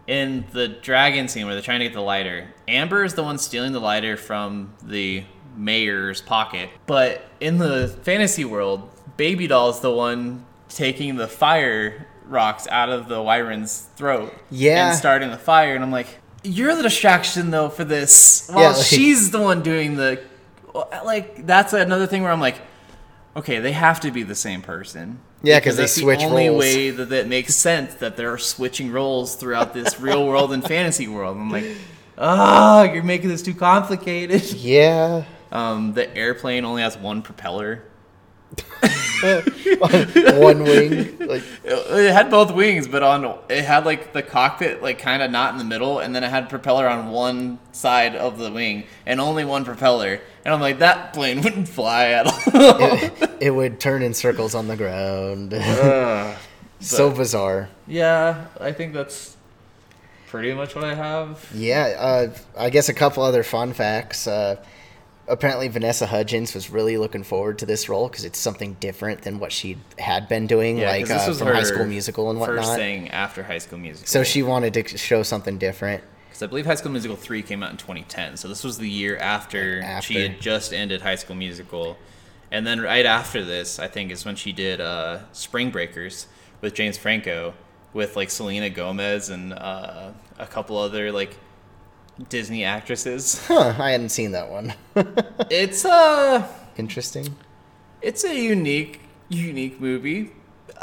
in 0.08 0.44
the 0.50 0.66
dragon 0.66 1.28
scene 1.28 1.46
where 1.46 1.54
they're 1.54 1.62
trying 1.62 1.78
to 1.78 1.86
get 1.86 1.94
the 1.94 2.00
lighter, 2.00 2.48
Amber 2.66 3.04
is 3.04 3.14
the 3.14 3.22
one 3.22 3.38
stealing 3.38 3.72
the 3.72 3.80
lighter 3.80 4.16
from 4.16 4.74
the 4.82 5.22
mayor's 5.56 6.20
pocket. 6.20 6.70
But 6.86 7.24
in 7.38 7.58
the 7.58 7.86
fantasy 8.02 8.44
world, 8.44 8.90
Baby 9.16 9.46
Doll 9.46 9.70
is 9.70 9.78
the 9.78 9.92
one 9.92 10.44
taking 10.68 11.14
the 11.14 11.28
fire 11.28 12.08
rocks 12.30 12.66
out 12.68 12.88
of 12.88 13.08
the 13.08 13.20
Wyvern's 13.22 13.88
throat. 13.96 14.32
Yeah. 14.50 14.88
And 14.90 14.96
starting 14.98 15.30
the 15.30 15.38
fire. 15.38 15.74
And 15.74 15.84
I'm 15.84 15.90
like, 15.90 16.06
you're 16.42 16.74
the 16.74 16.82
distraction 16.82 17.50
though 17.50 17.68
for 17.68 17.84
this. 17.84 18.48
While 18.48 18.62
Yeah, 18.62 18.68
like- 18.76 18.86
she's 18.86 19.30
the 19.30 19.40
one 19.40 19.62
doing 19.62 19.96
the. 19.96 20.22
Like, 21.04 21.46
that's 21.46 21.72
another 21.72 22.06
thing 22.06 22.22
where 22.22 22.30
I'm 22.30 22.40
like, 22.40 22.60
okay, 23.36 23.58
they 23.58 23.72
have 23.72 24.00
to 24.00 24.10
be 24.12 24.22
the 24.22 24.36
same 24.36 24.62
person. 24.62 25.18
Yeah, 25.42 25.58
because 25.58 25.76
they 25.76 25.82
that's 25.84 25.94
switch 26.00 26.20
the 26.20 26.26
only 26.26 26.48
roles. 26.48 26.60
way 26.60 26.90
that, 26.90 27.08
that 27.08 27.26
makes 27.26 27.54
sense 27.56 27.94
that 27.94 28.16
they're 28.16 28.38
switching 28.38 28.92
roles 28.92 29.34
throughout 29.34 29.74
this 29.74 29.98
real 30.00 30.26
world 30.26 30.52
and 30.52 30.62
fantasy 30.62 31.08
world. 31.08 31.36
I'm 31.38 31.50
like, 31.50 31.64
ah, 32.18 32.84
you're 32.84 33.02
making 33.02 33.30
this 33.30 33.42
too 33.42 33.54
complicated. 33.54 34.42
Yeah. 34.52 35.24
Um, 35.50 35.94
the 35.94 36.14
airplane 36.16 36.64
only 36.64 36.82
has 36.82 36.96
one 36.96 37.22
propeller. 37.22 37.82
One 39.20 40.64
wing. 40.64 41.18
Like 41.18 41.42
It, 41.64 42.12
had 42.12 42.30
both 42.30 42.52
wings, 42.52 42.88
but 42.88 43.02
on 43.02 43.38
it 43.48 43.64
had 43.64 43.84
like 43.84 44.12
the 44.12 44.22
cockpit 44.22 44.82
like 44.82 44.98
kind 44.98 45.22
of 45.22 45.30
not 45.30 45.52
in 45.52 45.58
the 45.58 45.64
middle, 45.64 45.98
and 45.98 46.14
then 46.14 46.24
it 46.24 46.30
had 46.30 46.48
propeller 46.48 46.88
on 46.88 47.10
one 47.10 47.58
side 47.72 48.16
of 48.16 48.38
the 48.38 48.50
wing, 48.50 48.84
and 49.04 49.20
only 49.20 49.44
one 49.44 49.64
propeller. 49.64 50.20
And 50.44 50.54
I'm 50.54 50.60
like, 50.60 50.78
that 50.78 51.12
plane 51.12 51.40
wouldn't 51.42 51.68
fly 51.68 52.06
at 52.06 52.26
all. 52.26 52.32
it, 52.54 53.30
it 53.40 53.50
would 53.50 53.78
turn 53.78 54.02
in 54.02 54.14
circles 54.14 54.54
on 54.54 54.68
the 54.68 54.76
ground. 54.76 55.52
Ugh. 55.54 56.36
so 56.80 57.10
bizarre. 57.10 57.68
yeah, 57.86 58.46
I 58.58 58.72
think 58.72 58.94
that's 58.94 59.36
pretty 60.28 60.54
much 60.54 60.74
what 60.74 60.84
I 60.84 60.94
have. 60.94 61.46
Yeah, 61.54 61.94
uh, 61.98 62.32
I 62.56 62.70
guess 62.70 62.88
a 62.88 62.94
couple 62.94 63.22
other 63.22 63.42
fun 63.42 63.74
facts. 63.74 64.26
Uh, 64.26 64.56
apparently, 65.30 65.68
Vanessa 65.68 66.06
Hudgens 66.06 66.54
was 66.54 66.70
really 66.70 66.96
looking 66.96 67.22
forward 67.22 67.58
to 67.60 67.66
this 67.66 67.88
role 67.88 68.08
because 68.08 68.24
it's 68.24 68.38
something 68.38 68.74
different 68.74 69.22
than 69.22 69.38
what 69.38 69.52
she 69.52 69.78
had 69.98 70.28
been 70.28 70.46
doing, 70.46 70.78
Yeah, 70.78 70.90
like 70.90 71.10
uh, 71.10 71.24
was 71.26 71.38
from 71.38 71.48
her 71.48 71.54
High 71.54 71.62
School 71.62 71.86
Musical 71.86 72.30
and 72.30 72.38
whatnot. 72.38 72.64
First 72.64 72.76
thing 72.76 73.08
after 73.10 73.42
High 73.42 73.58
School 73.58 73.78
Musical. 73.78 74.06
So 74.06 74.24
she 74.24 74.42
wanted 74.42 74.74
to 74.74 74.98
show 74.98 75.22
something 75.22 75.56
different. 75.58 76.02
Because 76.28 76.42
I 76.42 76.46
believe 76.46 76.66
High 76.66 76.74
School 76.74 76.92
Musical 76.92 77.16
3 77.16 77.42
came 77.42 77.62
out 77.62 77.70
in 77.70 77.76
2010. 77.76 78.36
So 78.36 78.48
this 78.48 78.64
was 78.64 78.78
the 78.78 78.88
year 78.88 79.16
after, 79.16 79.80
After. 79.82 80.12
she 80.12 80.20
had 80.20 80.40
just 80.40 80.72
ended 80.72 81.02
High 81.02 81.14
School 81.14 81.36
Musical. 81.36 81.96
And 82.50 82.66
then 82.66 82.80
right 82.80 83.06
after 83.06 83.44
this, 83.44 83.78
I 83.78 83.86
think, 83.88 84.10
is 84.10 84.24
when 84.24 84.36
she 84.36 84.52
did 84.52 84.80
uh, 84.80 85.20
Spring 85.32 85.70
Breakers 85.70 86.26
with 86.60 86.74
James 86.74 86.98
Franco, 86.98 87.54
with 87.92 88.16
like 88.16 88.30
Selena 88.30 88.70
Gomez 88.70 89.30
and 89.30 89.52
uh, 89.52 90.10
a 90.38 90.46
couple 90.46 90.76
other 90.76 91.12
like 91.12 91.36
Disney 92.28 92.64
actresses. 92.64 93.44
Huh, 93.46 93.74
I 93.78 93.92
hadn't 93.92 94.10
seen 94.10 94.32
that 94.32 94.50
one. 94.50 94.74
it's 95.50 95.84
uh 95.84 96.46
Interesting. 96.76 97.34
it's 98.02 98.24
a 98.24 98.34
unique 98.34 99.00
unique 99.28 99.80
movie. 99.80 100.32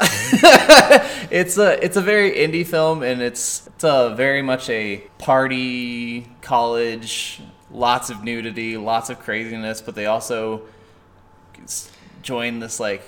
it's 1.30 1.58
a 1.58 1.84
it's 1.84 1.96
a 1.96 2.00
very 2.00 2.32
indie 2.32 2.66
film 2.66 3.02
and 3.02 3.20
it's 3.20 3.66
it's 3.66 3.84
a 3.84 4.14
very 4.16 4.42
much 4.42 4.70
a 4.70 4.98
party 5.18 6.28
college 6.40 7.40
lots 7.70 8.08
of 8.08 8.22
nudity 8.22 8.76
lots 8.76 9.10
of 9.10 9.18
craziness 9.18 9.80
but 9.82 9.96
they 9.96 10.06
also 10.06 10.62
join 12.22 12.60
this 12.60 12.78
like 12.78 13.02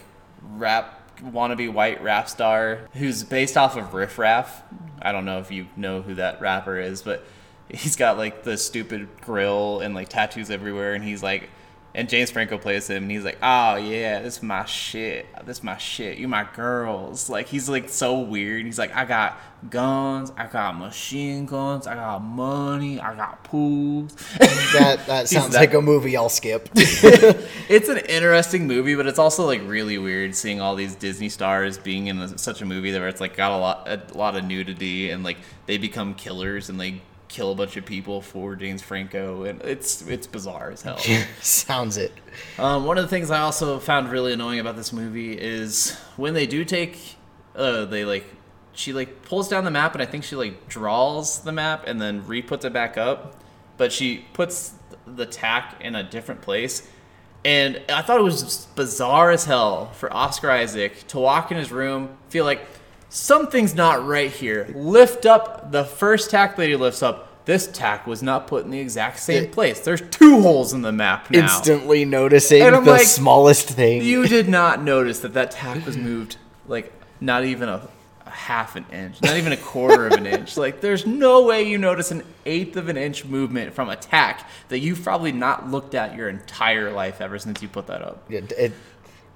rap 0.55 1.01
wannabe 1.23 1.73
white 1.73 2.03
rap 2.03 2.29
star 2.29 2.89
who's 2.95 3.23
based 3.23 3.57
off 3.57 3.77
of 3.77 3.95
Riff 3.95 4.19
Raff. 4.19 4.63
I 5.01 5.13
don't 5.13 5.25
know 5.25 5.39
if 5.39 5.51
you 5.51 5.67
know 5.77 6.03
who 6.03 6.15
that 6.17 6.41
rapper 6.41 6.79
is, 6.79 7.03
but 7.03 7.25
he's 7.75 7.97
got 7.97 8.17
like 8.19 8.43
the 8.43 8.57
stupid 8.57 9.09
grill 9.21 9.81
and 9.81 9.95
like 9.95 10.09
tattoos 10.09 10.51
everywhere, 10.51 10.95
and 10.95 11.05
he's 11.05 11.23
like, 11.23 11.49
and 11.93 12.09
James 12.09 12.31
Franco 12.31 12.57
plays 12.57 12.89
him, 12.89 13.03
and 13.05 13.11
he's 13.11 13.25
like, 13.25 13.39
oh 13.43 13.75
yeah, 13.77 14.21
this 14.21 14.37
is 14.37 14.43
my 14.43 14.65
shit, 14.65 15.27
this 15.45 15.59
is 15.59 15.65
my 15.65 15.77
shit, 15.77 16.19
you 16.19 16.29
my 16.29 16.47
girls. 16.55 17.29
Like 17.29 17.49
he's 17.49 17.69
like 17.69 17.89
so 17.89 18.21
weird. 18.21 18.65
He's 18.65 18.79
like, 18.79 18.95
I 18.95 19.05
got 19.05 19.41
guns, 19.71 20.33
I 20.37 20.47
got 20.47 20.79
machine 20.79 21.47
guns, 21.47 21.87
I 21.89 21.97
got 21.97 22.23
money, 22.23 23.01
I 23.01 23.15
got 23.17 23.43
pools. 23.45 24.15
That 24.73 25.05
that 25.09 25.29
sounds 25.29 25.53
that- 25.55 25.59
like 25.59 25.75
a 25.75 25.83
movie 25.83 26.17
I'll 26.17 26.29
skip. 26.29 26.69
it's 26.75 27.89
an 27.89 27.99
interesting 27.99 28.69
movie, 28.69 28.95
but 28.95 29.07
it's 29.07 29.19
also 29.19 29.45
like 29.45 29.61
really 29.65 29.99
weird 29.99 30.37
seeing 30.37 30.61
all 30.61 30.77
these 30.77 30.95
Disney 30.95 31.29
stars 31.29 31.77
being 31.77 32.07
in 32.07 32.21
a, 32.21 32.39
such 32.39 32.63
a 32.63 32.65
movie 32.65 32.93
that 32.93 33.01
where 33.01 33.09
it's 33.09 33.21
like 33.21 33.37
got 33.37 33.51
a 33.51 33.57
lot 33.57 33.89
a 33.89 34.01
lot 34.17 34.37
of 34.37 34.45
nudity 34.45 35.11
and 35.11 35.25
like 35.25 35.39
they 35.67 35.77
become 35.77 36.15
killers 36.15 36.69
and 36.69 36.79
they 36.81 37.01
kill 37.31 37.53
a 37.53 37.55
bunch 37.55 37.77
of 37.77 37.87
people 37.87 38.21
for 38.21 38.57
James 38.57 38.83
Franco 38.83 39.45
and 39.45 39.63
it's 39.63 40.03
it's 40.03 40.27
bizarre 40.27 40.71
as 40.71 40.83
hell. 40.83 40.99
sounds 41.41 41.97
it. 41.97 42.13
Um, 42.59 42.85
one 42.85 42.99
of 42.99 43.05
the 43.05 43.09
things 43.09 43.31
I 43.31 43.41
also 43.41 43.79
found 43.79 44.11
really 44.11 44.33
annoying 44.33 44.59
about 44.59 44.77
this 44.77 44.93
movie 44.93 45.33
is 45.39 45.97
when 46.17 46.35
they 46.35 46.47
do 46.47 46.65
take, 46.65 47.17
uh, 47.55 47.85
they 47.85 48.05
like, 48.05 48.27
she 48.73 48.93
like 48.93 49.23
pulls 49.23 49.49
down 49.49 49.65
the 49.65 49.71
map 49.71 49.95
and 49.95 50.03
I 50.03 50.07
think 50.07 50.25
she 50.25 50.37
like 50.37 50.69
draws 50.69 51.41
the 51.41 51.53
map 51.53 51.85
and 51.87 52.01
then 52.01 52.27
re-puts 52.27 52.65
it 52.65 52.73
back 52.73 52.99
up, 52.99 53.41
but 53.77 53.93
she 53.93 54.27
puts 54.33 54.75
the 55.07 55.25
tack 55.25 55.77
in 55.81 55.95
a 55.95 56.03
different 56.03 56.43
place. 56.43 56.87
And 57.45 57.81
I 57.89 58.03
thought 58.03 58.19
it 58.19 58.25
was 58.25 58.67
bizarre 58.75 59.31
as 59.31 59.45
hell 59.45 59.87
for 59.93 60.13
Oscar 60.13 60.51
Isaac 60.51 61.07
to 61.09 61.19
walk 61.19 61.51
in 61.51 61.57
his 61.57 61.73
room, 61.73 62.19
feel 62.29 62.45
like 62.45 62.67
something's 63.11 63.75
not 63.75 64.07
right 64.07 64.31
here. 64.31 64.69
Lift 64.75 65.27
up 65.27 65.71
the 65.73 65.85
first 65.85 66.31
tack 66.31 66.57
that 66.57 66.67
he 66.69 66.77
lifts 66.77 67.03
up. 67.03 67.27
This 67.45 67.67
tack 67.67 68.07
was 68.07 68.23
not 68.23 68.47
put 68.47 68.65
in 68.65 68.71
the 68.71 68.79
exact 68.79 69.19
same 69.19 69.45
It- 69.45 69.53
place. 69.53 69.81
There's 69.81 70.01
two 70.11 70.41
holes 70.41 70.73
in 70.73 70.83
the 70.83 70.93
map 70.93 71.31
now. 71.31 71.41
Instantly 71.41 72.05
noticing 72.05 72.63
the 72.63 72.81
like, 72.81 73.03
smallest 73.03 73.69
thing. 73.69 74.03
You 74.03 74.27
did 74.29 74.49
not 74.61 74.83
notice 74.83 75.21
that 75.21 75.35
that 75.35 75.51
tack 75.51 75.85
was 75.85 75.97
moved 75.97 76.37
like 76.69 76.93
not 77.21 77.45
even 77.45 77.69
a, 77.69 77.89
a 78.27 78.31
half 78.31 78.77
an 78.77 78.85
inch, 78.93 79.21
not 79.23 79.37
even 79.37 79.53
a 79.53 79.57
quarter 79.57 80.07
of 80.07 80.13
an 80.13 80.27
inch. 80.39 80.57
Like 80.57 80.81
there's 80.81 81.07
no 81.07 81.45
way 81.45 81.65
you 81.65 81.77
notice 81.79 82.11
an 82.13 82.23
eighth 82.47 82.77
of 82.77 82.89
an 82.89 82.97
inch 82.97 83.25
movement 83.25 83.75
from 83.75 83.89
a 83.89 83.97
tack 83.97 84.49
that 84.69 84.79
you've 84.79 85.03
probably 85.03 85.33
not 85.33 85.69
looked 85.71 85.95
at 85.97 86.15
your 86.15 86.29
entire 86.29 86.93
life 86.93 87.21
ever 87.21 87.39
since 87.39 87.61
you 87.63 87.69
put 87.69 87.87
that 87.89 88.03
up. 88.03 88.31
It, 88.31 88.53
it, 88.53 88.73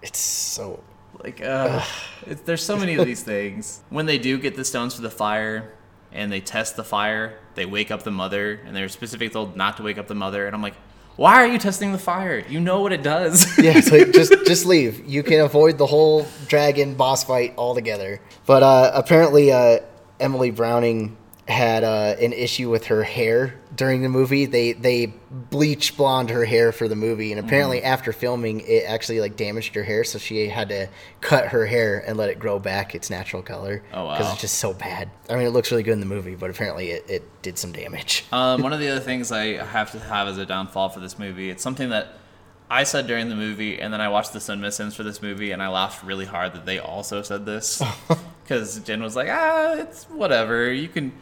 it's 0.03 0.21
so 0.21 0.81
Like, 1.23 1.43
uh, 1.43 1.83
it's, 2.27 2.43
there's 2.43 2.63
so 2.65 2.77
many 2.77 2.95
of 2.97 3.07
these 3.07 3.23
things. 3.35 3.83
When 3.91 4.07
they 4.07 4.19
do 4.19 4.39
get 4.39 4.57
the 4.57 4.65
stones 4.65 4.95
for 4.95 5.03
the 5.03 5.11
fire 5.11 5.73
and 6.13 6.31
they 6.31 6.41
test 6.41 6.77
the 6.77 6.85
fire, 6.85 7.39
they 7.55 7.67
wake 7.67 7.91
up 7.91 8.03
the 8.03 8.11
mother, 8.11 8.61
and 8.65 8.75
they're 8.75 8.89
specifically 8.89 9.31
told 9.31 9.57
not 9.57 9.77
to 9.79 9.83
wake 9.83 9.99
up 9.99 10.07
the 10.07 10.15
mother. 10.15 10.47
And 10.47 10.55
I'm 10.55 10.63
like, 10.63 10.75
why 11.17 11.35
are 11.35 11.47
you 11.47 11.59
testing 11.59 11.93
the 11.93 11.99
fire? 11.99 12.45
You 12.49 12.61
know 12.61 12.81
what 12.81 12.93
it 12.93 13.03
does. 13.03 13.47
yeah, 13.59 13.73
it's 13.77 13.91
like 13.91 14.13
just 14.13 14.33
just 14.47 14.67
leave. 14.67 15.05
You 15.07 15.23
can 15.23 15.41
avoid 15.41 15.79
the 15.79 15.87
whole 15.87 16.27
dragon 16.49 16.95
boss 16.95 17.25
fight 17.25 17.55
altogether. 17.57 18.21
But 18.47 18.63
uh, 18.63 18.91
apparently, 18.95 19.53
uh, 19.53 19.79
Emily 20.19 20.51
Browning 20.51 21.17
had 21.47 21.85
uh, 21.85 22.17
an 22.21 22.33
issue 22.33 22.71
with 22.71 22.87
her 22.87 23.03
hair 23.03 23.55
during 23.77 24.01
the 24.03 24.09
movie. 24.09 24.47
They 24.47 24.73
they 24.73 25.13
bleach 25.31 25.95
blonde 25.97 26.31
her 26.31 26.45
hair 26.47 26.73
for 26.73 26.89
the 26.89 26.97
movie, 26.97 27.33
and 27.33 27.39
apparently 27.45 27.79
Mm-hmm. 27.79 27.87
after 27.87 28.13
filming, 28.13 28.61
it 28.61 28.85
actually 28.87 29.21
like 29.21 29.37
damaged 29.37 29.75
her 29.75 29.83
hair, 29.83 30.05
so 30.05 30.19
she 30.19 30.49
had 30.49 30.71
to 30.71 30.89
cut 31.21 31.49
her 31.49 31.67
hair 31.67 32.03
and 32.07 32.17
let 32.17 32.31
it 32.31 32.39
grow 32.39 32.59
back 32.59 32.95
its 32.95 33.11
natural 33.11 33.43
color. 33.43 33.83
Oh, 33.93 34.07
wow. 34.07 34.13
Because 34.17 34.33
it's 34.33 34.41
just 34.41 34.59
so 34.59 34.73
bad. 34.73 35.11
I 35.29 35.35
mean, 35.35 35.47
it 35.47 35.51
looks 35.51 35.71
really 35.71 35.83
good 35.83 35.93
in 35.93 36.01
the 36.01 36.07
movie, 36.07 36.35
but 36.35 36.49
apparently 36.51 36.91
it, 36.93 37.11
it 37.11 37.43
did 37.43 37.59
some 37.59 37.73
damage. 37.73 38.25
Um, 38.33 38.63
one 38.63 38.73
of 38.73 38.81
the 38.81 38.89
other 38.91 39.01
things 39.01 39.31
I 39.31 39.63
have 39.65 39.93
to 39.93 39.99
have 39.99 40.29
as 40.29 40.39
a 40.39 40.47
downfall 40.47 40.89
for 40.91 41.01
this 41.01 41.19
movie, 41.19 41.51
it's 41.51 41.63
something 41.63 41.91
that 41.91 42.15
I 42.71 42.85
said 42.85 43.07
during 43.07 43.29
the 43.29 43.37
movie, 43.37 43.79
and 43.81 43.93
then 43.93 44.01
I 44.01 44.09
watched 44.09 44.33
the 44.33 44.39
CinemaSins 44.39 44.95
for 44.95 45.03
this 45.03 45.21
movie, 45.21 45.51
and 45.53 45.63
I 45.63 45.69
laughed 45.69 46.03
really 46.05 46.25
hard 46.25 46.55
that 46.55 46.65
they 46.65 46.79
also 46.79 47.21
said 47.21 47.45
this. 47.45 47.83
Because 48.45 48.79
Jen 48.81 49.03
was 49.03 49.17
like, 49.17 49.29
ah, 49.31 49.73
it's 49.77 50.05
whatever. 50.05 50.71
You 50.71 50.89
can. 50.89 51.13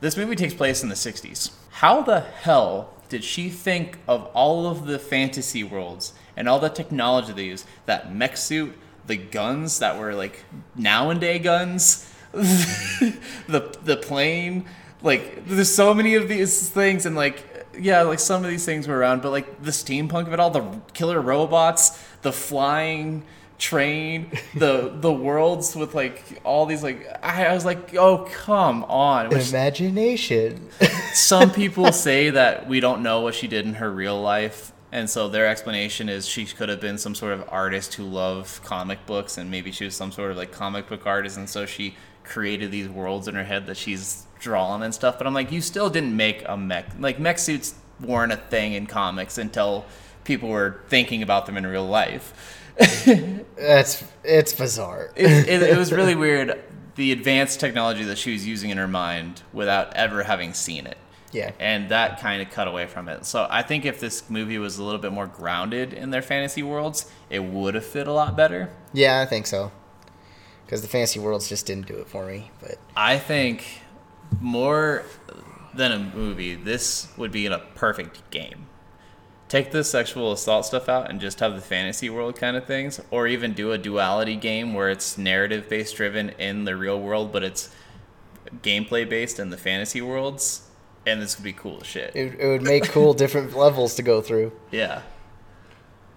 This 0.00 0.16
movie 0.16 0.34
takes 0.34 0.54
place 0.54 0.82
in 0.82 0.88
the 0.88 0.94
60s. 0.94 1.52
How 1.70 2.00
the 2.00 2.20
hell 2.20 2.94
did 3.10 3.22
she 3.22 3.50
think 3.50 3.98
of 4.08 4.24
all 4.32 4.66
of 4.66 4.86
the 4.86 4.98
fantasy 4.98 5.62
worlds 5.62 6.14
and 6.36 6.48
all 6.48 6.58
the 6.58 6.70
technology 6.70 7.32
they 7.32 7.44
use? 7.44 7.66
That 7.84 8.14
mech 8.14 8.38
suit, 8.38 8.76
the 9.06 9.16
guns 9.16 9.78
that 9.80 9.98
were 9.98 10.14
like 10.14 10.44
now 10.74 11.10
and 11.10 11.20
day 11.20 11.38
guns, 11.38 12.10
the 12.32 13.76
the 13.84 13.96
plane. 13.96 14.64
Like 15.02 15.46
there's 15.46 15.74
so 15.74 15.92
many 15.92 16.14
of 16.14 16.28
these 16.28 16.70
things, 16.70 17.04
and 17.04 17.14
like 17.14 17.66
yeah, 17.78 18.02
like 18.02 18.20
some 18.20 18.42
of 18.42 18.50
these 18.50 18.64
things 18.64 18.88
were 18.88 18.96
around, 18.96 19.20
but 19.20 19.30
like 19.30 19.62
the 19.62 19.70
steampunk 19.70 20.26
of 20.26 20.32
it 20.32 20.40
all, 20.40 20.50
the 20.50 20.80
killer 20.94 21.20
robots, 21.20 22.02
the 22.22 22.32
flying 22.32 23.24
train, 23.60 24.32
the 24.54 24.92
the 24.92 25.12
worlds 25.12 25.76
with 25.76 25.94
like 25.94 26.40
all 26.42 26.66
these 26.66 26.82
like 26.82 27.06
I, 27.22 27.46
I 27.46 27.54
was 27.54 27.64
like, 27.64 27.94
oh 27.94 28.28
come 28.32 28.82
on. 28.84 29.28
Which 29.28 29.50
Imagination. 29.50 30.68
some 31.12 31.52
people 31.52 31.92
say 31.92 32.30
that 32.30 32.66
we 32.66 32.80
don't 32.80 33.02
know 33.02 33.20
what 33.20 33.34
she 33.34 33.46
did 33.46 33.66
in 33.66 33.74
her 33.74 33.90
real 33.90 34.20
life. 34.20 34.72
And 34.92 35.08
so 35.08 35.28
their 35.28 35.46
explanation 35.46 36.08
is 36.08 36.26
she 36.26 36.46
could 36.46 36.68
have 36.68 36.80
been 36.80 36.98
some 36.98 37.14
sort 37.14 37.32
of 37.32 37.44
artist 37.48 37.94
who 37.94 38.02
loved 38.02 38.64
comic 38.64 39.06
books 39.06 39.38
and 39.38 39.48
maybe 39.48 39.70
she 39.70 39.84
was 39.84 39.94
some 39.94 40.10
sort 40.10 40.32
of 40.32 40.36
like 40.36 40.50
comic 40.50 40.88
book 40.88 41.06
artist 41.06 41.36
and 41.36 41.48
so 41.48 41.64
she 41.64 41.94
created 42.24 42.72
these 42.72 42.88
worlds 42.88 43.28
in 43.28 43.36
her 43.36 43.44
head 43.44 43.66
that 43.66 43.76
she's 43.76 44.26
drawn 44.40 44.82
and 44.82 44.92
stuff. 44.92 45.16
But 45.16 45.28
I'm 45.28 45.34
like, 45.34 45.52
you 45.52 45.60
still 45.60 45.90
didn't 45.90 46.16
make 46.16 46.42
a 46.46 46.56
mech. 46.56 46.86
Like 46.98 47.20
mech 47.20 47.38
suits 47.38 47.74
weren't 48.00 48.32
a 48.32 48.36
thing 48.36 48.72
in 48.72 48.86
comics 48.86 49.38
until 49.38 49.84
people 50.24 50.48
were 50.48 50.80
thinking 50.88 51.22
about 51.22 51.46
them 51.46 51.56
in 51.56 51.66
real 51.66 51.86
life. 51.86 52.58
That's 53.56 54.04
it's 54.24 54.52
bizarre. 54.52 55.12
it, 55.16 55.48
it, 55.48 55.62
it 55.62 55.78
was 55.78 55.92
really 55.92 56.14
weird 56.14 56.62
the 56.96 57.12
advanced 57.12 57.60
technology 57.60 58.04
that 58.04 58.18
she 58.18 58.32
was 58.32 58.46
using 58.46 58.70
in 58.70 58.78
her 58.78 58.88
mind 58.88 59.42
without 59.52 59.94
ever 59.94 60.22
having 60.22 60.52
seen 60.52 60.86
it. 60.86 60.98
Yeah. 61.32 61.52
And 61.60 61.88
that 61.90 62.20
kind 62.20 62.42
of 62.42 62.50
cut 62.50 62.66
away 62.66 62.86
from 62.86 63.08
it. 63.08 63.24
So 63.24 63.46
I 63.48 63.62
think 63.62 63.84
if 63.84 64.00
this 64.00 64.28
movie 64.28 64.58
was 64.58 64.78
a 64.78 64.82
little 64.82 65.00
bit 65.00 65.12
more 65.12 65.26
grounded 65.26 65.92
in 65.92 66.10
their 66.10 66.22
fantasy 66.22 66.62
worlds, 66.62 67.10
it 67.28 67.44
would 67.44 67.74
have 67.74 67.86
fit 67.86 68.08
a 68.08 68.12
lot 68.12 68.36
better. 68.36 68.70
Yeah, 68.92 69.20
I 69.20 69.26
think 69.26 69.46
so. 69.46 69.70
Because 70.66 70.82
the 70.82 70.88
fantasy 70.88 71.20
worlds 71.20 71.48
just 71.48 71.66
didn't 71.66 71.86
do 71.86 71.96
it 71.96 72.08
for 72.08 72.26
me. 72.26 72.50
But 72.60 72.78
I 72.96 73.18
think 73.18 73.64
more 74.40 75.04
than 75.74 75.92
a 75.92 75.98
movie, 75.98 76.54
this 76.54 77.08
would 77.16 77.32
be 77.32 77.46
a 77.46 77.58
perfect 77.58 78.28
game. 78.30 78.66
Take 79.50 79.72
the 79.72 79.84
sexual 79.84 80.30
assault 80.32 80.64
stuff 80.64 80.88
out 80.88 81.10
and 81.10 81.20
just 81.20 81.40
have 81.40 81.54
the 81.56 81.60
fantasy 81.60 82.08
world 82.08 82.36
kind 82.36 82.56
of 82.56 82.64
things, 82.66 83.00
or 83.10 83.26
even 83.26 83.52
do 83.52 83.72
a 83.72 83.76
duality 83.78 84.36
game 84.36 84.72
where 84.74 84.88
it's 84.88 85.18
narrative 85.18 85.68
based 85.68 85.96
driven 85.96 86.30
in 86.38 86.64
the 86.64 86.74
real 86.76 86.98
world, 86.98 87.32
but 87.32 87.42
it's 87.42 87.68
gameplay 88.62 89.06
based 89.08 89.38
in 89.38 89.50
the 89.50 89.56
fantasy 89.58 90.00
worlds, 90.00 90.68
and 91.04 91.20
this 91.20 91.36
would 91.36 91.44
be 91.44 91.52
cool 91.52 91.78
as 91.80 91.86
shit. 91.86 92.14
it, 92.16 92.38
it 92.38 92.46
would 92.46 92.62
make 92.62 92.84
cool 92.90 93.12
different 93.12 93.54
levels 93.66 93.96
to 93.96 94.02
go 94.02 94.22
through. 94.22 94.52
Yeah. 94.70 95.02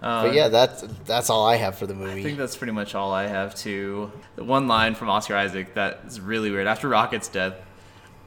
Um, 0.02 0.26
But 0.28 0.34
yeah, 0.34 0.48
that's 0.48 0.82
that's 1.04 1.28
all 1.30 1.46
I 1.46 1.56
have 1.56 1.76
for 1.76 1.86
the 1.86 1.94
movie. 1.94 2.20
I 2.20 2.22
think 2.22 2.38
that's 2.38 2.56
pretty 2.56 2.72
much 2.72 2.94
all 2.94 3.12
I 3.12 3.26
have 3.26 3.54
too. 3.54 4.12
The 4.36 4.44
one 4.44 4.68
line 4.68 4.94
from 4.94 5.08
Oscar 5.08 5.34
Isaac 5.36 5.74
that 5.74 6.02
is 6.06 6.20
really 6.20 6.50
weird. 6.50 6.66
After 6.66 6.88
Rocket's 6.88 7.28
death, 7.28 7.54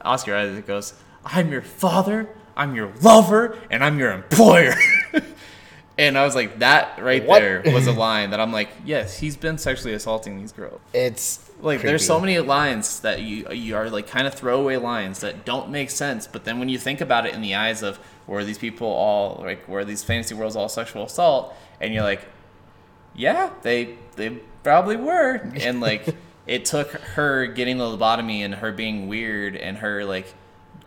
Oscar 0.02 0.34
Isaac 0.34 0.66
goes, 0.66 0.92
I'm 1.24 1.50
your 1.52 1.62
father, 1.62 2.28
I'm 2.58 2.74
your 2.74 2.92
lover, 3.00 3.56
and 3.70 3.82
I'm 3.84 3.98
your 3.98 4.12
employer. 4.12 4.74
and 5.98 6.18
I 6.18 6.24
was 6.24 6.34
like, 6.34 6.58
that 6.58 7.00
right 7.02 7.24
What? 7.24 7.38
there 7.38 7.62
was 7.66 7.86
a 7.86 7.92
line 7.92 8.30
that 8.30 8.40
I'm 8.40 8.52
like, 8.52 8.68
yes, 8.84 9.18
he's 9.18 9.36
been 9.36 9.56
sexually 9.58 9.94
assaulting 9.94 10.38
these 10.38 10.52
girls. 10.52 10.80
It's 10.92 11.50
Like 11.62 11.82
there's 11.82 12.04
so 12.04 12.20
many 12.20 12.38
lines 12.40 13.00
that 13.00 13.22
you 13.22 13.48
you 13.50 13.76
are 13.76 13.88
like 13.88 14.06
kind 14.08 14.26
of 14.26 14.34
throwaway 14.34 14.76
lines 14.76 15.20
that 15.20 15.44
don't 15.44 15.70
make 15.70 15.90
sense, 15.90 16.26
but 16.26 16.44
then 16.44 16.58
when 16.58 16.68
you 16.68 16.78
think 16.78 17.00
about 17.00 17.26
it 17.26 17.34
in 17.34 17.40
the 17.40 17.54
eyes 17.54 17.82
of 17.82 17.98
were 18.26 18.44
these 18.44 18.58
people 18.58 18.88
all 18.88 19.40
like 19.44 19.66
were 19.68 19.84
these 19.84 20.04
fantasy 20.04 20.34
worlds 20.34 20.56
all 20.56 20.68
sexual 20.68 21.04
assault, 21.04 21.54
and 21.80 21.94
you're 21.94 22.02
like, 22.04 22.26
yeah, 23.14 23.50
they 23.62 23.96
they 24.16 24.30
probably 24.62 24.96
were, 24.96 25.50
and 25.54 25.80
like 25.80 26.14
it 26.46 26.64
took 26.64 26.90
her 26.90 27.46
getting 27.46 27.78
the 27.78 27.84
lobotomy 27.84 28.40
and 28.40 28.56
her 28.56 28.72
being 28.72 29.06
weird 29.08 29.54
and 29.56 29.78
her 29.78 30.04
like 30.04 30.34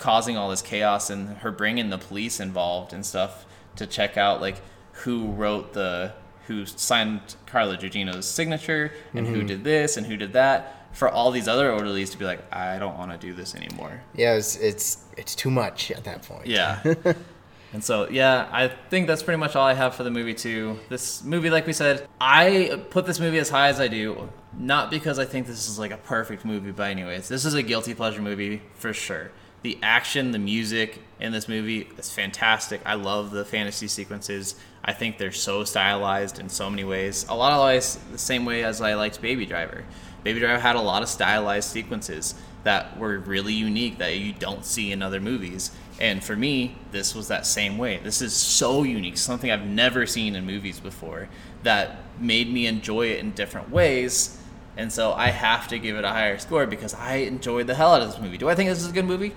causing 0.02 0.36
all 0.36 0.50
this 0.50 0.62
chaos 0.62 1.10
and 1.10 1.38
her 1.38 1.52
bringing 1.52 1.90
the 1.90 1.98
police 1.98 2.40
involved 2.40 2.92
and 2.92 3.06
stuff 3.06 3.46
to 3.76 3.88
check 3.88 4.18
out 4.18 4.42
like 4.42 4.58
who 4.92 5.28
wrote 5.28 5.74
the 5.74 6.12
who 6.48 6.66
signed 6.66 7.22
Carla 7.46 7.78
Gugino's 7.78 8.26
signature 8.26 8.92
and 9.14 9.26
who 9.26 9.38
mm-hmm. 9.38 9.48
did 9.48 9.64
this 9.64 9.96
and 9.96 10.06
who 10.06 10.18
did 10.18 10.34
that 10.34 10.82
for 10.92 11.08
all 11.08 11.32
these 11.32 11.48
other 11.48 11.72
orderlies 11.72 12.10
to 12.10 12.18
be 12.18 12.26
like 12.26 12.42
I 12.54 12.80
don't 12.80 12.98
want 12.98 13.12
to 13.12 13.18
do 13.18 13.34
this 13.34 13.56
anymore. 13.56 14.02
yeah, 14.16 14.34
it's 14.34 14.56
it's 14.58 15.06
it's 15.18 15.36
too 15.36 15.52
much 15.52 15.92
at 15.92 16.04
that 16.04 16.24
point. 16.24 16.48
Yeah. 16.48 16.82
and 17.74 17.84
so, 17.84 18.10
yeah, 18.10 18.50
I 18.52 18.68
think 18.90 19.08
that's 19.08 19.24
pretty 19.24 19.38
much 19.38 19.56
all 19.56 19.66
I 19.66 19.74
have 19.74 19.96
for 19.96 20.04
the 20.04 20.12
movie, 20.12 20.34
too. 20.34 20.80
This 20.90 21.24
movie, 21.24 21.50
like 21.50 21.68
we 21.68 21.74
said, 21.74 22.08
I 22.20 22.82
put 22.90 23.06
this 23.06 23.20
movie 23.20 23.38
as 23.38 23.50
high 23.50 23.70
as 23.70 23.80
I 23.80 23.88
do, 23.88 24.30
not 24.58 24.90
because 24.90 25.20
I 25.20 25.26
think 25.26 25.48
this 25.48 25.70
is 25.70 25.80
like 25.80 25.92
a 25.92 25.98
perfect 25.98 26.44
movie 26.44 26.72
by 26.72 26.92
any 26.92 27.04
ways. 27.04 27.28
This 27.28 27.46
is 27.46 27.54
a 27.54 27.64
guilty 27.64 27.94
pleasure 27.94 28.22
movie 28.22 28.62
for 28.74 28.94
sure. 28.94 29.32
The 29.64 29.78
action, 29.84 30.32
the 30.32 30.40
music 30.40 31.00
in 31.20 31.32
this 31.32 31.48
movie 31.48 31.88
is 31.98 32.10
fantastic. 32.10 32.82
I 32.84 32.96
love 32.96 33.30
the 33.30 33.46
fantasy 33.46 33.88
sequences. 33.88 34.56
I 34.84 34.94
think 34.94 35.20
they're 35.20 35.32
so 35.32 35.64
stylized 35.64 36.40
in 36.40 36.50
so 36.50 36.68
many 36.70 36.84
ways. 36.84 37.28
A 37.30 37.36
lot 37.36 37.52
of 37.52 37.64
ways, 37.64 38.00
the 38.12 38.18
same 38.18 38.44
way 38.44 38.64
as 38.64 38.82
I 38.82 38.96
liked 38.96 39.22
Baby 39.22 39.46
Driver. 39.46 39.84
Baby 40.24 40.40
Driver 40.40 40.60
had 40.60 40.76
a 40.76 40.82
lot 40.82 41.04
of 41.04 41.10
stylized 41.10 41.70
sequences 41.70 42.34
that 42.64 42.98
were 42.98 43.20
really 43.20 43.54
unique 43.54 44.00
that 44.00 44.18
you 44.18 44.34
don't 44.34 44.66
see 44.66 44.92
in 44.92 45.04
other 45.04 45.20
movies. 45.20 45.72
And 46.00 46.24
for 46.24 46.36
me, 46.36 46.76
this 46.92 47.14
was 47.14 47.28
that 47.28 47.46
same 47.46 47.78
way. 47.78 48.00
This 48.04 48.24
is 48.24 48.34
so 48.34 48.82
unique, 48.82 49.18
something 49.18 49.52
I've 49.52 49.66
never 49.66 50.08
seen 50.08 50.36
in 50.36 50.46
movies 50.46 50.80
before 50.80 51.30
that 51.62 52.00
made 52.20 52.52
me 52.52 52.66
enjoy 52.66 53.08
it 53.08 53.20
in 53.20 53.32
different 53.32 53.70
ways. 53.70 54.40
And 54.76 54.92
so 54.92 55.14
I 55.14 55.28
have 55.28 55.68
to 55.68 55.78
give 55.78 55.98
it 55.98 56.04
a 56.04 56.10
higher 56.10 56.40
score 56.40 56.66
because 56.66 56.96
I 56.96 57.18
enjoyed 57.18 57.68
the 57.68 57.76
hell 57.76 57.94
out 57.94 58.02
of 58.02 58.10
this 58.10 58.20
movie. 58.20 58.40
Do 58.40 58.50
I 58.50 58.56
think 58.56 58.70
this 58.70 58.82
is 58.82 58.90
a 58.90 58.94
good 58.94 59.06
movie? 59.06 59.34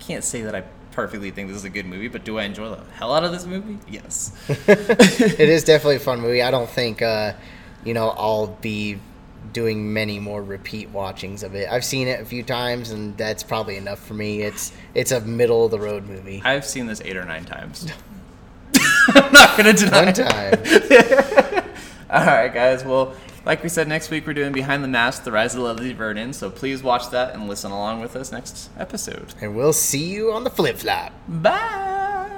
Can't 0.00 0.24
say 0.24 0.42
that 0.42 0.54
I 0.54 0.64
perfectly 0.92 1.30
think 1.30 1.48
this 1.48 1.56
is 1.56 1.64
a 1.64 1.70
good 1.70 1.86
movie, 1.86 2.08
but 2.08 2.24
do 2.24 2.38
I 2.38 2.44
enjoy 2.44 2.68
the 2.68 2.82
hell 2.94 3.14
out 3.14 3.24
of 3.24 3.32
this 3.32 3.46
movie? 3.46 3.78
Yes. 3.88 4.32
it 4.48 5.40
is 5.40 5.64
definitely 5.64 5.96
a 5.96 6.00
fun 6.00 6.20
movie. 6.20 6.42
I 6.42 6.50
don't 6.50 6.68
think 6.68 7.02
uh, 7.02 7.34
you 7.84 7.94
know 7.94 8.10
I'll 8.10 8.48
be 8.48 8.98
doing 9.52 9.92
many 9.92 10.18
more 10.18 10.42
repeat 10.42 10.90
watchings 10.90 11.42
of 11.42 11.54
it. 11.54 11.70
I've 11.70 11.84
seen 11.84 12.08
it 12.08 12.20
a 12.20 12.24
few 12.24 12.42
times, 12.42 12.90
and 12.90 13.16
that's 13.16 13.42
probably 13.42 13.76
enough 13.76 13.98
for 14.00 14.14
me. 14.14 14.42
It's 14.42 14.72
it's 14.94 15.12
a 15.12 15.20
middle 15.20 15.64
of 15.64 15.70
the 15.70 15.80
road 15.80 16.06
movie. 16.06 16.42
I've 16.44 16.64
seen 16.64 16.86
this 16.86 17.00
eight 17.04 17.16
or 17.16 17.24
nine 17.24 17.44
times. 17.44 17.86
I'm 19.14 19.32
not 19.32 19.56
gonna 19.56 19.72
deny. 19.72 20.04
One 20.04 20.14
time. 20.14 20.54
All 22.10 22.26
right, 22.26 22.52
guys. 22.52 22.84
Well, 22.84 23.14
like 23.44 23.62
we 23.62 23.68
said, 23.68 23.88
next 23.88 24.10
week 24.10 24.26
we're 24.26 24.34
doing 24.34 24.52
Behind 24.52 24.82
the 24.84 24.88
Mask: 24.88 25.24
The 25.24 25.32
Rise 25.32 25.54
of 25.54 25.60
Leslie 25.62 25.92
Vernon. 25.92 26.32
So 26.32 26.50
please 26.50 26.82
watch 26.82 27.10
that 27.10 27.34
and 27.34 27.48
listen 27.48 27.70
along 27.70 28.00
with 28.00 28.16
us 28.16 28.32
next 28.32 28.70
episode. 28.78 29.34
and 29.40 29.56
we'll 29.56 29.72
see 29.72 30.04
you 30.12 30.32
on 30.32 30.44
the 30.44 30.50
flip 30.50 30.76
flop. 30.78 31.12
Bye. 31.28 32.30